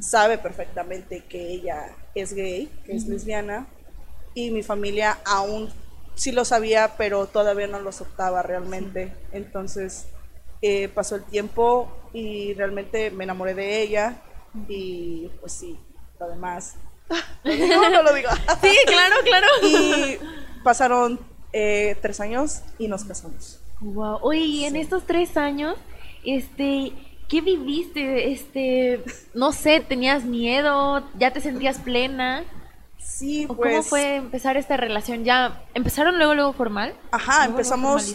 sabe 0.00 0.38
perfectamente 0.38 1.24
que 1.24 1.52
ella 1.52 1.94
es 2.14 2.32
gay, 2.32 2.70
que 2.84 2.96
es 2.96 3.06
lesbiana 3.06 3.66
y 4.34 4.50
mi 4.50 4.62
familia 4.62 5.18
aún 5.24 5.70
sí 6.14 6.32
lo 6.32 6.44
sabía, 6.44 6.94
pero 6.96 7.26
todavía 7.26 7.66
no 7.66 7.80
lo 7.80 7.90
aceptaba 7.90 8.42
realmente. 8.42 9.12
Entonces 9.32 10.06
eh, 10.62 10.88
pasó 10.88 11.16
el 11.16 11.24
tiempo 11.24 11.92
y 12.12 12.54
realmente 12.54 13.10
me 13.10 13.24
enamoré 13.24 13.54
de 13.54 13.82
ella 13.82 14.16
y 14.68 15.30
pues 15.40 15.52
sí, 15.52 15.78
lo 16.18 16.28
demás. 16.28 16.74
no, 17.44 17.90
no 17.90 18.02
lo 18.02 18.14
digo. 18.14 18.30
sí, 18.62 18.76
claro, 18.86 19.16
claro. 19.24 19.46
Y 19.62 20.18
pasaron 20.64 21.20
eh, 21.52 21.96
tres 22.02 22.20
años 22.20 22.62
y 22.78 22.88
nos 22.88 23.04
casamos. 23.04 23.60
Wow. 23.80 24.18
Oye, 24.22 24.40
y 24.40 24.64
en 24.64 24.76
estos 24.76 25.04
tres 25.04 25.36
años, 25.36 25.76
este, 26.36 26.92
¿qué 27.28 27.40
viviste? 27.40 28.32
Este, 28.32 29.04
no 29.34 29.52
sé, 29.52 29.80
¿tenías 29.80 30.24
miedo? 30.24 31.02
¿Ya 31.18 31.32
te 31.32 31.40
sentías 31.40 31.78
plena? 31.78 32.44
Sí, 32.98 33.46
pues. 33.46 33.58
¿Cómo 33.58 33.82
fue 33.82 34.16
empezar 34.16 34.56
esta 34.56 34.76
relación? 34.76 35.24
¿Ya 35.24 35.62
empezaron 35.74 36.18
luego, 36.18 36.34
luego 36.34 36.52
formal? 36.52 36.94
Ajá, 37.10 37.46
empezamos 37.46 38.14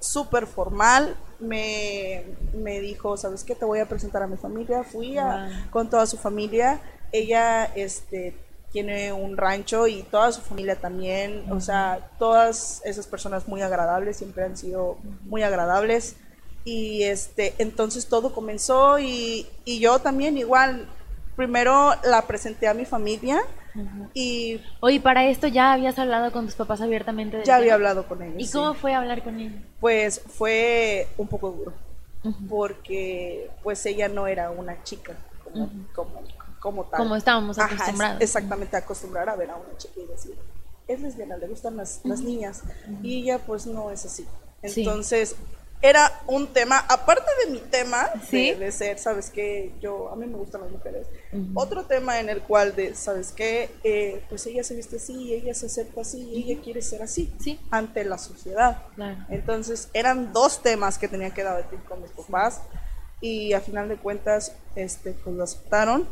súper 0.00 0.46
formal. 0.46 1.16
Me, 1.38 2.24
me 2.54 2.80
dijo, 2.80 3.16
¿sabes 3.16 3.44
qué? 3.44 3.54
Te 3.54 3.64
voy 3.64 3.78
a 3.78 3.86
presentar 3.86 4.22
a 4.22 4.26
mi 4.26 4.36
familia. 4.36 4.84
Fui 4.84 5.18
a, 5.18 5.68
con 5.70 5.90
toda 5.90 6.06
su 6.06 6.16
familia. 6.16 6.80
Ella 7.12 7.64
este, 7.76 8.36
tiene 8.72 9.12
un 9.12 9.36
rancho 9.36 9.86
y 9.86 10.02
toda 10.02 10.32
su 10.32 10.40
familia 10.40 10.76
también. 10.76 11.50
O 11.50 11.60
sea, 11.60 12.10
todas 12.18 12.82
esas 12.84 13.06
personas 13.06 13.48
muy 13.48 13.62
agradables, 13.62 14.16
siempre 14.16 14.44
han 14.44 14.56
sido 14.56 14.98
muy 15.24 15.42
agradables. 15.42 16.16
Y 16.66 17.04
este, 17.04 17.54
entonces 17.56 18.06
todo 18.08 18.34
comenzó 18.34 18.98
y, 18.98 19.46
y 19.64 19.78
yo 19.78 20.00
también 20.00 20.36
igual. 20.36 20.86
Primero 21.36 21.92
la 22.02 22.26
presenté 22.26 22.66
a 22.66 22.74
mi 22.74 22.84
familia 22.84 23.42
y 24.14 24.60
Oye, 24.80 25.00
para 25.00 25.26
esto 25.26 25.46
ya 25.46 25.72
habías 25.72 25.98
hablado 25.98 26.32
con 26.32 26.46
tus 26.46 26.54
papás 26.54 26.80
abiertamente. 26.80 27.42
ya 27.44 27.56
había 27.56 27.74
hablado 27.74 28.06
con 28.06 28.22
ellos. 28.22 28.36
¿Y 28.38 28.50
cómo 28.50 28.74
fue 28.74 28.94
hablar 28.94 29.22
con 29.22 29.38
ellos? 29.38 29.60
Pues 29.80 30.20
fue 30.20 31.08
un 31.18 31.28
poco 31.28 31.50
duro, 31.50 31.72
porque 32.48 33.50
pues 33.62 33.84
ella 33.86 34.08
no 34.08 34.26
era 34.26 34.50
una 34.50 34.82
chica 34.82 35.14
como, 35.94 36.22
como, 36.60 36.84
tal. 36.84 36.98
Como 36.98 37.16
estábamos 37.16 37.58
acostumbrados. 37.58 38.20
exactamente, 38.20 38.76
acostumbrar 38.76 39.28
a 39.28 39.36
ver 39.36 39.50
a 39.50 39.56
una 39.56 39.76
chica 39.76 40.00
y 40.00 40.06
decir, 40.06 40.34
es 40.88 41.00
lesbiana, 41.00 41.36
le 41.36 41.46
gustan 41.46 41.76
las, 41.76 42.00
las 42.04 42.20
niñas. 42.20 42.62
Y 43.02 43.22
ella 43.22 43.38
pues 43.38 43.66
no 43.66 43.90
es 43.90 44.04
así. 44.04 44.26
Entonces, 44.62 45.36
era 45.88 46.20
un 46.26 46.48
tema, 46.48 46.78
aparte 46.78 47.30
de 47.44 47.52
mi 47.52 47.58
tema 47.60 48.08
de, 48.30 48.72
ser, 48.72 48.98
¿sabes 48.98 49.30
qué? 49.30 49.72
Yo, 49.80 50.10
a 50.10 50.16
mí 50.16 50.26
me 50.26 50.36
gustan 50.36 50.62
las 50.62 50.70
mujeres. 50.70 51.06
Otro 51.54 51.84
tema 51.84 52.18
en 52.18 52.28
el 52.28 52.42
cual 52.42 52.74
de, 52.74 52.94
¿sabes 52.94 53.32
qué? 53.32 53.70
Eh, 53.84 54.22
pues 54.28 54.46
ella 54.46 54.64
se 54.64 54.74
viste 54.74 54.96
así, 54.96 55.32
ella 55.32 55.54
se 55.54 55.66
acepta 55.66 56.00
así, 56.00 56.30
ella 56.34 56.60
quiere 56.62 56.82
ser 56.82 57.02
así 57.02 57.32
ante 57.70 58.04
la 58.04 58.18
sociedad. 58.18 58.82
Entonces, 59.28 59.88
eran 59.92 60.32
dos 60.32 60.62
temas 60.62 60.98
que 60.98 61.08
tenía 61.08 61.30
que 61.30 61.42
debatir 61.42 61.78
con 61.80 62.02
mis 62.02 62.10
papás 62.10 62.62
y 63.20 63.52
a 63.52 63.60
final 63.60 63.88
de 63.88 63.96
cuentas, 63.96 64.54
este, 64.74 65.12
pues 65.12 65.36
lo 65.36 65.44
aceptaron. 65.44 66.08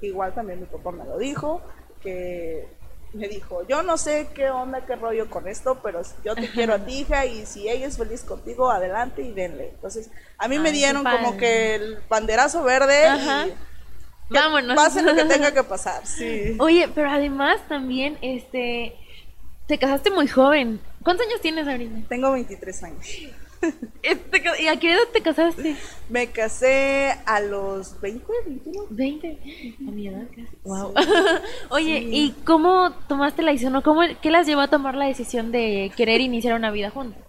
Igual 0.00 0.34
también 0.34 0.60
mi 0.60 0.66
papá 0.66 0.92
me 0.92 1.04
lo 1.04 1.18
dijo, 1.18 1.60
que 2.02 2.79
me 3.12 3.28
dijo, 3.28 3.66
yo 3.66 3.82
no 3.82 3.98
sé 3.98 4.28
qué 4.34 4.50
onda, 4.50 4.86
qué 4.86 4.94
rollo 4.96 5.28
con 5.28 5.48
esto, 5.48 5.80
pero 5.82 6.02
yo 6.24 6.34
te 6.34 6.48
quiero 6.48 6.74
a 6.74 6.78
ti, 6.78 7.00
hija, 7.00 7.26
y 7.26 7.44
si 7.46 7.68
ella 7.68 7.86
es 7.86 7.96
feliz 7.98 8.22
contigo, 8.22 8.70
adelante 8.70 9.22
y 9.22 9.32
denle. 9.32 9.70
Entonces, 9.70 10.10
a 10.38 10.46
mí 10.48 10.58
me 10.58 10.70
dieron 10.72 11.04
como 11.04 11.36
que 11.36 11.74
el 11.74 11.98
banderazo 12.08 12.62
verde 12.62 13.08
y 14.28 14.32
Vámonos. 14.32 14.76
pase 14.76 15.02
lo 15.02 15.14
que 15.14 15.24
tenga 15.24 15.50
que 15.54 15.64
pasar, 15.64 16.06
sí. 16.06 16.56
Oye, 16.60 16.88
pero 16.94 17.10
además 17.10 17.60
también, 17.68 18.16
este, 18.22 18.94
te 19.66 19.78
casaste 19.78 20.10
muy 20.10 20.28
joven. 20.28 20.80
¿Cuántos 21.02 21.26
años 21.26 21.40
tienes 21.40 21.66
ahorita? 21.66 22.08
Tengo 22.08 22.30
23 22.32 22.82
años. 22.84 23.06
¿Y 24.60 24.66
a 24.66 24.78
qué 24.78 24.92
edad 24.92 25.08
te 25.12 25.20
casaste? 25.20 25.76
Me 26.08 26.28
casé 26.28 27.16
a 27.26 27.40
los 27.40 28.00
20, 28.00 28.26
21. 28.46 28.86
20, 28.90 29.38
a 29.86 29.90
mi 29.90 30.08
edad 30.08 30.26
casi. 30.28 30.56
Wow. 30.64 30.94
Oye, 31.70 31.98
¿y 32.10 32.32
cómo 32.44 32.92
tomaste 33.08 33.42
la 33.42 33.52
decisión 33.52 33.80
cómo, 33.82 34.02
qué 34.20 34.30
las 34.30 34.46
llevó 34.46 34.62
a 34.62 34.68
tomar 34.68 34.94
la 34.94 35.06
decisión 35.06 35.52
de 35.52 35.92
querer 35.96 36.20
iniciar 36.20 36.54
una 36.54 36.70
vida 36.70 36.90
juntos? 36.90 37.22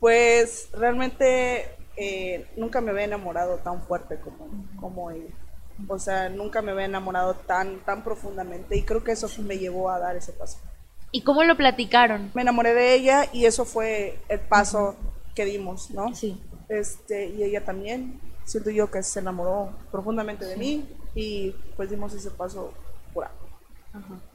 Pues 0.00 0.68
realmente 0.72 1.70
eh, 1.96 2.46
nunca 2.56 2.80
me 2.80 2.90
había 2.90 3.04
enamorado 3.04 3.56
tan 3.56 3.82
fuerte 3.82 4.20
como, 4.20 4.48
como 4.80 5.10
ella. 5.10 5.34
O 5.86 5.98
sea, 5.98 6.28
nunca 6.28 6.60
me 6.60 6.72
había 6.72 6.84
enamorado 6.84 7.34
tan, 7.34 7.80
tan 7.80 8.02
profundamente 8.02 8.76
y 8.76 8.82
creo 8.82 9.04
que 9.04 9.12
eso 9.12 9.28
me 9.42 9.58
llevó 9.58 9.90
a 9.90 9.98
dar 9.98 10.16
ese 10.16 10.32
paso. 10.32 10.58
¿Y 11.10 11.22
cómo 11.22 11.42
lo 11.44 11.56
platicaron? 11.56 12.30
Me 12.34 12.42
enamoré 12.42 12.74
de 12.74 12.94
ella 12.94 13.26
y 13.32 13.46
eso 13.46 13.64
fue 13.64 14.18
el 14.28 14.40
paso 14.40 14.96
que 15.38 15.44
dimos, 15.44 15.92
¿no? 15.92 16.12
Sí. 16.16 16.36
Este, 16.68 17.28
y 17.28 17.44
ella 17.44 17.64
también, 17.64 18.20
siento 18.42 18.70
yo 18.70 18.90
que 18.90 19.04
se 19.04 19.20
enamoró 19.20 19.70
profundamente 19.92 20.44
de 20.44 20.56
mí 20.56 20.84
y 21.14 21.54
pues 21.76 21.90
dimos 21.90 22.12
ese 22.12 22.32
paso 22.32 22.74
por 23.14 23.26
ahí. 23.26 23.30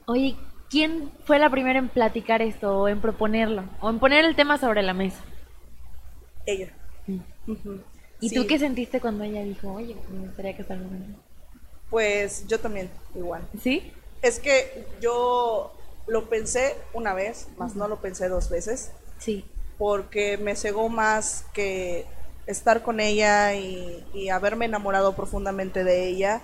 Oye, 0.05 0.37
¿quién 0.69 1.11
fue 1.25 1.39
la 1.39 1.49
primera 1.49 1.77
en 1.77 1.89
platicar 1.89 2.41
esto 2.41 2.79
o 2.79 2.87
en 2.87 3.01
proponerlo 3.01 3.65
o 3.81 3.89
en 3.89 3.99
poner 3.99 4.23
el 4.23 4.37
tema 4.37 4.57
sobre 4.57 4.81
la 4.81 4.93
mesa? 4.93 5.19
Ella. 6.45 6.71
¿Y 8.21 8.33
tú 8.33 8.47
qué 8.47 8.57
sentiste 8.57 9.01
cuando 9.01 9.25
ella 9.25 9.43
dijo, 9.43 9.73
oye, 9.73 9.97
me 10.09 10.27
gustaría 10.27 10.55
que 10.55 10.65
Pues 11.89 12.47
yo 12.47 12.61
también, 12.61 12.89
igual. 13.13 13.45
¿Sí? 13.61 13.91
Es 14.21 14.39
que 14.39 14.87
yo 15.01 15.73
lo 16.07 16.29
pensé 16.29 16.77
una 16.93 17.13
vez, 17.13 17.49
más 17.57 17.75
no 17.75 17.89
lo 17.89 17.99
pensé 17.99 18.29
dos 18.29 18.49
veces. 18.49 18.93
Sí 19.17 19.43
porque 19.83 20.37
me 20.37 20.55
cegó 20.55 20.87
más 20.87 21.43
que 21.51 22.05
estar 22.47 22.83
con 22.83 23.01
ella 23.01 23.53
y, 23.53 24.29
haberme 24.29 24.63
enamorado 24.63 25.13
profundamente 25.13 25.83
de 25.83 26.07
ella 26.07 26.41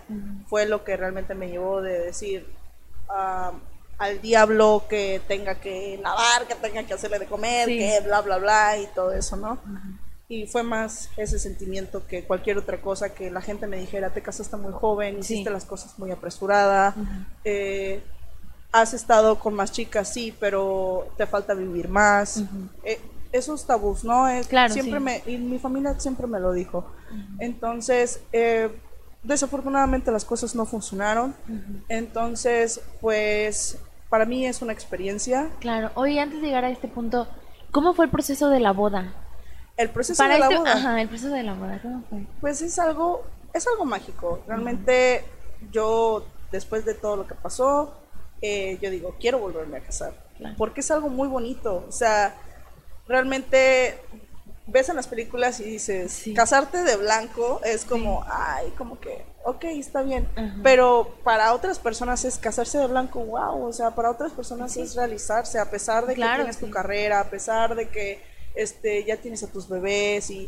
fue 0.50 0.66
lo 0.66 0.84
que 0.84 0.98
realmente 0.98 1.36
me 1.36 1.48
llevó 1.48 1.82
de 1.82 2.00
decir 2.00 2.46
ah, 3.08 3.54
al 3.98 4.22
diablo 4.22 4.84
que 4.90 5.22
tenga 5.26 5.56
que 5.56 5.98
nadar, 6.04 6.48
que 6.50 6.56
tenga 6.56 6.84
que 6.84 6.94
hacerle 6.94 7.18
de 7.18 7.28
comer, 7.28 7.70
que 7.70 8.02
bla, 8.04 8.20
bla, 8.20 8.40
bla 8.40 8.78
y 8.78 8.88
todo 8.88 9.14
eso, 9.14 9.38
¿no? 9.38 9.58
Y 10.28 10.46
fue 10.46 10.64
más 10.64 11.10
ese 11.16 11.40
sentimiento 11.40 12.06
que 12.08 12.26
cualquier 12.26 12.58
otra 12.58 12.82
cosa, 12.82 13.14
que 13.14 13.32
la 13.32 13.42
gente 13.42 13.68
me 13.68 13.78
dijera, 13.78 14.10
te 14.10 14.22
casaste 14.22 14.58
muy 14.58 14.74
joven, 14.74 15.18
hiciste 15.18 15.50
las 15.50 15.64
cosas 15.64 15.98
muy 15.98 16.12
apresurada, 16.12 16.94
eh, 17.46 18.04
has 18.74 18.94
estado 18.94 19.40
con 19.40 19.54
más 19.54 19.72
chicas, 19.72 20.12
sí, 20.14 20.36
pero 20.38 21.08
te 21.16 21.26
falta 21.26 21.54
vivir 21.54 21.88
más 21.88 22.44
esos 23.32 23.66
tabús, 23.66 24.04
¿no? 24.04 24.28
es 24.28 24.48
claro, 24.48 24.74
siempre 24.74 25.00
me, 25.00 25.22
y 25.26 25.38
mi 25.38 25.60
familia 25.60 26.00
siempre 26.00 26.28
me 26.28 26.40
lo 26.40 26.52
dijo. 26.52 26.86
Entonces, 27.40 28.22
eh, 28.34 28.70
desafortunadamente 29.24 30.12
las 30.12 30.26
cosas 30.26 30.56
no 30.56 30.66
funcionaron. 30.66 31.36
Entonces, 31.88 32.82
pues, 33.02 33.78
para 34.10 34.26
mí 34.26 34.46
es 34.46 34.62
una 34.62 34.74
experiencia. 34.74 35.50
Claro. 35.60 35.92
Oye, 35.96 36.20
antes 36.20 36.42
de 36.42 36.48
llegar 36.48 36.66
a 36.66 36.70
este 36.70 36.88
punto, 36.88 37.28
¿cómo 37.72 37.94
fue 37.94 38.06
el 38.06 38.12
proceso 38.12 38.50
de 38.50 38.60
la 38.60 38.72
boda? 38.72 39.14
El 39.78 39.90
proceso 39.90 40.22
de 40.24 40.30
la 40.30 40.46
este, 40.46 40.58
boda. 40.58 40.74
Ajá, 40.74 41.02
el 41.02 41.08
proceso 41.08 41.34
de 41.34 41.44
la 41.44 41.54
boda, 41.54 41.80
¿cómo 41.82 42.04
fue? 42.10 42.26
Pues 42.42 42.62
es 42.62 42.78
algo, 42.80 43.24
es 43.54 43.66
algo 43.68 43.86
mágico. 43.86 44.44
Realmente, 44.48 45.24
yo, 45.72 46.26
después 46.52 46.86
de 46.86 46.96
todo 46.96 47.16
lo 47.16 47.28
que 47.28 47.36
pasó, 47.36 47.94
eh, 48.42 48.78
yo 48.82 48.90
digo, 48.90 49.16
quiero 49.20 49.40
volverme 49.40 49.78
a 49.78 49.82
casar. 49.82 50.14
Porque 50.58 50.80
es 50.80 50.90
algo 50.92 51.10
muy 51.10 51.28
bonito. 51.28 51.86
O 51.88 51.92
sea, 51.92 52.36
realmente 53.10 53.98
ves 54.68 54.88
en 54.88 54.96
las 54.96 55.08
películas 55.08 55.60
y 55.60 55.64
dices, 55.64 56.26
casarte 56.36 56.84
de 56.84 56.96
blanco 56.96 57.60
es 57.66 57.84
como, 57.84 58.24
ay, 58.30 58.72
como 58.78 59.00
que, 59.00 59.26
ok, 59.44 59.64
está 59.66 60.04
bien. 60.04 60.30
Pero 60.64 61.16
para 61.24 61.54
otras 61.54 61.80
personas 61.80 62.24
es 62.24 62.38
casarse 62.38 62.78
de 62.78 62.86
blanco, 62.86 63.20
wow, 63.20 63.66
o 63.66 63.74
sea, 63.74 63.92
para 63.92 64.12
otras 64.12 64.32
personas 64.32 64.78
es 64.78 64.96
realizarse, 64.96 65.58
a 65.58 65.70
pesar 65.70 66.06
de 66.06 66.14
que 66.14 66.22
tienes 66.22 66.60
tu 66.60 66.70
carrera, 66.70 67.20
a 67.20 67.30
pesar 67.30 67.76
de 67.76 67.90
que 67.90 68.22
este, 68.54 69.04
ya 69.04 69.18
tienes 69.18 69.42
a 69.44 69.48
tus 69.48 69.68
bebés 69.68 70.30
y 70.30 70.48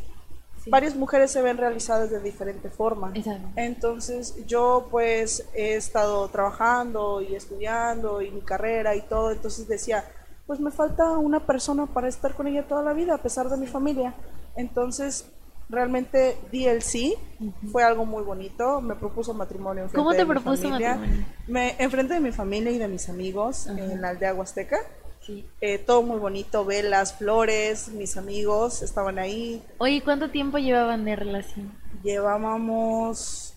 varias 0.67 0.95
mujeres 0.95 1.32
se 1.32 1.41
ven 1.41 1.58
realizadas 1.58 2.12
de 2.12 2.19
diferente 2.19 2.69
forma. 2.69 3.12
Entonces 3.56 4.36
yo 4.45 4.88
pues 4.91 5.45
he 5.56 5.74
estado 5.74 6.28
trabajando 6.30 7.24
y 7.24 7.36
estudiando 7.36 8.21
y 8.21 8.30
mi 8.30 8.41
carrera 8.41 8.95
y 8.95 9.02
todo, 9.02 9.32
entonces 9.32 9.67
decía, 9.67 10.06
pues 10.51 10.59
me 10.59 10.69
falta 10.69 11.11
una 11.11 11.39
persona 11.39 11.85
para 11.85 12.09
estar 12.09 12.33
con 12.33 12.45
ella 12.45 12.67
toda 12.67 12.83
la 12.83 12.91
vida, 12.91 13.15
a 13.15 13.19
pesar 13.19 13.47
de 13.47 13.55
mi 13.55 13.67
familia. 13.67 14.13
Entonces, 14.57 15.31
realmente 15.69 16.37
di 16.51 16.67
el 16.67 16.81
sí, 16.81 17.15
fue 17.71 17.85
algo 17.85 18.05
muy 18.05 18.21
bonito, 18.21 18.81
me 18.81 18.95
propuso 18.95 19.33
matrimonio. 19.33 19.87
¿Cómo 19.95 20.11
te 20.11 20.25
propuso 20.25 20.67
matrimonio? 20.67 21.25
Me 21.47 21.77
enfrente 21.79 22.15
de 22.15 22.19
mi 22.19 22.33
familia 22.33 22.69
y 22.69 22.77
de 22.77 22.89
mis 22.89 23.07
amigos 23.07 23.67
en 23.67 24.01
la 24.01 24.09
aldea 24.09 24.33
Huasteca. 24.33 24.75
Eh, 25.61 25.77
todo 25.77 26.01
muy 26.01 26.19
bonito, 26.19 26.65
velas, 26.65 27.13
flores, 27.13 27.87
mis 27.87 28.17
amigos 28.17 28.81
estaban 28.81 29.19
ahí. 29.19 29.63
Oye, 29.77 30.01
¿cuánto 30.03 30.31
tiempo 30.31 30.57
llevaban 30.57 31.05
de 31.05 31.15
relación? 31.15 31.71
Llevábamos 32.03 33.53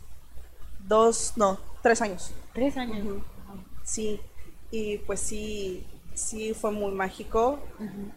dos, 0.79 1.33
no, 1.35 1.59
tres 1.83 2.01
años. 2.03 2.33
Tres 2.53 2.77
años. 2.77 3.05
Sí, 3.83 4.21
y 4.71 4.99
pues 4.99 5.19
sí, 5.19 5.85
sí 6.15 6.55
fue 6.55 6.71
muy 6.71 6.93
mágico 6.93 7.59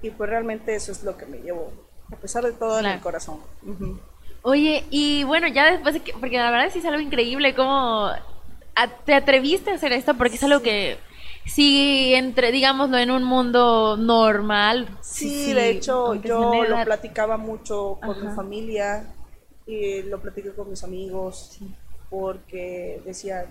y 0.01 0.12
pues 0.12 0.29
realmente 0.29 0.75
eso 0.75 0.91
es 0.91 1.03
lo 1.03 1.17
que 1.17 1.25
me 1.25 1.39
llevó, 1.39 1.71
a 2.12 2.15
pesar 2.15 2.43
de 2.43 2.53
todo, 2.53 2.79
en 2.79 2.86
el 2.86 2.99
corazón. 2.99 3.39
Oye, 4.43 4.86
y 4.89 5.23
bueno, 5.23 5.47
ya 5.47 5.71
después 5.71 5.95
de 5.95 6.01
que, 6.01 6.13
porque 6.13 6.38
la 6.38 6.51
verdad 6.51 6.69
sí 6.71 6.79
es 6.79 6.86
algo 6.86 7.01
increíble 7.01 7.55
cómo 7.55 8.10
te 9.05 9.13
atreviste 9.13 9.71
a 9.71 9.75
hacer 9.75 9.91
esto, 9.91 10.15
porque 10.15 10.36
es 10.36 10.43
algo 10.43 10.62
que 10.62 10.97
sí, 11.45 12.13
entre, 12.13 12.51
digámoslo, 12.51 12.97
en 12.97 13.12
un 13.12 13.23
mundo 13.23 13.97
normal. 13.97 14.88
Sí, 15.01 15.53
de 15.53 15.71
hecho 15.71 16.15
yo 16.15 16.63
lo 16.63 16.83
platicaba 16.86 17.38
mucho 17.38 17.99
con 18.01 18.25
mi 18.25 18.33
familia 18.33 19.13
y 19.65 20.03
lo 20.03 20.21
platiqué 20.21 20.53
con 20.53 20.69
mis 20.69 20.83
amigos, 20.83 21.57
porque 22.10 23.01
decía 23.05 23.47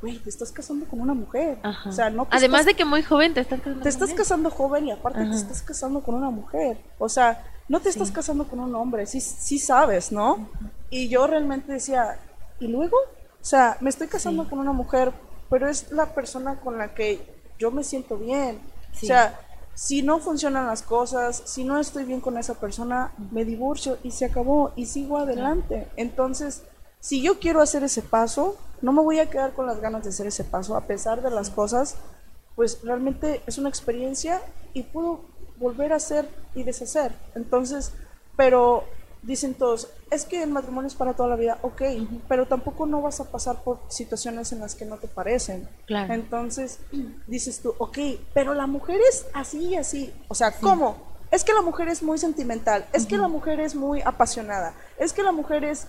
güey, 0.00 0.18
te 0.18 0.30
estás 0.30 0.50
casando 0.52 0.86
con 0.86 1.00
una 1.00 1.14
mujer. 1.14 1.58
O 1.86 1.92
sea, 1.92 2.10
no 2.10 2.26
Además 2.30 2.64
de 2.64 2.74
que 2.74 2.84
muy 2.84 3.02
joven 3.02 3.34
te 3.34 3.40
estás 3.40 3.60
casando. 3.60 3.82
Te 3.82 3.88
estás 3.88 4.14
casando 4.14 4.50
joven 4.50 4.86
y 4.86 4.92
aparte 4.92 5.24
te 5.24 5.34
estás 5.36 5.62
casando 5.62 6.00
con 6.00 6.14
una 6.14 6.30
mujer. 6.30 6.78
O 6.98 7.08
sea, 7.08 7.44
no 7.68 7.80
te 7.80 7.88
estás 7.88 8.10
casando 8.10 8.48
con 8.48 8.60
un 8.60 8.74
hombre, 8.74 9.06
sí, 9.06 9.20
sí 9.20 9.58
sabes, 9.58 10.10
¿no? 10.10 10.48
Y 10.90 11.08
yo 11.08 11.26
realmente 11.26 11.72
decía, 11.72 12.18
¿y 12.58 12.66
luego? 12.66 12.96
O 13.40 13.44
sea, 13.44 13.76
me 13.80 13.90
estoy 13.90 14.08
casando 14.08 14.48
con 14.48 14.58
una 14.58 14.72
mujer, 14.72 15.12
pero 15.48 15.68
es 15.68 15.92
la 15.92 16.14
persona 16.14 16.56
con 16.60 16.78
la 16.78 16.94
que 16.94 17.20
yo 17.58 17.70
me 17.70 17.84
siento 17.84 18.16
bien. 18.16 18.60
O 18.92 19.06
sea, 19.06 19.38
si 19.74 20.02
no 20.02 20.18
funcionan 20.18 20.66
las 20.66 20.82
cosas, 20.82 21.42
si 21.46 21.64
no 21.64 21.78
estoy 21.78 22.04
bien 22.04 22.20
con 22.20 22.36
esa 22.38 22.54
persona, 22.54 23.12
me 23.30 23.44
divorcio 23.44 23.98
y 24.02 24.10
se 24.10 24.24
acabó 24.24 24.72
y 24.76 24.86
sigo 24.86 25.18
adelante. 25.18 25.88
Entonces, 25.96 26.64
si 26.98 27.22
yo 27.22 27.38
quiero 27.38 27.62
hacer 27.62 27.84
ese 27.84 28.02
paso, 28.02 28.56
no 28.82 28.92
me 28.92 29.02
voy 29.02 29.18
a 29.18 29.30
quedar 29.30 29.52
con 29.52 29.66
las 29.66 29.80
ganas 29.80 30.04
de 30.04 30.10
hacer 30.10 30.26
ese 30.26 30.44
paso, 30.44 30.76
a 30.76 30.86
pesar 30.86 31.22
de 31.22 31.30
las 31.30 31.50
cosas, 31.50 31.96
pues 32.56 32.80
realmente 32.82 33.42
es 33.46 33.58
una 33.58 33.68
experiencia 33.68 34.40
y 34.74 34.82
puedo 34.84 35.20
volver 35.58 35.92
a 35.92 35.96
hacer 35.96 36.28
y 36.54 36.62
deshacer. 36.62 37.12
Entonces, 37.34 37.92
pero 38.36 38.84
dicen 39.22 39.54
todos, 39.54 39.88
es 40.10 40.24
que 40.24 40.42
el 40.42 40.50
matrimonio 40.50 40.88
es 40.88 40.94
para 40.94 41.14
toda 41.14 41.28
la 41.28 41.36
vida, 41.36 41.58
ok, 41.62 41.82
pero 42.28 42.46
tampoco 42.46 42.86
no 42.86 43.02
vas 43.02 43.20
a 43.20 43.30
pasar 43.30 43.62
por 43.62 43.80
situaciones 43.88 44.52
en 44.52 44.60
las 44.60 44.74
que 44.74 44.86
no 44.86 44.96
te 44.96 45.08
parecen. 45.08 45.68
Entonces, 45.88 46.78
dices 47.26 47.60
tú, 47.60 47.74
ok, 47.78 47.98
pero 48.32 48.54
la 48.54 48.66
mujer 48.66 49.00
es 49.08 49.26
así 49.34 49.68
y 49.68 49.76
así. 49.76 50.12
O 50.28 50.34
sea, 50.34 50.52
¿cómo? 50.52 51.09
Es 51.30 51.44
que 51.44 51.52
la 51.52 51.62
mujer 51.62 51.88
es 51.88 52.02
muy 52.02 52.18
sentimental, 52.18 52.86
es 52.92 53.06
que 53.06 53.16
la 53.16 53.28
mujer 53.28 53.60
es 53.60 53.74
muy 53.74 54.02
apasionada, 54.02 54.74
es 54.98 55.12
que 55.12 55.22
la 55.22 55.32
mujer 55.32 55.64
es, 55.64 55.86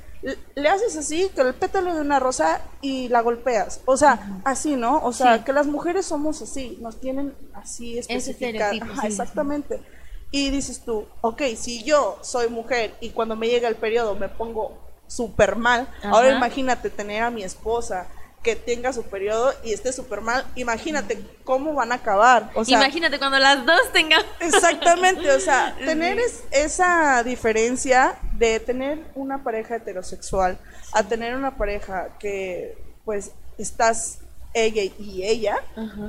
le 0.55 0.69
haces 0.69 0.95
así, 0.95 1.29
que 1.33 1.41
el 1.41 1.53
pétalo 1.55 1.95
de 1.95 2.01
una 2.01 2.19
rosa 2.19 2.61
y 2.81 3.07
la 3.09 3.21
golpeas, 3.21 3.81
o 3.85 3.97
sea, 3.97 4.41
así, 4.43 4.75
¿no? 4.75 5.03
O 5.03 5.13
sea, 5.13 5.43
que 5.43 5.51
las 5.51 5.65
mujeres 5.65 6.05
somos 6.05 6.41
así, 6.41 6.77
nos 6.81 6.99
tienen 6.99 7.33
así 7.53 7.97
especificadas. 7.97 9.03
exactamente. 9.03 9.81
Y 10.29 10.49
dices 10.49 10.85
tú, 10.85 11.07
ok, 11.21 11.41
si 11.57 11.83
yo 11.83 12.17
soy 12.21 12.47
mujer 12.47 12.95
y 13.01 13.09
cuando 13.09 13.35
me 13.35 13.47
llega 13.47 13.67
el 13.67 13.75
periodo 13.75 14.15
me 14.15 14.29
pongo 14.29 14.77
súper 15.07 15.57
mal, 15.57 15.89
ahora 16.03 16.35
imagínate 16.35 16.89
tener 16.89 17.23
a 17.23 17.31
mi 17.31 17.43
esposa, 17.43 18.07
que 18.43 18.55
tenga 18.55 18.91
su 18.91 19.03
periodo 19.03 19.53
y 19.63 19.73
esté 19.73 19.93
súper 19.93 20.21
mal, 20.21 20.45
imagínate 20.55 21.23
cómo 21.43 21.73
van 21.73 21.91
a 21.91 21.95
acabar. 21.95 22.49
O 22.55 22.65
sea, 22.65 22.79
imagínate 22.79 23.19
cuando 23.19 23.37
las 23.37 23.65
dos 23.65 23.91
tengan. 23.93 24.21
Exactamente, 24.39 25.31
o 25.31 25.39
sea, 25.39 25.75
tener 25.85 26.17
esa 26.51 27.23
diferencia 27.23 28.17
de 28.33 28.59
tener 28.59 29.03
una 29.15 29.43
pareja 29.43 29.75
heterosexual 29.75 30.57
a 30.93 31.03
tener 31.03 31.35
una 31.35 31.55
pareja 31.55 32.09
que 32.19 32.77
pues 33.05 33.31
estás 33.57 34.19
ella 34.53 34.83
y 34.97 35.23
ella 35.23 35.57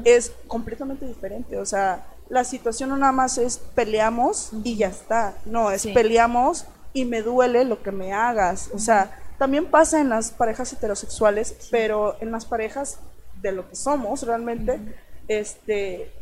es 0.05 0.33
completamente 0.47 1.07
diferente. 1.07 1.59
O 1.59 1.67
sea, 1.67 2.07
la 2.29 2.45
situación 2.45 2.91
no 2.91 2.97
nada 2.97 3.13
más 3.13 3.39
es 3.39 3.59
peleamos 3.59 4.51
y 4.65 4.77
ya 4.77 4.89
está. 4.89 5.35
No, 5.45 5.71
es 5.71 5.87
peleamos 5.87 6.65
y 6.93 7.05
me 7.05 7.23
duele 7.23 7.65
lo 7.65 7.83
que 7.83 7.93
me 7.93 8.13
hagas. 8.13 8.71
O 8.73 8.79
sea, 8.79 9.22
también 9.43 9.67
pasa 9.67 10.01
en 10.01 10.09
las 10.09 10.31
parejas 10.31 10.73
heterosexuales, 10.73 11.67
pero 11.73 12.17
en 12.21 12.31
las 12.31 12.45
parejas 12.45 13.01
de 13.41 13.51
lo 13.51 13.69
que 13.69 13.75
somos 13.75 14.23
realmente, 14.23 14.79
este, 15.27 16.13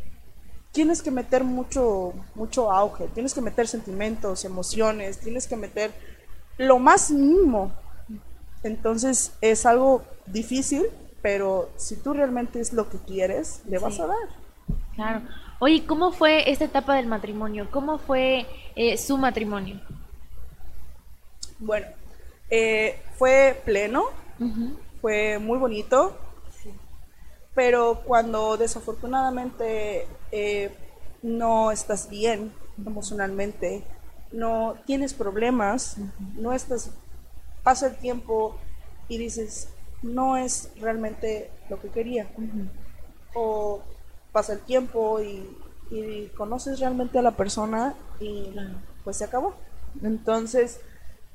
tienes 0.73 1.03
que 1.03 1.11
meter 1.11 1.45
mucho, 1.45 2.15
mucho 2.35 2.73
auge, 2.73 3.09
tienes 3.09 3.35
que 3.35 3.43
meter 3.43 3.69
sentimientos, 3.69 4.47
emociones, 4.47 5.19
tienes 5.19 5.47
que 5.47 5.57
meter 5.57 5.91
lo 6.57 6.79
más 6.79 7.11
mínimo. 7.11 7.73
Entonces 8.63 9.33
es 9.43 9.67
algo 9.67 10.03
difícil, 10.25 10.87
pero 11.21 11.69
si 11.77 11.97
tú 11.97 12.15
realmente 12.15 12.59
es 12.59 12.73
lo 12.73 12.89
que 12.89 12.97
quieres, 12.97 13.61
le 13.69 13.79
vas 13.79 14.01
a 14.01 14.07
dar. 14.07 14.29
Claro. 14.95 15.21
Oye, 15.59 15.85
¿cómo 15.85 16.11
fue 16.11 16.51
esta 16.51 16.65
etapa 16.65 16.95
del 16.95 17.05
matrimonio? 17.05 17.69
¿Cómo 17.71 17.99
fue 17.99 18.47
eh, 18.77 18.97
su 18.97 19.19
matrimonio? 19.19 19.79
Bueno, 21.59 21.87
eh, 22.51 22.99
fue 23.21 23.61
pleno, 23.67 24.05
fue 25.03 25.39
muy 25.39 25.59
bonito, 25.59 26.17
pero 27.55 28.01
cuando 28.07 28.57
desafortunadamente 28.57 30.07
eh, 30.33 30.75
no 31.23 31.71
estás 31.71 32.09
bien 32.09 32.51
emocionalmente, 32.79 33.85
no 34.33 34.77
tienes 34.87 35.13
problemas, 35.13 35.99
no 36.35 36.55
estás, 36.55 36.93
pasa 37.63 37.89
el 37.89 37.97
tiempo 37.97 38.57
y 39.07 39.19
dices, 39.19 39.69
no 40.01 40.39
es 40.39 40.71
realmente 40.81 41.51
lo 41.69 41.79
que 41.79 41.91
quería. 41.91 42.27
O 43.35 43.83
pasa 44.33 44.55
el 44.55 44.61
tiempo 44.61 45.21
y, 45.21 45.47
y, 45.91 46.29
conoces 46.39 46.81
realmente 46.81 47.19
a 47.19 47.23
la 47.23 47.37
persona 47.37 47.95
y 48.19 48.51
pues 49.05 49.19
se 49.19 49.25
acabó. 49.25 49.57
Entonces, 50.03 50.81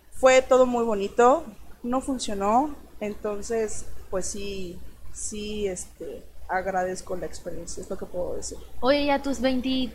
fue 0.10 0.42
todo 0.42 0.66
muy 0.66 0.84
bonito, 0.84 1.46
no 1.86 2.02
funcionó, 2.02 2.76
entonces 3.00 3.86
pues 4.10 4.26
sí, 4.26 4.80
sí, 5.14 5.68
este, 5.68 6.24
agradezco 6.48 7.16
la 7.16 7.26
experiencia, 7.26 7.82
es 7.82 7.90
lo 7.90 7.98
que 7.98 8.06
puedo 8.06 8.36
decir. 8.36 8.58
Oye, 8.82 9.06
ya 9.06 9.22
tus 9.22 9.42
20, 9.42 9.92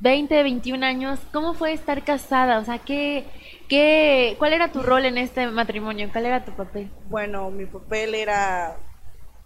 20 0.00 0.42
21 0.42 0.84
años, 0.84 1.20
¿cómo 1.32 1.54
fue 1.54 1.72
estar 1.72 2.04
casada? 2.04 2.58
O 2.58 2.64
sea, 2.64 2.78
¿qué, 2.78 3.26
qué, 3.68 4.36
¿cuál 4.38 4.52
era 4.52 4.72
tu 4.72 4.82
rol 4.82 5.04
en 5.04 5.18
este 5.18 5.46
matrimonio? 5.48 6.08
¿Cuál 6.12 6.26
era 6.26 6.44
tu 6.44 6.52
papel? 6.52 6.90
Bueno, 7.08 7.50
mi 7.50 7.66
papel 7.66 8.14
era 8.14 8.76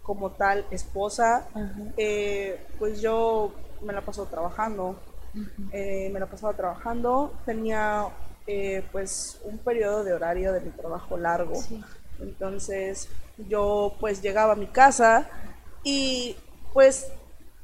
como 0.03 0.31
tal 0.31 0.65
esposa, 0.71 1.47
eh, 1.97 2.65
pues 2.79 3.01
yo 3.01 3.51
me 3.81 3.91
la 3.91 4.01
pasaba 4.01 4.29
trabajando, 4.29 4.95
eh, 5.73 6.09
me 6.13 6.19
la 6.19 6.27
pasaba 6.27 6.53
trabajando, 6.53 7.33
tenía 7.45 8.07
eh, 8.47 8.83
pues 8.91 9.39
un 9.43 9.57
periodo 9.57 10.03
de 10.03 10.13
horario 10.13 10.53
de 10.53 10.61
mi 10.61 10.69
trabajo 10.71 11.17
largo. 11.17 11.61
Entonces 12.19 13.09
yo 13.37 13.95
pues 13.99 14.21
llegaba 14.21 14.53
a 14.53 14.55
mi 14.55 14.67
casa 14.67 15.29
y 15.83 16.35
pues 16.73 17.07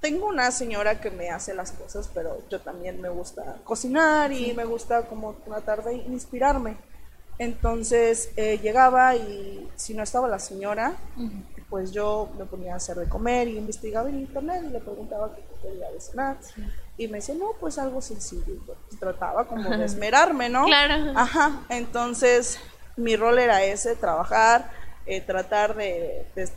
tengo 0.02 0.28
una 0.28 0.52
señora 0.52 1.00
que 1.00 1.10
me 1.10 1.30
hace 1.30 1.54
las 1.54 1.72
cosas, 1.72 2.10
pero 2.14 2.38
yo 2.50 2.60
también 2.60 3.00
me 3.00 3.08
gusta 3.08 3.58
cocinar 3.64 4.34
y 4.34 4.54
me 4.54 4.66
gusta 4.66 5.04
como 5.04 5.34
tratar 5.34 5.84
de 5.86 5.96
inspirarme. 5.96 6.76
Entonces 7.40 8.32
eh, 8.36 8.60
llegaba 8.62 9.16
y 9.16 9.70
si 9.76 9.94
no 9.94 10.04
estaba 10.04 10.28
la 10.28 10.40
señora, 10.40 10.98
pues 11.70 11.92
yo 11.92 12.30
me 12.38 12.46
ponía 12.46 12.74
a 12.74 12.76
hacer 12.76 12.98
de 12.98 13.08
comer 13.08 13.48
y 13.48 13.58
investigaba 13.58 14.10
en 14.10 14.20
internet 14.20 14.64
y 14.68 14.70
le 14.70 14.80
preguntaba 14.80 15.34
qué 15.34 15.44
quería 15.62 15.90
de 15.90 16.02
cenar. 16.02 16.38
Y 16.98 17.08
me 17.08 17.18
decía, 17.18 17.36
no, 17.36 17.54
pues 17.60 17.80
algo 17.80 18.02
sencillo. 18.02 18.54
Trataba 19.00 19.48
como 19.48 19.70
de 19.70 19.86
esmerarme, 19.86 20.50
¿no? 20.50 20.66
Claro. 20.66 21.14
Ajá, 21.16 21.62
entonces 21.70 22.60
mi 22.96 23.16
rol 23.16 23.40
era 23.40 23.64
ese, 23.64 23.96
trabajar, 23.96 24.70
eh, 25.06 25.22
tratar 25.22 25.76
de, 25.76 26.28
de 26.36 26.50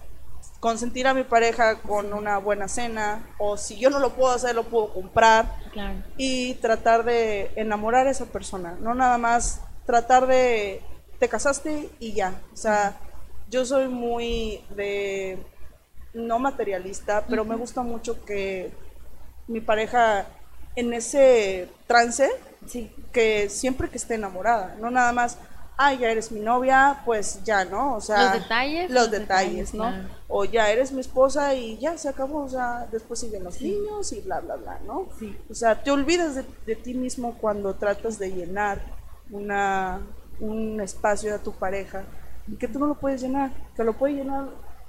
consentir 0.61 1.07
a 1.07 1.15
mi 1.15 1.23
pareja 1.23 1.81
con 1.81 2.13
una 2.13 2.39
buena 2.39 2.69
cena, 2.69 3.25
o 3.39 3.57
si 3.57 3.79
yo 3.79 3.91
no 3.91 3.99
lo 3.99 4.15
puedo 4.15 4.33
hacer, 4.33 4.55
lo 4.55 4.65
puedo 4.65 4.93
comprar. 4.93 5.55
Claro. 5.73 6.03
Y 6.17 6.55
tratar 6.55 7.05
de 7.05 7.51
enamorar 7.57 8.07
a 8.07 8.11
esa 8.11 8.27
persona, 8.27 8.77
no 8.81 8.95
nada 8.95 9.19
más 9.19 9.63
tratar 9.87 10.27
de, 10.27 10.83
te 11.19 11.29
casaste 11.29 11.89
y 11.99 12.13
ya. 12.13 12.35
O 12.53 12.57
sea, 12.57 12.97
yo 13.49 13.65
soy 13.65 13.89
muy 13.89 14.65
de, 14.71 15.39
no 16.13 16.39
materialista, 16.39 17.25
pero 17.29 17.45
me 17.45 17.57
gusta 17.57 17.83
mucho 17.83 18.25
que 18.25 18.73
mi 19.49 19.61
pareja 19.61 20.27
en 20.75 20.93
ese 20.93 21.69
trance, 21.87 22.29
Sí. 22.67 22.93
que 23.13 23.49
siempre 23.49 23.89
que 23.89 23.97
esté 23.97 24.15
enamorada, 24.15 24.75
no 24.81 24.91
nada 24.91 25.13
más, 25.13 25.39
ah, 25.79 25.93
ya 25.95 26.11
eres 26.11 26.33
mi 26.33 26.41
novia, 26.41 27.01
pues 27.05 27.43
ya, 27.45 27.65
¿no? 27.65 27.95
O 27.97 28.01
sea, 28.01 28.25
Los 28.25 28.43
detalles, 28.43 28.91
Los, 28.91 29.03
los 29.03 29.11
detalles, 29.13 29.73
detalles, 29.73 29.75
¿no? 29.75 29.85
claro. 29.89 30.09
O 30.29 30.45
ya 30.45 30.71
eres 30.71 30.91
mi 30.91 31.01
esposa 31.01 31.55
y 31.55 31.79
ya 31.79 31.97
se 31.97 32.09
acabó, 32.09 32.45
o 32.45 32.49
sea, 32.49 32.89
después 32.91 33.21
siguen 33.21 33.45
los 33.45 33.61
niños 33.61 34.13
y 34.13 34.21
bla, 34.23 34.41
bla, 34.41 34.57
bla, 34.57 34.81
¿no? 34.87 35.07
Sí. 35.19 35.37
O 35.49 35.55
sea, 35.55 35.83
te 35.83 35.91
olvidas 35.93 36.35
de, 36.35 36.45
de 36.67 36.75
ti 36.77 36.95
mismo 36.95 37.37
cuando 37.39 37.75
tratas 37.75 38.19
de 38.19 38.33
llenar 38.33 38.81
una, 39.31 40.01
un 40.41 40.81
espacio 40.81 41.35
a 41.35 41.39
tu 41.39 41.53
pareja 41.53 42.05
y 42.49 42.57
que 42.57 42.69
tú 42.69 42.79
no 42.79 42.87
lo 42.87 42.95
puedes 42.97 43.21
llenar, 43.23 43.51
que 43.77 43.85
lo 43.85 43.93
pueden 43.93 44.17
llenar 44.19 44.49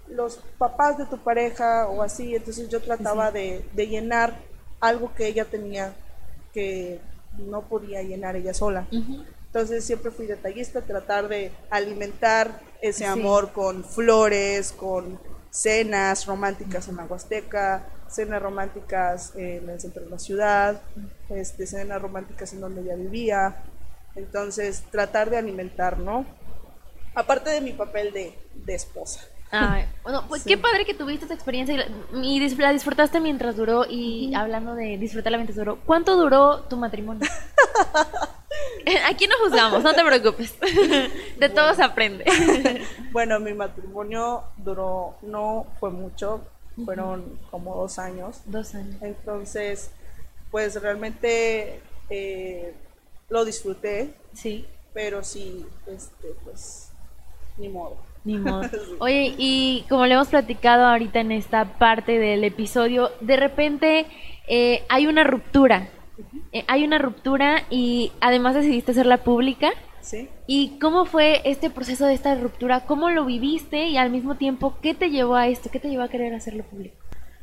los 0.09 0.37
papás 0.57 0.97
de 0.97 1.05
tu 1.05 1.17
pareja 1.17 1.87
o 1.87 2.01
así. 2.03 2.35
Entonces 2.35 2.69
yo 2.69 2.81
trataba 2.81 3.31
de, 3.31 3.65
de 3.73 3.87
llenar 3.87 4.35
algo 4.79 5.13
que 5.15 5.27
ella 5.27 5.45
tenía 5.45 5.93
que 6.53 6.99
no 7.37 7.61
podía 7.63 8.01
llenar 8.01 8.35
ella 8.35 8.53
sola. 8.53 8.87
Entonces 9.47 9.83
siempre 9.85 10.11
fui 10.11 10.25
detallista, 10.27 10.81
tratar 10.81 11.27
de 11.27 11.51
alimentar 11.69 12.59
ese 12.81 12.99
Sí. 12.99 13.05
amor 13.05 13.51
con 13.53 13.83
flores, 13.83 14.71
con 14.71 15.19
cenas 15.49 16.25
románticas 16.25 16.87
en 16.87 16.97
la 16.97 17.05
Huasteca, 17.05 17.85
cenas 18.07 18.41
románticas 18.41 19.33
en 19.35 19.69
el 19.69 19.79
centro 19.79 20.03
de 20.03 20.09
la 20.09 20.19
ciudad, 20.19 20.81
este, 21.29 21.65
cenas 21.65 22.01
románticas 22.01 22.53
en 22.53 22.61
donde 22.61 22.81
ella 22.81 22.95
vivía. 22.95 23.63
Entonces 24.15 24.83
tratar 24.91 25.29
de 25.29 25.37
alimentar, 25.37 25.99
¿no? 25.99 26.25
Aparte 27.15 27.49
de 27.51 27.61
mi 27.61 27.71
papel 27.73 28.13
de, 28.13 28.37
de 28.53 28.75
esposa. 28.75 29.21
Ay, 29.51 29.85
bueno, 30.03 30.25
pues 30.27 30.43
Sí. 30.43 30.49
qué 30.49 30.57
padre 30.57 30.85
que 30.85 30.93
tuviste 30.93 31.25
esta 31.25 31.33
experiencia 31.33 31.73
y 31.73 31.77
la, 31.77 31.85
y 32.21 32.39
dis- 32.41 32.57
la 32.57 32.73
disfrutaste 32.73 33.19
mientras 33.21 33.55
duró. 33.55 33.85
Y 33.89 34.33
hablando 34.35 34.75
de 34.75 34.97
disfrutarla 34.97 35.37
mientras 35.37 35.55
duró, 35.57 35.77
¿cuánto 35.85 36.15
duró 36.17 36.61
tu 36.63 36.75
matrimonio? 36.77 37.27
Aquí 39.09 39.27
no 39.27 39.35
juzgamos, 39.43 39.83
no 39.83 39.93
te 39.93 40.03
preocupes. 40.03 40.55
De 41.39 41.49
todo 41.49 41.73
se 41.73 41.83
aprende. 41.83 42.25
Bueno, 43.11 43.39
mi 43.39 43.53
matrimonio 43.53 44.43
duró, 44.57 45.15
no 45.23 45.65
fue 45.79 45.89
mucho, 45.89 46.41
fueron 46.85 47.39
como 47.49 47.75
dos 47.75 47.97
años. 47.99 48.41
Dos 48.45 48.75
años. 48.75 48.95
Entonces, 49.01 49.89
pues 50.51 50.79
realmente 50.81 51.81
eh, 52.09 52.75
lo 53.29 53.43
disfruté, 53.43 54.13
Sí, 54.33 54.67
pero 54.93 55.23
sí, 55.23 55.65
este, 55.87 56.27
pues, 56.43 56.89
ni 57.57 57.69
modo. 57.69 57.97
Ni 58.27 58.37
modo. 58.37 58.69
Oye, 58.99 59.33
y 59.37 59.85
como 59.89 60.05
le 60.05 60.13
hemos 60.13 60.27
platicado 60.27 60.85
ahorita 60.85 61.21
en 61.21 61.31
esta 61.31 61.79
parte 61.79 62.19
del 62.19 62.43
episodio, 62.43 63.11
de 63.21 63.37
repente 63.37 64.05
eh, 64.47 64.83
hay 64.89 65.07
una 65.07 65.23
ruptura. 65.23 65.89
Eh, 66.51 66.65
hay 66.67 66.83
una 66.83 66.97
ruptura 66.99 67.63
y 67.69 68.11
además 68.19 68.55
decidiste 68.55 68.91
hacerla 68.91 69.17
pública. 69.17 69.71
¿Sí? 70.01 70.29
¿Y 70.45 70.77
cómo 70.79 71.05
fue 71.05 71.41
este 71.43 71.69
proceso 71.69 72.05
de 72.05 72.13
esta 72.13 72.35
ruptura? 72.35 72.85
¿Cómo 72.85 73.09
lo 73.09 73.25
viviste 73.25 73.87
y 73.87 73.97
al 73.97 74.09
mismo 74.09 74.35
tiempo 74.35 74.77
qué 74.81 74.93
te 74.93 75.09
llevó 75.09 75.35
a 75.35 75.47
esto? 75.47 75.69
¿Qué 75.71 75.79
te 75.79 75.89
llevó 75.89 76.03
a 76.03 76.09
querer 76.09 76.33
hacerlo 76.33 76.63
público? 76.63 76.95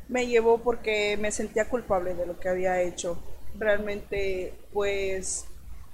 Me 0.07 0.27
llevó 0.27 0.59
porque 0.59 1.17
me 1.17 1.31
sentía 1.31 1.67
culpable 1.67 2.13
de 2.13 2.25
lo 2.25 2.39
que 2.39 2.49
había 2.49 2.81
hecho. 2.81 3.19
Realmente, 3.57 4.53
pues, 4.73 5.47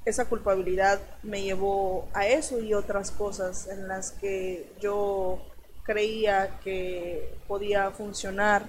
esa 0.05 0.25
culpabilidad 0.25 0.99
me 1.21 1.43
llevó 1.43 2.07
a 2.13 2.25
eso 2.25 2.59
y 2.59 2.73
otras 2.73 3.11
cosas 3.11 3.67
en 3.67 3.87
las 3.87 4.11
que 4.11 4.71
yo 4.79 5.39
creía 5.83 6.59
que 6.63 7.35
podía 7.47 7.91
funcionar 7.91 8.67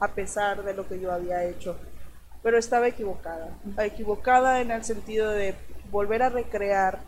a 0.00 0.08
pesar 0.12 0.64
de 0.64 0.74
lo 0.74 0.88
que 0.88 1.00
yo 1.00 1.12
había 1.12 1.44
hecho. 1.44 1.76
Pero 2.42 2.58
estaba 2.58 2.88
equivocada. 2.88 3.56
Equivocada 3.78 4.60
en 4.60 4.70
el 4.70 4.84
sentido 4.84 5.30
de 5.30 5.54
volver 5.90 6.22
a 6.22 6.28
recrear, 6.28 7.00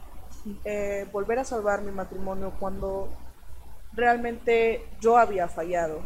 eh, 0.64 1.06
volver 1.12 1.40
a 1.40 1.44
salvar 1.44 1.82
mi 1.82 1.90
matrimonio 1.90 2.52
cuando 2.58 3.08
realmente 3.92 4.84
yo 5.00 5.18
había 5.18 5.48
fallado. 5.48 6.02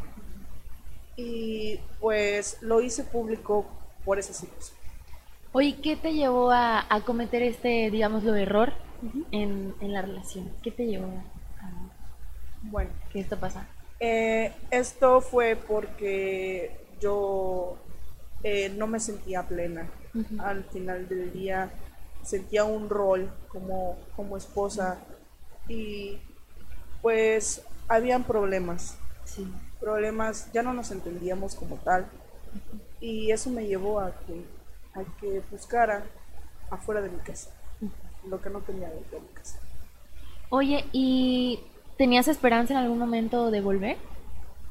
Y 1.17 1.79
pues 2.01 2.57
lo 2.63 2.81
hice 2.81 3.05
público 3.05 3.67
por 4.05 4.19
esa 4.19 4.33
situación. 4.33 4.80
Oye, 5.53 5.81
¿qué 5.81 5.97
te 5.97 6.13
llevó 6.15 6.51
a, 6.51 6.85
a 6.95 7.05
cometer 7.05 7.43
este, 7.43 7.91
digámoslo, 7.91 8.35
error 8.37 8.73
en, 9.31 9.77
en 9.81 9.93
la 9.93 10.03
relación? 10.03 10.57
¿Qué 10.63 10.71
te 10.73 10.87
llevó 10.87 11.31
a 11.59 11.91
Bueno, 12.63 12.91
que 13.09 13.21
esto 13.21 13.39
pasara? 13.39 13.69
eh, 13.99 14.55
esto 14.71 15.21
fue 15.21 15.57
porque 15.57 16.89
yo 17.01 17.87
eh, 18.43 18.71
no 18.71 18.87
me 18.87 19.01
sentía 19.01 19.49
plena. 19.49 19.95
Al 20.37 20.65
final 20.65 21.09
del 21.09 21.33
día 21.33 21.73
sentía 22.23 22.65
un 22.65 22.89
rol 22.91 23.33
como, 23.49 24.09
como 24.17 24.37
esposa 24.37 25.07
y 25.69 26.21
pues 27.03 27.71
habían 27.89 28.25
problemas. 28.25 28.99
Sí. 29.25 29.47
problemas, 29.81 30.51
ya 30.53 30.63
no 30.63 30.75
nos 30.75 30.91
entendíamos 30.91 31.55
como 31.57 31.79
tal. 31.79 32.11
Y 33.01 33.31
eso 33.33 33.51
me 33.51 33.67
llevó 33.67 34.01
a 34.01 34.21
que, 34.21 34.51
a 34.95 35.03
que 35.21 35.43
buscara 35.51 36.05
afuera 36.71 37.01
de 37.01 37.11
mi 37.11 37.19
casa, 37.21 37.51
lo 38.29 38.41
que 38.41 38.51
no 38.51 38.61
tenía 38.61 38.89
dentro 38.91 39.19
de 39.19 39.27
mi 39.27 39.33
casa. 39.35 39.59
Oye, 40.51 40.85
¿y 40.93 41.61
tenías 41.97 42.29
esperanza 42.29 42.75
en 42.75 42.81
algún 42.81 42.99
momento 42.99 43.51
de 43.51 43.61
volver? 43.61 43.97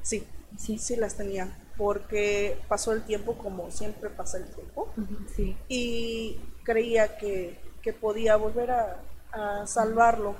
Sí, 0.02 0.26
Sí. 0.58 0.78
sí 0.80 0.96
las 0.96 1.16
tenía, 1.16 1.48
porque 1.78 2.60
pasó 2.68 2.92
el 2.94 3.04
tiempo 3.04 3.34
como 3.38 3.70
siempre 3.72 4.10
pasa 4.10 4.38
el 4.38 4.46
tiempo, 4.54 4.90
Sí. 5.36 5.56
y 5.68 6.40
creía 6.64 7.18
que, 7.18 7.60
que 7.82 7.94
podía 7.94 8.36
volver 8.36 8.72
a, 8.72 8.98
a 9.32 9.68
salvarlo, 9.68 10.36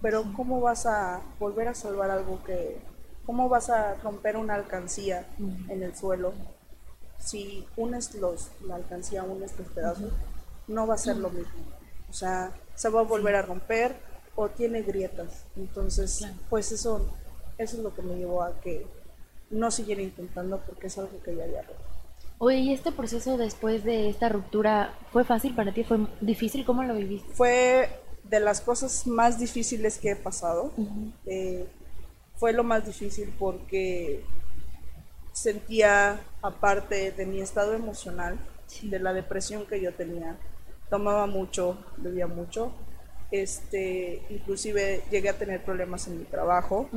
pero 0.00 0.24
¿cómo 0.36 0.60
vas 0.60 0.86
a 0.86 1.20
volver 1.38 1.68
a 1.68 1.74
salvar 1.74 2.10
algo 2.10 2.42
que, 2.44 2.80
cómo 3.26 3.48
vas 3.48 3.68
a 3.70 3.96
romper 3.96 4.36
una 4.36 4.54
alcancía 4.54 5.26
en 5.68 5.82
el 5.82 5.94
suelo? 5.96 6.32
Si 7.20 7.66
unes 7.76 8.14
los, 8.14 8.48
la 8.66 8.76
alcancía, 8.76 9.22
unes 9.22 9.52
los 9.58 9.68
pedazos, 9.68 10.10
no 10.66 10.86
va 10.86 10.94
a 10.94 10.98
ser 10.98 11.16
lo 11.18 11.30
mismo. 11.30 11.60
O 12.08 12.12
sea, 12.12 12.52
se 12.74 12.88
va 12.88 13.00
a 13.00 13.04
volver 13.04 13.34
a 13.36 13.42
romper 13.42 13.94
o 14.34 14.48
tiene 14.48 14.82
grietas. 14.82 15.44
Entonces, 15.56 16.16
Claro. 16.18 16.34
pues 16.48 16.72
eso, 16.72 17.14
eso 17.58 17.76
es 17.76 17.82
lo 17.82 17.94
que 17.94 18.02
me 18.02 18.16
llevó 18.16 18.42
a 18.42 18.58
que 18.60 18.86
no 19.50 19.70
siguiera 19.70 20.00
intentando 20.02 20.58
porque 20.60 20.86
es 20.86 20.96
algo 20.98 21.20
que 21.22 21.36
ya 21.36 21.44
había 21.44 21.62
roto. 21.62 21.80
Oye, 22.38 22.56
¿y 22.58 22.72
este 22.72 22.90
proceso 22.90 23.36
después 23.36 23.84
de 23.84 24.08
esta 24.08 24.30
ruptura 24.30 24.94
fue 25.12 25.24
fácil 25.24 25.54
para 25.54 25.74
ti? 25.74 25.84
¿Fue 25.84 25.98
difícil? 26.22 26.64
¿Cómo 26.64 26.82
lo 26.84 26.94
viviste? 26.94 27.30
Fue 27.34 27.90
de 28.24 28.40
las 28.40 28.62
cosas 28.62 29.06
más 29.06 29.38
difíciles 29.38 29.98
que 29.98 30.12
he 30.12 30.16
pasado. 30.16 30.72
Ujú. 30.76 31.12
Eh, 31.26 31.66
fue 32.36 32.54
lo 32.54 32.64
más 32.64 32.86
difícil 32.86 33.34
porque 33.38 34.24
sentía, 35.40 36.20
aparte 36.42 37.12
de 37.12 37.26
mi 37.26 37.40
estado 37.40 37.74
emocional, 37.74 38.38
Sí. 38.66 38.88
de 38.88 38.98
la 39.00 39.12
depresión 39.12 39.66
que 39.66 39.80
yo 39.80 39.92
tenía, 39.92 40.36
tomaba 40.90 41.26
mucho, 41.26 41.76
bebía 41.96 42.26
mucho, 42.28 42.72
este, 43.32 44.22
inclusive 44.30 45.02
llegué 45.10 45.28
a 45.28 45.38
tener 45.38 45.64
problemas 45.64 46.06
en 46.08 46.18
mi 46.18 46.24
trabajo, 46.24 46.88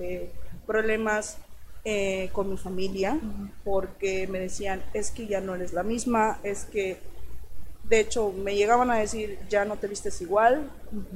eh, 0.00 0.30
problemas 0.66 1.38
eh, 1.84 2.30
con 2.32 2.48
mi 2.48 2.56
familia, 2.56 3.18
porque 3.64 4.26
me 4.28 4.38
decían, 4.38 4.82
es 4.94 5.10
que 5.10 5.26
ya 5.26 5.40
no 5.40 5.54
eres 5.56 5.72
la 5.72 5.82
misma, 5.82 6.38
es 6.44 6.64
que, 6.66 6.98
de 7.84 7.98
hecho, 8.00 8.30
me 8.32 8.54
llegaban 8.54 8.90
a 8.92 8.98
decir, 8.98 9.38
ya 9.50 9.64
no 9.64 9.76
te 9.76 9.88
vistes 9.88 10.20
igual, 10.22 10.70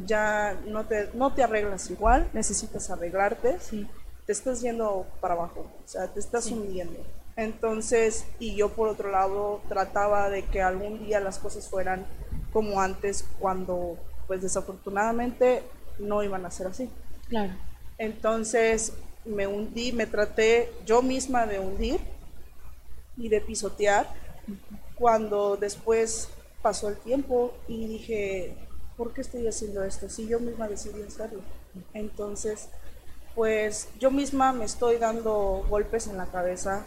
ya 0.05 0.59
no 0.67 0.85
te, 0.85 1.09
no 1.15 1.33
te 1.33 1.45
arreglas 1.45 1.89
igual, 1.91 2.29
necesitas 2.33 2.91
arreglarte, 2.91 3.59
Sí. 3.61 3.87
Te 4.27 4.33
estás 4.33 4.61
yendo 4.61 5.07
para 5.21 5.35
abajo, 5.35 5.61
o 5.85 5.89
sea, 5.89 6.09
te 6.09 6.21
estás 6.21 6.45
Sí. 6.45 6.55
hundiendo. 6.55 6.99
Entonces, 7.37 8.25
y 8.39 8.57
yo 8.57 8.71
por 8.71 8.89
otro 8.89 9.11
lado 9.11 9.61
trataba 9.69 10.31
de 10.31 10.43
que 10.45 10.63
algún 10.63 11.05
día 11.05 11.21
las 11.21 11.39
cosas 11.39 11.69
fueran 11.69 12.07
como 12.53 12.81
antes, 12.81 13.25
cuando 13.39 13.97
pues 14.27 14.43
desafortunadamente 14.43 15.63
no 15.99 16.23
iban 16.23 16.45
a 16.47 16.51
ser 16.51 16.67
así. 16.69 16.91
Claro. 17.29 17.53
Entonces 17.99 18.93
me 19.25 19.47
hundí, 19.47 19.93
me 19.93 20.07
traté 20.07 20.73
yo 20.85 21.03
misma 21.03 21.47
de 21.47 21.59
hundir 21.61 22.01
y 23.17 23.29
de 23.29 23.41
pisotear 23.41 24.07
cuando 24.97 25.57
después 25.57 26.29
pasó 26.63 26.89
el 26.89 26.97
tiempo 26.97 27.53
y 27.69 27.87
dije, 27.87 28.57
¿por 28.97 29.13
qué 29.13 29.21
estoy 29.21 29.47
haciendo 29.47 29.85
esto? 29.85 30.09
Si 30.09 30.27
yo 30.27 30.41
misma 30.41 30.69
decidí 30.69 31.03
hacerlo. 31.03 31.41
Entonces, 31.93 32.69
pues 33.37 33.91
yo 34.01 34.11
misma 34.11 34.53
me 34.55 34.65
estoy 34.65 34.97
dando 34.97 35.63
golpes 35.69 36.07
en 36.07 36.17
la 36.17 36.27
cabeza 36.27 36.87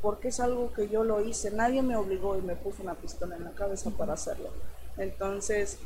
porque 0.00 0.28
es 0.28 0.40
algo 0.40 0.72
que 0.72 0.88
yo 0.88 1.04
lo 1.04 1.20
hice. 1.20 1.50
Nadie 1.50 1.82
me 1.82 1.94
obligó 1.94 2.38
y 2.38 2.40
me 2.40 2.56
puso 2.56 2.82
una 2.82 2.94
pistola 2.94 3.36
en 3.36 3.44
la 3.44 3.50
cabeza 3.50 3.90
para 3.90 4.14
hacerlo. 4.14 4.48
Entonces, 4.96 5.78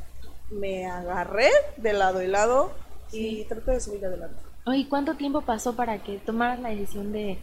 me 0.50 0.86
agarré 0.86 1.50
de 1.76 1.92
lado 1.92 2.22
y 2.22 2.28
lado 2.28 2.70
y 3.10 3.44
traté 3.46 3.72
de 3.72 3.80
seguir 3.80 4.06
adelante. 4.06 4.40
¿Y 4.66 4.86
cuánto 4.86 5.16
tiempo 5.16 5.40
pasó 5.40 5.74
para 5.74 6.02
que 6.02 6.18
tomaras 6.18 6.60
la 6.60 6.68
decisión 6.70 7.12
de, 7.12 7.38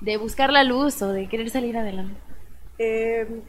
de 0.00 0.16
buscar 0.16 0.50
la 0.50 0.64
luz 0.64 1.02
o 1.02 1.12
de 1.12 1.28
querer 1.28 1.50
salir 1.50 1.76
adelante? 1.76 2.18
Eh, 2.78 3.42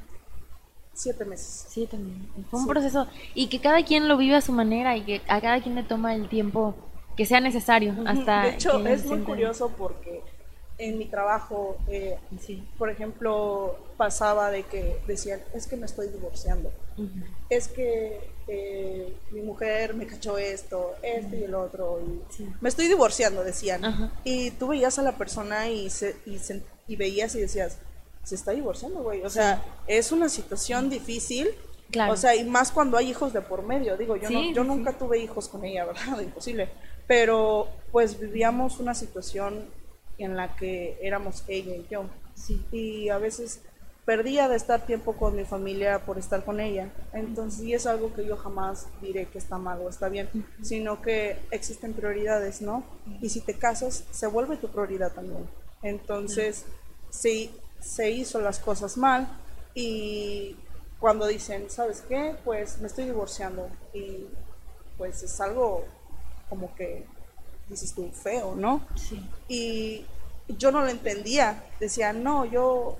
siete 0.94 1.24
meses. 1.24 1.68
Siete 1.70 1.98
meses. 1.98 2.22
Fue 2.50 2.60
un 2.60 2.68
proceso 2.68 3.08
y 3.34 3.48
que 3.48 3.62
cada 3.62 3.84
quien 3.86 4.10
lo 4.10 4.18
vive 4.18 4.36
a 4.36 4.42
su 4.42 4.52
manera 4.52 4.98
y 4.98 5.06
que 5.06 5.22
a 5.30 5.40
cada 5.40 5.62
quien 5.62 5.76
le 5.76 5.84
toma 5.84 6.16
el 6.16 6.28
tiempo 6.28 6.76
que 7.18 7.26
sea 7.26 7.42
necesario 7.42 7.96
hasta 8.06 8.44
de 8.44 8.50
hecho 8.52 8.88
es 8.88 9.06
muy 9.06 9.20
curioso 9.22 9.74
porque 9.78 10.22
en 10.78 10.98
mi 11.00 11.06
trabajo 11.06 11.78
eh, 11.88 12.18
por 12.78 12.90
ejemplo 12.90 13.78
pasaba 13.98 14.52
de 14.52 14.64
que 14.64 15.00
decían 15.08 15.42
es 15.54 15.66
que 15.68 15.76
me 15.76 15.88
estoy 15.88 16.08
divorciando. 16.10 16.72
Es 17.50 17.68
que 17.68 18.20
eh, 18.48 19.14
mi 19.32 19.42
mujer 19.42 19.96
me 19.96 20.06
cachó 20.06 20.38
esto 20.38 20.94
esto 21.02 21.36
y 21.36 21.44
el 21.44 21.56
otro 21.56 22.00
y 22.00 22.44
me 22.62 22.70
estoy 22.70 22.88
divorciando 22.88 23.44
decían. 23.44 24.12
Y 24.24 24.52
tú 24.52 24.68
veías 24.68 25.00
a 25.00 25.02
la 25.02 25.14
persona 25.14 25.70
y 25.70 25.90
se, 25.90 26.16
y, 26.26 26.40
y 26.88 26.96
veías 26.96 27.34
y 27.36 27.42
decías 27.42 27.80
se 28.24 28.36
está 28.36 28.52
divorciando 28.52 29.02
güey 29.02 29.24
o 29.24 29.30
sea 29.30 29.64
es 29.88 30.12
una 30.12 30.30
situación 30.30 30.90
difícil. 30.90 31.50
Claro. 31.90 32.12
O 32.12 32.18
sea, 32.18 32.36
y 32.36 32.44
más 32.44 32.74
cuando 32.74 32.98
hay 32.98 33.10
hijos 33.10 33.32
de 33.32 33.40
por 33.40 33.64
medio. 33.64 33.96
Digo, 33.96 34.18
yo, 34.18 34.30
no, 34.30 34.52
yo 34.52 34.66
nunca 34.66 34.92
tuve 34.92 35.20
hijos 35.20 35.48
con 35.48 35.64
ella, 35.64 35.86
¿verdad? 35.86 36.20
Imposible 36.22 36.70
pero 37.08 37.68
pues 37.92 38.20
vivíamos 38.20 38.80
una 38.80 38.94
situación 38.94 39.66
en 40.18 40.36
la 40.36 40.56
que 40.56 40.98
éramos 41.02 41.44
ella 41.48 41.76
y 41.76 41.88
yo. 41.90 42.06
Y 42.72 43.10
a 43.10 43.18
veces 43.18 43.62
perdía 44.06 44.48
de 44.48 44.56
estar 44.56 44.86
tiempo 44.86 45.14
con 45.18 45.36
mi 45.36 45.44
familia 45.44 46.00
por 46.06 46.18
estar 46.18 46.46
con 46.46 46.60
ella. 46.60 46.90
Entonces, 47.14 47.64
y 47.64 47.74
es 47.74 47.86
algo 47.86 48.14
que 48.14 48.26
yo 48.26 48.38
jamás 48.38 48.88
diré 49.02 49.26
que 49.26 49.38
está 49.38 49.58
mal 49.58 49.82
o 49.82 49.90
está 49.90 50.08
bien, 50.10 50.30
sino 50.62 51.02
que 51.02 51.38
existen 51.52 51.94
prioridades, 51.94 52.62
¿no? 52.62 52.84
Y 53.22 53.30
si 53.30 53.42
te 53.42 53.56
casas, 53.56 54.06
se 54.12 54.28
vuelve 54.28 54.58
tu 54.58 54.70
prioridad 54.70 55.12
también. 55.12 55.50
Entonces, 55.82 56.66
sí, 57.10 57.52
se 57.82 58.10
hizo 58.12 58.40
las 58.40 58.60
cosas 58.60 58.98
mal 58.98 59.28
y 59.74 60.56
cuando 61.00 61.28
dicen, 61.28 61.70
¿sabes 61.70 62.02
qué? 62.08 62.36
Pues 62.46 62.80
me 62.80 62.88
estoy 62.88 63.06
divorciando 63.06 63.70
y 63.94 64.28
pues 64.98 65.22
es 65.22 65.40
algo 65.42 65.86
como 66.50 66.74
que 66.76 67.06
dices 67.70 67.94
tú, 67.94 68.10
feo, 68.12 68.56
¿no? 68.56 68.82
Sí. 68.96 69.22
Y 69.48 70.06
yo 70.58 70.72
no 70.72 70.82
lo 70.82 70.90
entendía. 70.90 71.64
Decía, 71.80 72.14
no, 72.14 72.46
yo 72.46 72.98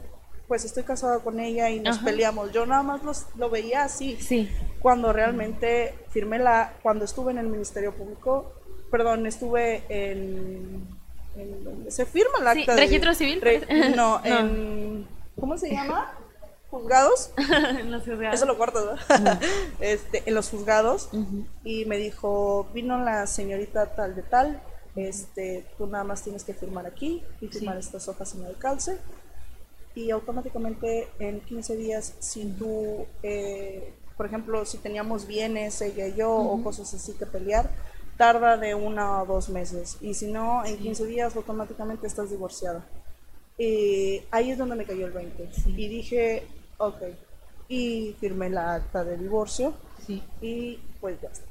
pues 0.48 0.64
estoy 0.64 0.84
casada 0.84 1.20
con 1.20 1.40
ella 1.40 1.70
y 1.70 1.80
nos 1.80 2.00
peleamos. 2.00 2.54
Yo 2.54 2.66
nada 2.66 2.84
más 2.84 3.28
lo 3.36 3.50
veía 3.50 3.84
así. 3.84 4.18
Sí. 4.20 4.50
Cuando 4.80 5.12
realmente 5.12 5.94
firmé 6.10 6.40
la, 6.40 6.74
cuando 6.82 7.06
estuve 7.06 7.32
en 7.32 7.38
el 7.40 7.48
Ministerio 7.48 7.94
Público, 7.94 8.54
perdón, 8.90 9.26
estuve 9.26 9.84
en, 9.90 10.88
en 11.36 11.92
se 11.92 12.06
firma 12.06 12.40
el 12.40 12.48
acta 12.48 12.76
registro 12.76 13.14
civil. 13.14 13.42
no, 13.96 14.22
en, 14.24 15.06
¿cómo 15.38 15.58
se 15.58 15.70
llama? 15.70 16.18
Juzgados. 16.70 17.32
en 17.80 17.92
los 17.92 18.04
juzgados. 18.04 18.36
Eso 18.36 18.46
lo 18.46 18.58
corto, 18.58 18.96
este, 19.80 20.24
en 20.26 20.36
los 20.36 20.50
juzgados. 20.50 21.10
Y 21.64 21.86
me 21.86 21.98
dijo, 21.98 22.68
vino 22.74 23.04
la 23.04 23.28
señorita 23.28 23.96
tal 23.96 24.16
de 24.16 24.24
tal, 24.24 24.62
este, 24.96 25.66
tú 25.78 25.88
nada 25.88 26.04
más 26.04 26.24
tienes 26.24 26.44
que 26.44 26.54
firmar 26.54 26.86
aquí 26.86 27.24
y 27.40 27.48
firmar 27.48 27.78
estas 27.78 28.08
hojas 28.08 28.34
en 28.36 28.46
el 28.46 28.58
calce. 28.58 28.98
Y 29.96 30.12
automáticamente 30.12 31.08
en 31.20 31.40
15 31.42 31.76
días, 31.76 32.14
si 32.20 32.46
tú, 32.46 33.08
eh, 33.24 33.94
por 34.16 34.28
ejemplo, 34.28 34.64
si 34.66 34.78
teníamos 34.78 35.26
bienes, 35.26 35.82
ella 35.82 36.08
y 36.08 36.16
yo, 36.16 36.32
o 36.36 36.64
cosas 36.64 36.94
así 36.94 37.14
que 37.14 37.26
pelear, 37.26 37.72
tarda 38.16 38.58
de 38.58 38.76
una 38.76 39.22
o 39.22 39.26
dos 39.26 39.50
meses. 39.50 39.98
Y 40.02 40.14
si 40.14 40.32
no, 40.32 40.66
en 40.66 40.78
15 40.78 41.06
días 41.06 41.36
automáticamente 41.36 42.06
estás 42.06 42.30
divorciada. 42.30 42.86
Y 43.58 44.22
ahí 44.30 44.52
es 44.52 44.58
donde 44.58 44.76
me 44.76 44.86
cayó 44.86 45.08
el 45.08 45.14
20. 45.14 45.50
Y 45.66 45.88
dije, 45.88 46.48
Ok. 46.78 47.02
Y 47.70 48.16
firmé 48.20 48.50
la 48.50 48.76
acta 48.76 49.04
de 49.04 49.18
divorcio. 49.18 49.74
Sí. 50.06 50.24
Y 50.42 50.80
pues 51.02 51.20
ya 51.22 51.30
está. 51.30 51.48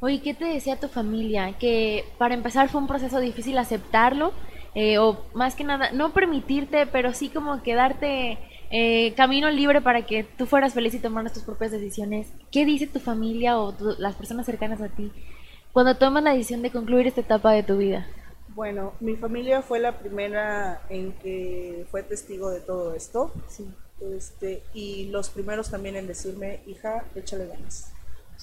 Oye, 0.00 0.20
¿qué 0.22 0.32
te 0.32 0.44
decía 0.44 0.78
tu 0.78 0.88
familia? 0.88 1.58
Que 1.58 2.04
para 2.18 2.34
empezar 2.34 2.68
fue 2.68 2.80
un 2.80 2.86
proceso 2.86 3.18
difícil 3.18 3.58
aceptarlo, 3.58 4.32
eh, 4.74 4.98
o 4.98 5.18
más 5.34 5.56
que 5.56 5.64
nada, 5.64 5.90
no 5.90 6.12
permitirte, 6.12 6.86
pero 6.86 7.12
sí 7.12 7.30
como 7.30 7.62
quedarte 7.62 8.38
eh, 8.70 9.12
camino 9.14 9.50
libre 9.50 9.80
para 9.80 10.06
que 10.06 10.22
tú 10.22 10.46
fueras 10.46 10.74
feliz 10.74 10.94
y 10.94 11.00
tomaras 11.00 11.32
tus 11.32 11.42
propias 11.42 11.72
decisiones. 11.72 12.28
¿Qué 12.52 12.64
dice 12.64 12.86
tu 12.86 13.00
familia 13.00 13.58
o 13.58 13.74
las 13.98 14.14
personas 14.14 14.46
cercanas 14.46 14.80
a 14.80 14.88
ti 14.88 15.10
cuando 15.72 15.96
tomas 15.96 16.22
la 16.22 16.32
decisión 16.32 16.62
de 16.62 16.70
concluir 16.70 17.08
esta 17.08 17.22
etapa 17.22 17.52
de 17.52 17.64
tu 17.64 17.76
vida? 17.76 18.06
Bueno, 18.54 18.92
mi 19.00 19.16
familia 19.16 19.62
fue 19.62 19.80
la 19.80 19.98
primera 19.98 20.82
en 20.90 21.12
que 21.12 21.86
fue 21.90 22.02
testigo 22.02 22.50
de 22.50 22.60
todo 22.60 22.94
esto. 22.94 23.32
Sí. 23.48 23.66
Este, 24.00 24.62
y 24.74 25.06
los 25.08 25.30
primeros 25.30 25.70
también 25.70 25.96
en 25.96 26.06
decirme, 26.06 26.62
hija, 26.66 27.04
échale 27.14 27.46
ganas. 27.46 27.92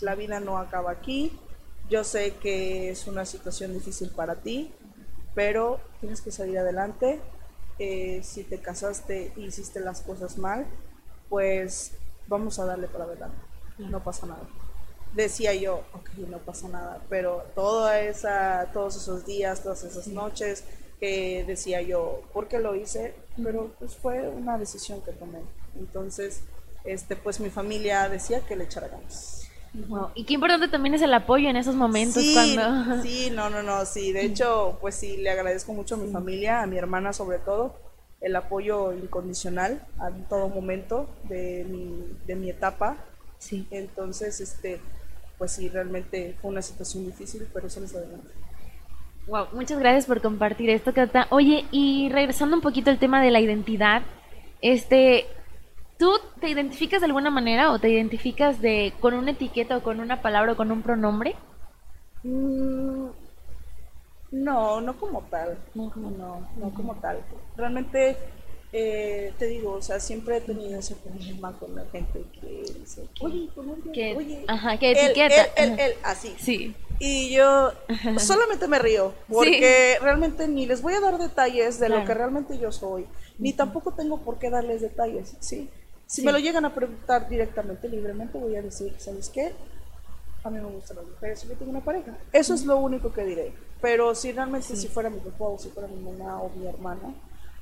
La 0.01 0.15
vida 0.15 0.39
no 0.39 0.57
acaba 0.57 0.91
aquí. 0.91 1.37
Yo 1.89 2.03
sé 2.03 2.33
que 2.35 2.89
es 2.89 3.07
una 3.07 3.25
situación 3.25 3.73
difícil 3.73 4.09
para 4.09 4.35
ti, 4.35 4.73
pero 5.33 5.79
tienes 6.01 6.21
que 6.21 6.31
salir 6.31 6.57
adelante. 6.57 7.21
Eh, 7.79 8.21
si 8.23 8.43
te 8.43 8.59
casaste 8.59 9.33
y 9.35 9.45
hiciste 9.45 9.79
las 9.79 10.01
cosas 10.01 10.37
mal, 10.37 10.65
pues 11.29 11.91
vamos 12.27 12.59
a 12.59 12.65
darle 12.65 12.87
para 12.87 13.05
adelante. 13.05 13.37
No 13.77 14.03
pasa 14.03 14.25
nada. 14.25 14.47
Decía 15.13 15.53
yo, 15.53 15.83
ok, 15.93 16.09
no 16.27 16.39
pasa 16.39 16.67
nada, 16.67 17.01
pero 17.09 17.45
toda 17.55 18.01
esa, 18.01 18.69
todos 18.73 18.97
esos 18.97 19.25
días, 19.25 19.63
todas 19.63 19.83
esas 19.83 20.07
noches, 20.07 20.65
que 20.99 21.43
decía 21.45 21.81
yo, 21.81 22.21
¿por 22.33 22.47
qué 22.47 22.59
lo 22.59 22.75
hice? 22.75 23.13
Pero 23.41 23.73
pues 23.79 23.95
fue 23.95 24.27
una 24.29 24.57
decisión 24.57 25.01
que 25.01 25.11
tomé. 25.11 25.39
Entonces, 25.77 26.41
este, 26.83 27.15
pues 27.15 27.39
mi 27.39 27.49
familia 27.49 28.07
decía 28.09 28.41
que 28.41 28.55
le 28.55 28.65
echara 28.65 28.87
ganas. 28.87 29.41
Y 30.13 30.23
qué 30.23 30.35
importante 30.35 30.69
también 30.69 30.95
es 30.95 31.01
el 31.01 31.13
apoyo 31.13 31.49
en 31.49 31.57
esos 31.57 31.75
momentos 31.75 32.23
sí, 32.23 32.33
cuando... 32.33 33.01
Sí, 33.03 33.29
no, 33.29 33.49
no, 33.49 33.61
no, 33.61 33.85
sí. 33.85 34.13
De 34.13 34.23
hecho, 34.23 34.77
pues 34.79 34.95
sí, 34.95 35.17
le 35.17 35.29
agradezco 35.29 35.73
mucho 35.73 35.95
a 35.95 35.97
mi 35.97 36.11
familia, 36.11 36.61
a 36.61 36.67
mi 36.67 36.77
hermana 36.77 37.11
sobre 37.11 37.39
todo, 37.39 37.75
el 38.21 38.35
apoyo 38.35 38.93
incondicional 38.93 39.85
a 39.99 40.09
todo 40.29 40.47
momento 40.49 41.09
de 41.23 41.65
mi, 41.69 42.17
de 42.25 42.35
mi 42.35 42.49
etapa. 42.49 42.97
Sí. 43.37 43.67
Entonces, 43.69 44.39
este, 44.39 44.79
pues 45.37 45.51
sí, 45.51 45.67
realmente 45.67 46.35
fue 46.41 46.51
una 46.51 46.61
situación 46.61 47.05
difícil, 47.05 47.47
pero 47.53 47.67
eso 47.67 47.81
les 47.81 47.93
adelante. 47.93 48.29
Wow, 49.27 49.47
muchas 49.53 49.79
gracias 49.79 50.05
por 50.05 50.21
compartir 50.21 50.69
esto, 50.69 50.93
Cata. 50.93 51.27
Oye, 51.31 51.65
y 51.71 52.09
regresando 52.09 52.55
un 52.55 52.61
poquito 52.61 52.91
al 52.91 52.99
tema 52.99 53.21
de 53.23 53.31
la 53.31 53.39
identidad, 53.39 54.03
este, 54.61 55.25
¿tú 55.97 56.11
te 56.39 56.49
identificas 56.49 57.01
de 57.01 57.07
alguna 57.07 57.31
manera 57.31 57.71
o 57.71 57.79
te 57.79 57.89
identificas 57.89 58.61
de 58.61 58.93
con 58.99 59.15
una 59.15 59.31
etiqueta 59.31 59.77
o 59.77 59.83
con 59.83 59.99
una 59.99 60.21
palabra 60.21 60.51
o 60.51 60.55
con 60.55 60.71
un 60.71 60.83
pronombre? 60.83 61.35
Mm, 62.23 63.07
no, 64.31 64.81
no 64.81 64.97
como 64.97 65.21
tal. 65.23 65.57
No, 65.73 65.91
no, 65.95 66.47
no 66.57 66.69
como 66.75 66.93
tal. 66.95 67.19
Realmente 67.57 68.17
eh, 68.73 69.33
te 69.39 69.47
digo, 69.47 69.71
o 69.71 69.81
sea, 69.81 69.99
siempre 69.99 70.37
he 70.37 70.41
tenido 70.41 70.77
ese 70.77 70.95
problema 70.95 71.53
con 71.53 71.75
la 71.75 71.85
gente 71.85 72.25
que 72.39 72.63
dice, 72.77 73.07
oye, 73.21 73.49
ajá, 74.47 74.77
¿qué 74.77 74.91
etiqueta? 74.91 75.45
Él, 75.55 75.79
él, 75.79 75.93
así. 76.03 76.35
Sí. 76.37 76.75
Y 76.99 77.33
yo 77.33 77.71
solamente 78.19 78.67
me 78.67 78.79
río, 78.79 79.13
porque 79.27 79.97
realmente 80.01 80.47
ni 80.47 80.65
les 80.65 80.81
voy 80.81 80.93
a 80.93 81.01
dar 81.01 81.17
detalles 81.17 81.79
de 81.79 81.89
lo 81.89 82.05
que 82.05 82.13
realmente 82.13 82.57
yo 82.57 82.71
soy, 82.71 83.05
ni 83.37 83.53
tampoco 83.53 83.93
tengo 83.93 84.19
por 84.19 84.39
qué 84.39 84.49
darles 84.49 84.81
detalles, 84.81 85.35
¿sí? 85.39 85.69
Si 86.07 86.21
me 86.21 86.31
lo 86.31 86.39
llegan 86.39 86.65
a 86.65 86.73
preguntar 86.73 87.27
directamente, 87.27 87.89
libremente, 87.89 88.37
voy 88.37 88.55
a 88.55 88.61
decir, 88.61 88.93
¿sabes 88.99 89.29
qué? 89.29 89.53
A 90.43 90.49
mí 90.51 90.59
me 90.59 90.69
gustan 90.69 90.97
las 90.97 91.07
mujeres 91.07 91.47
yo 91.47 91.55
tengo 91.55 91.71
una 91.71 91.83
pareja. 91.83 92.15
Eso 92.31 92.53
es 92.53 92.63
lo 92.65 92.77
único 92.77 93.11
que 93.11 93.25
diré. 93.25 93.53
Pero 93.81 94.13
si 94.13 94.31
realmente 94.31 94.75
si 94.75 94.87
fuera 94.87 95.09
mi 95.09 95.19
papá 95.19 95.45
o 95.45 95.57
si 95.57 95.69
fuera 95.69 95.87
mi 95.87 95.99
mamá 95.99 96.41
o 96.41 96.49
mi 96.49 96.67
hermana, 96.67 97.15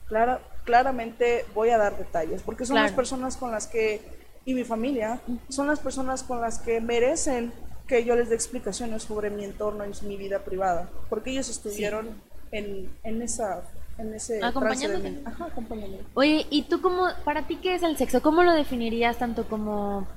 Clara, 0.07 0.41
claramente 0.65 1.45
voy 1.55 1.69
a 1.69 1.77
dar 1.77 1.97
detalles, 1.97 2.41
porque 2.41 2.65
son 2.65 2.75
las 2.75 2.91
personas 2.91 3.37
con 3.37 3.51
las 3.51 3.67
que, 3.67 4.01
y 4.45 4.53
mi 4.53 4.65
familia, 4.65 5.21
son 5.47 5.67
las 5.67 5.79
personas 5.79 6.23
con 6.23 6.41
las 6.41 6.59
que 6.59 6.81
merecen 6.81 7.53
que 7.87 8.05
yo 8.05 8.15
les 8.15 8.29
dé 8.29 8.35
explicaciones 8.35 9.03
sobre 9.03 9.29
mi 9.29 9.43
entorno 9.43 9.83
y 9.85 10.05
mi 10.05 10.17
vida 10.17 10.39
privada, 10.39 10.89
porque 11.09 11.31
ellos 11.31 11.49
estuvieron 11.49 12.21
en, 12.51 12.89
en, 13.03 13.21
esa, 13.21 13.63
en 13.97 14.13
ese 14.13 14.43
Acompañándote. 14.43 15.21
Ajá, 15.25 15.45
acompañándome. 15.45 16.03
Oye, 16.13 16.45
¿y 16.49 16.63
tú 16.63 16.81
cómo, 16.81 17.07
para 17.25 17.45
ti 17.45 17.57
qué 17.57 17.75
es 17.75 17.83
el 17.83 17.97
sexo? 17.97 18.21
¿Cómo 18.21 18.43
lo 18.43 18.53
definirías 18.53 19.17
tanto 19.17 19.47
como 19.47 20.07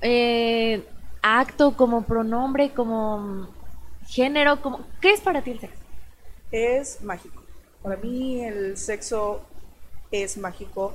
eh, 0.00 0.84
acto, 1.22 1.76
como 1.76 2.02
pronombre, 2.02 2.70
como 2.72 3.48
género? 4.06 4.62
Como, 4.62 4.86
¿Qué 5.00 5.12
es 5.12 5.20
para 5.20 5.42
ti 5.42 5.52
el 5.52 5.60
sexo? 5.60 5.80
Es 6.52 7.02
mágico. 7.02 7.42
Para 7.82 7.96
mí 7.96 8.44
el 8.44 8.76
sexo 8.76 9.42
es 10.10 10.36
mágico. 10.38 10.94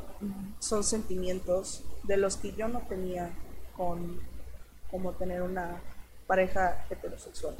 Son 0.59 0.83
sentimientos 0.83 1.83
de 2.03 2.17
los 2.17 2.37
que 2.37 2.53
yo 2.53 2.67
no 2.67 2.79
tenía 2.81 3.31
con 3.75 4.19
como 4.89 5.13
tener 5.13 5.41
una 5.41 5.81
pareja 6.31 6.85
heterosexual. 6.89 7.55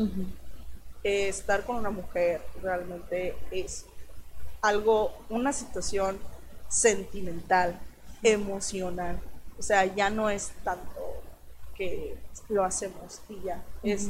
Eh, 1.04 1.28
estar 1.28 1.66
con 1.66 1.76
una 1.76 1.90
mujer 1.90 2.42
realmente 2.64 3.36
es 3.52 3.86
algo, 4.62 5.12
una 5.30 5.52
situación 5.52 6.18
sentimental, 6.70 7.78
emocional. 8.24 9.20
O 9.60 9.62
sea, 9.64 9.84
ya 9.86 10.10
no 10.10 10.30
es 10.30 10.52
tanto 10.64 11.02
que 11.76 12.16
lo 12.50 12.64
hacemos 12.64 13.22
y 13.28 13.42
ya, 13.48 13.58
es 13.84 14.08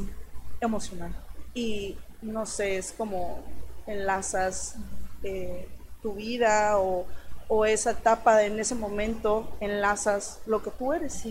emocional. 0.60 1.12
Y 1.54 1.96
no 2.20 2.46
sé, 2.46 2.76
es 2.76 2.92
como 2.92 3.42
enlazas 3.86 4.76
eh, 5.24 5.66
tu 6.02 6.14
vida 6.14 6.78
o, 6.78 7.06
o 7.48 7.64
esa 7.66 7.90
etapa 7.92 8.36
de- 8.36 8.46
en 8.46 8.60
ese 8.60 8.74
momento, 8.76 9.48
enlazas 9.60 10.38
lo 10.46 10.62
que 10.62 10.70
tú 10.70 10.92
eres 10.92 11.24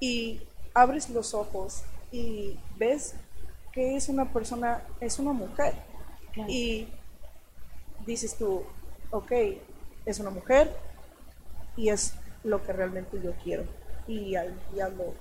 y 0.00 0.40
abres 0.74 1.10
los 1.10 1.34
ojos 1.34 1.82
y 2.12 2.58
ves 2.76 3.14
que 3.72 3.96
es 3.96 4.08
una 4.08 4.32
persona, 4.32 4.82
es 5.00 5.18
una 5.18 5.32
mujer. 5.32 5.74
Claro. 6.32 6.50
Y 6.50 6.88
dices 8.06 8.36
tú, 8.36 8.64
ok, 9.10 9.32
es 10.06 10.18
una 10.20 10.30
mujer 10.30 10.74
y 11.76 11.88
es 11.90 12.14
lo 12.44 12.62
que 12.64 12.72
realmente 12.72 13.20
yo 13.22 13.32
quiero. 13.42 13.64
Y 14.06 14.34
al 14.34 14.54
diablo, 14.72 15.14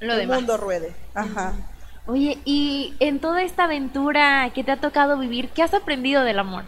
Lo 0.00 0.12
el 0.14 0.20
demás. 0.20 0.38
mundo 0.38 0.56
ruede. 0.56 0.92
Ajá. 1.14 1.54
Oye, 2.06 2.38
y 2.44 2.94
en 3.00 3.20
toda 3.20 3.42
esta 3.42 3.64
aventura 3.64 4.52
que 4.54 4.62
te 4.62 4.70
ha 4.70 4.80
tocado 4.80 5.18
vivir, 5.18 5.50
¿qué 5.50 5.62
has 5.62 5.74
aprendido 5.74 6.22
del 6.22 6.38
amor? 6.38 6.64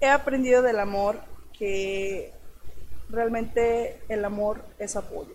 He 0.00 0.08
aprendido 0.08 0.62
del 0.62 0.80
amor 0.80 1.20
que 1.56 2.32
realmente 3.08 4.00
el 4.08 4.24
amor 4.24 4.64
es 4.78 4.96
apoyo. 4.96 5.34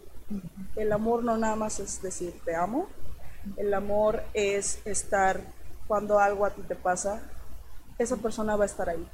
El 0.76 0.92
amor 0.92 1.24
no 1.24 1.38
nada 1.38 1.56
más 1.56 1.80
es 1.80 2.02
decir 2.02 2.34
te 2.44 2.56
amo. 2.56 2.88
El 3.58 3.74
amor 3.74 4.24
es 4.34 4.86
estar 4.86 5.42
cuando 5.88 6.20
algo 6.20 6.46
a 6.46 6.52
ti 6.52 6.62
te 6.62 6.76
pasa, 6.76 7.22
esa 7.98 8.18
persona 8.18 8.56
va 8.56 8.64
a 8.64 8.68
estar 8.68 8.90
ahí. 8.90 9.08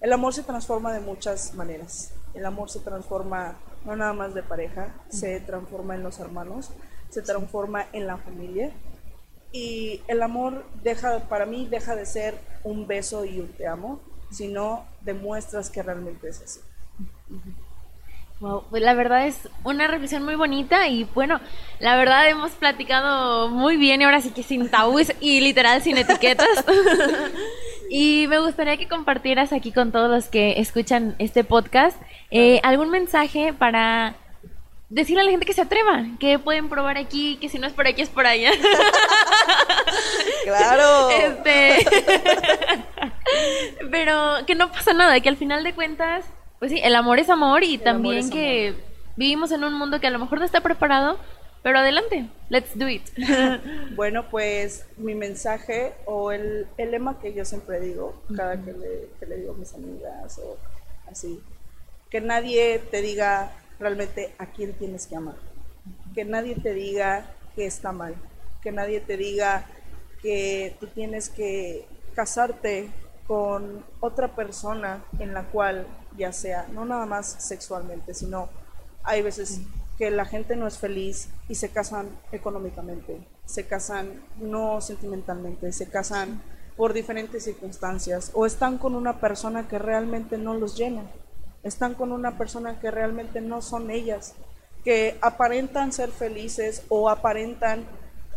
El 0.00 0.12
amor 0.12 0.34
se 0.34 0.42
transforma 0.42 0.92
de 0.92 1.00
muchas 1.00 1.54
maneras. 1.54 2.12
El 2.34 2.44
amor 2.46 2.68
se 2.68 2.80
transforma 2.80 3.56
no 3.84 3.94
nada 3.94 4.12
más 4.12 4.34
de 4.34 4.42
pareja, 4.42 4.94
se 5.08 5.40
transforma 5.40 5.94
en 5.94 6.02
los 6.02 6.18
hermanos, 6.18 6.70
se 7.10 7.22
transforma 7.22 7.86
en 7.92 8.06
la 8.06 8.16
familia. 8.16 8.72
Y 9.52 10.02
el 10.08 10.22
amor 10.22 10.64
deja, 10.82 11.20
para 11.28 11.46
mí, 11.46 11.68
deja 11.68 11.94
de 11.94 12.06
ser 12.06 12.38
un 12.64 12.86
beso 12.86 13.24
y 13.24 13.38
un 13.38 13.52
te 13.52 13.66
amo, 13.66 14.00
sino 14.30 14.84
demuestras 15.02 15.70
que 15.70 15.82
realmente 15.82 16.28
es 16.28 16.42
así. 16.42 16.60
Wow, 18.44 18.64
pues 18.68 18.82
la 18.82 18.92
verdad 18.92 19.26
es 19.26 19.48
una 19.62 19.86
reflexión 19.86 20.22
muy 20.22 20.34
bonita 20.34 20.86
y 20.86 21.04
bueno, 21.14 21.40
la 21.78 21.96
verdad 21.96 22.28
hemos 22.28 22.50
platicado 22.50 23.48
muy 23.48 23.78
bien 23.78 24.02
y 24.02 24.04
ahora 24.04 24.20
sí 24.20 24.32
que 24.32 24.42
sin 24.42 24.68
tabús 24.68 25.10
y 25.18 25.40
literal 25.40 25.80
sin 25.80 25.96
etiquetas. 25.96 26.46
y 27.90 28.26
me 28.28 28.38
gustaría 28.40 28.76
que 28.76 28.86
compartieras 28.86 29.54
aquí 29.54 29.72
con 29.72 29.92
todos 29.92 30.10
los 30.10 30.26
que 30.26 30.60
escuchan 30.60 31.14
este 31.18 31.42
podcast 31.42 31.96
eh, 32.30 32.60
algún 32.64 32.90
mensaje 32.90 33.54
para 33.54 34.14
decirle 34.90 35.22
a 35.22 35.24
la 35.24 35.30
gente 35.30 35.46
que 35.46 35.54
se 35.54 35.62
atreva, 35.62 36.04
que 36.20 36.38
pueden 36.38 36.68
probar 36.68 36.98
aquí, 36.98 37.38
que 37.40 37.48
si 37.48 37.58
no 37.58 37.66
es 37.66 37.72
por 37.72 37.86
aquí 37.86 38.02
es 38.02 38.10
por 38.10 38.26
allá. 38.26 38.50
Claro. 40.44 41.08
Este. 41.08 41.86
Pero 43.90 44.44
que 44.46 44.54
no 44.54 44.70
pasa 44.70 44.92
nada, 44.92 45.18
que 45.20 45.30
al 45.30 45.38
final 45.38 45.64
de 45.64 45.72
cuentas, 45.72 46.26
pues 46.58 46.70
sí, 46.70 46.80
el 46.82 46.94
amor 46.94 47.18
es 47.18 47.28
amor 47.30 47.64
y 47.64 47.78
también 47.78 48.30
que 48.30 48.74
vivimos 49.16 49.52
en 49.52 49.64
un 49.64 49.74
mundo 49.74 50.00
que 50.00 50.06
a 50.06 50.10
lo 50.10 50.18
mejor 50.18 50.38
no 50.38 50.44
está 50.44 50.60
preparado, 50.60 51.18
pero 51.62 51.78
adelante, 51.78 52.28
let's 52.48 52.78
do 52.78 52.88
it. 52.88 53.02
Bueno, 53.96 54.28
pues 54.30 54.86
mi 54.96 55.14
mensaje 55.14 55.94
o 56.04 56.32
el, 56.32 56.66
el 56.76 56.90
lema 56.90 57.18
que 57.20 57.32
yo 57.32 57.44
siempre 57.44 57.80
digo, 57.80 58.20
cada 58.36 58.60
que 58.62 58.72
le, 58.72 59.08
que 59.18 59.26
le 59.26 59.36
digo 59.36 59.52
a 59.52 59.56
mis 59.56 59.72
amigas 59.74 60.38
o 60.38 60.58
así, 61.10 61.40
que 62.10 62.20
nadie 62.20 62.80
te 62.90 63.02
diga 63.02 63.52
realmente 63.78 64.34
a 64.38 64.46
quién 64.46 64.72
tienes 64.74 65.06
que 65.06 65.16
amar, 65.16 65.36
que 66.14 66.24
nadie 66.24 66.54
te 66.54 66.74
diga 66.74 67.26
que 67.54 67.66
está 67.66 67.92
mal, 67.92 68.14
que 68.62 68.72
nadie 68.72 69.00
te 69.00 69.16
diga 69.16 69.66
que 70.22 70.76
tú 70.80 70.86
tienes 70.88 71.28
que 71.28 71.86
casarte 72.14 72.90
con 73.26 73.84
otra 74.00 74.34
persona 74.36 75.02
en 75.18 75.34
la 75.34 75.44
cual 75.44 75.86
ya 76.16 76.32
sea, 76.32 76.66
no 76.72 76.84
nada 76.84 77.06
más 77.06 77.26
sexualmente, 77.38 78.14
sino 78.14 78.48
hay 79.02 79.22
veces 79.22 79.60
que 79.98 80.10
la 80.10 80.24
gente 80.24 80.56
no 80.56 80.66
es 80.66 80.78
feliz 80.78 81.28
y 81.48 81.54
se 81.54 81.68
casan 81.68 82.08
económicamente, 82.32 83.20
se 83.44 83.66
casan 83.66 84.22
no 84.40 84.80
sentimentalmente, 84.80 85.72
se 85.72 85.88
casan 85.88 86.42
por 86.76 86.92
diferentes 86.92 87.44
circunstancias 87.44 88.30
o 88.34 88.46
están 88.46 88.78
con 88.78 88.94
una 88.94 89.20
persona 89.20 89.68
que 89.68 89.78
realmente 89.78 90.38
no 90.38 90.54
los 90.54 90.76
llena, 90.76 91.02
están 91.62 91.94
con 91.94 92.12
una 92.12 92.36
persona 92.36 92.80
que 92.80 92.90
realmente 92.90 93.40
no 93.40 93.62
son 93.62 93.90
ellas, 93.90 94.34
que 94.82 95.16
aparentan 95.22 95.92
ser 95.92 96.10
felices 96.10 96.82
o 96.88 97.08
aparentan 97.08 97.84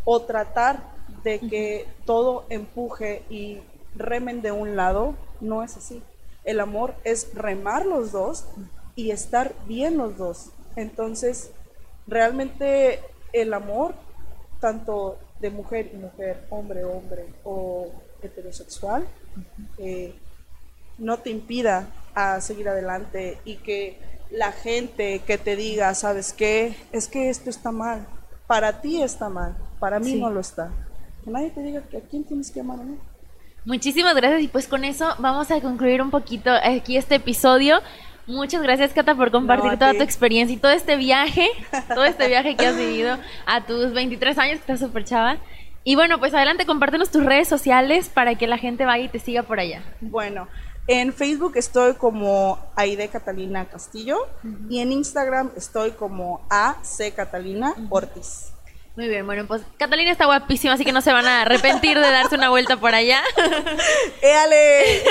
o 0.05 0.21
tratar 0.21 0.95
de 1.23 1.39
que 1.39 1.87
todo 2.05 2.45
empuje 2.49 3.23
y 3.29 3.59
remen 3.95 4.41
de 4.41 4.51
un 4.51 4.75
lado, 4.75 5.15
no 5.41 5.63
es 5.63 5.75
así. 5.75 6.01
El 6.47 6.59
amor 6.61 6.95
es 7.03 7.33
remar 7.35 7.85
los 7.85 8.11
dos 8.11 8.45
y 8.95 9.11
estar 9.11 9.53
bien 9.67 9.97
los 9.97 10.17
dos. 10.17 10.49
Entonces, 10.75 11.51
realmente 12.07 13.01
el 13.33 13.53
amor, 13.53 13.93
tanto 14.59 15.19
de 15.41 15.49
mujer 15.51 15.91
y 15.93 15.97
mujer, 15.97 16.47
hombre, 16.49 16.83
hombre 16.85 17.25
o 17.43 17.91
heterosexual, 18.21 19.05
eh, 19.77 20.15
no 20.97 21.19
te 21.19 21.29
impida 21.29 21.89
a 22.15 22.41
seguir 22.41 22.69
adelante 22.69 23.37
y 23.45 23.57
que 23.57 23.99
la 24.31 24.51
gente 24.51 25.19
que 25.27 25.37
te 25.37 25.55
diga, 25.55 25.93
¿sabes 25.95 26.33
qué? 26.33 26.75
Es 26.91 27.07
que 27.07 27.29
esto 27.29 27.49
está 27.49 27.71
mal. 27.71 28.07
Para 28.47 28.81
ti 28.81 29.01
está 29.03 29.29
mal, 29.29 29.55
para 29.79 29.99
mí 29.99 30.13
Sí. 30.13 30.19
no 30.21 30.29
lo 30.29 30.39
está. 30.39 30.71
Que 31.23 31.29
nadie 31.31 31.49
te 31.51 31.61
diga 31.61 31.81
que 31.81 31.97
a 31.97 32.01
quién 32.01 32.23
tienes 32.23 32.49
que 32.51 32.61
amar 32.61 32.79
no. 32.79 32.97
Muchísimas 33.67 34.15
gracias 34.15 34.43
y 34.43 34.47
pues 34.47 34.65
con 34.65 34.85
eso 34.85 35.13
vamos 35.19 35.51
a 35.51 35.59
concluir 35.59 36.01
un 36.01 36.09
poquito 36.09 36.49
aquí 36.63 36.95
este 36.95 37.15
episodio. 37.15 37.81
Muchas 38.25 38.61
gracias 38.61 38.93
Cata 38.93 39.13
por 39.13 39.29
compartir 39.29 39.71
No, 39.71 39.77
toda 39.77 39.93
tu 39.93 40.03
experiencia 40.03 40.55
y 40.55 40.57
todo 40.57 40.71
este 40.71 40.95
viaje, 40.95 41.49
todo 41.93 42.05
este 42.05 42.29
viaje 42.29 42.55
que 42.55 42.65
has 42.65 42.77
vivido 42.77 43.17
a 43.45 43.65
tus 43.65 43.91
23 43.91 44.37
años, 44.37 44.53
que 44.53 44.71
estás 44.71 44.79
súper 44.79 45.03
chava. 45.03 45.35
Y 45.83 45.95
bueno, 45.95 46.17
pues 46.17 46.33
adelante, 46.33 46.65
compártenos 46.65 47.11
tus 47.11 47.25
redes 47.25 47.49
sociales 47.49 48.07
para 48.07 48.35
que 48.35 48.47
la 48.47 48.57
gente 48.57 48.85
vaya 48.85 49.03
y 49.03 49.09
te 49.09 49.19
siga 49.19 49.43
por 49.43 49.59
allá. 49.59 49.83
Bueno, 49.99 50.47
en 50.87 51.11
Facebook 51.11 51.57
estoy 51.57 51.95
como 51.95 52.59
Aide 52.77 53.09
Catalina 53.09 53.65
Castillo 53.65 54.29
y 54.69 54.79
en 54.79 54.93
Instagram 54.93 55.51
estoy 55.57 55.91
como 55.91 56.47
AC 56.49 57.13
Catalina 57.13 57.75
Ortiz. 57.89 58.53
Muy 58.97 59.09
bien, 59.09 59.27
bueno, 59.27 59.45
pues 59.45 59.61
Catalina 59.77 60.09
está 60.09 60.25
guapísima, 60.25 60.73
así 60.73 60.83
que 60.83 60.91
no 60.91 61.01
se 61.01 61.13
van 61.13 61.27
a 61.27 61.43
arrepentir 61.43 61.99
de 61.99 62.11
darse 62.11 62.33
una 62.33 62.49
vuelta 62.49 62.77
por 62.77 62.95
allá. 62.95 63.21
¡Éale! 64.23 65.03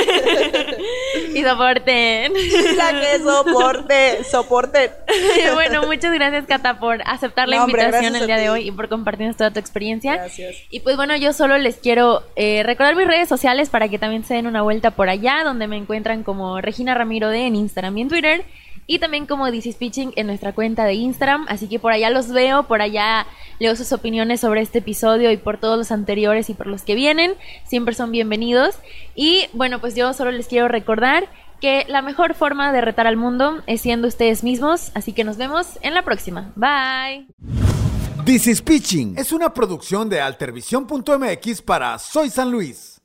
y 1.32 1.44
soporten. 1.44 2.32
La 2.76 3.00
que 3.00 3.20
soporte, 3.20 4.24
soporte. 4.24 4.90
bueno, 5.54 5.86
muchas 5.86 6.12
gracias, 6.12 6.46
Cata, 6.46 6.80
por 6.80 7.00
aceptar 7.06 7.48
la 7.48 7.58
No, 7.58 7.68
invitación 7.68 8.16
el 8.16 8.26
día 8.26 8.38
de 8.38 8.50
hoy 8.50 8.66
y 8.66 8.72
por 8.72 8.88
compartirnos 8.88 9.36
toda 9.36 9.52
tu 9.52 9.60
experiencia. 9.60 10.16
Gracias. 10.16 10.56
Y 10.68 10.80
pues 10.80 10.96
bueno, 10.96 11.14
yo 11.14 11.32
solo 11.32 11.56
les 11.56 11.76
quiero 11.76 12.24
eh, 12.34 12.64
recordar 12.64 12.96
mis 12.96 13.06
redes 13.06 13.28
sociales 13.28 13.70
para 13.70 13.88
que 13.88 14.00
también 14.00 14.24
se 14.24 14.34
den 14.34 14.48
una 14.48 14.62
vuelta 14.62 14.90
por 14.90 15.08
allá, 15.08 15.44
donde 15.44 15.68
me 15.68 15.76
encuentran 15.76 16.24
como 16.24 16.60
Regina 16.60 16.94
Ramiro 16.94 17.28
de 17.28 17.46
en 17.46 17.54
Instagram 17.54 17.96
y 17.98 18.02
en 18.02 18.08
Twitter. 18.08 18.44
Y 18.86 18.98
también 18.98 19.26
como 19.26 19.50
This 19.50 19.66
is 19.66 19.76
Pitching 19.76 20.12
en 20.16 20.26
nuestra 20.26 20.52
cuenta 20.52 20.84
de 20.84 20.94
Instagram. 20.94 21.46
Así 21.48 21.68
que 21.68 21.78
por 21.78 21.92
allá 21.92 22.10
los 22.10 22.28
veo, 22.28 22.64
por 22.64 22.82
allá 22.82 23.26
leo 23.58 23.74
sus 23.74 23.92
opiniones 23.92 24.40
sobre 24.40 24.60
este 24.60 24.78
episodio 24.78 25.30
y 25.30 25.36
por 25.36 25.58
todos 25.58 25.76
los 25.76 25.90
anteriores 25.90 26.50
y 26.50 26.54
por 26.54 26.66
los 26.66 26.82
que 26.82 26.94
vienen. 26.94 27.34
Siempre 27.64 27.94
son 27.94 28.12
bienvenidos. 28.12 28.76
Y 29.14 29.46
bueno, 29.52 29.80
pues 29.80 29.94
yo 29.94 30.12
solo 30.12 30.30
les 30.30 30.46
quiero 30.46 30.68
recordar 30.68 31.28
que 31.60 31.84
la 31.88 32.02
mejor 32.02 32.34
forma 32.34 32.72
de 32.72 32.80
retar 32.80 33.06
al 33.06 33.16
mundo 33.16 33.62
es 33.66 33.80
siendo 33.80 34.08
ustedes 34.08 34.44
mismos. 34.44 34.92
Así 34.94 35.12
que 35.12 35.24
nos 35.24 35.36
vemos 35.36 35.78
en 35.82 35.94
la 35.94 36.02
próxima. 36.02 36.52
Bye. 36.54 37.26
This 38.24 38.46
is 38.48 38.60
Pitching 38.60 39.16
es 39.16 39.30
una 39.30 39.54
producción 39.54 40.08
de 40.08 40.20
altervisión.mx 40.20 41.62
para 41.62 41.98
Soy 41.98 42.28
San 42.28 42.50
Luis. 42.50 42.95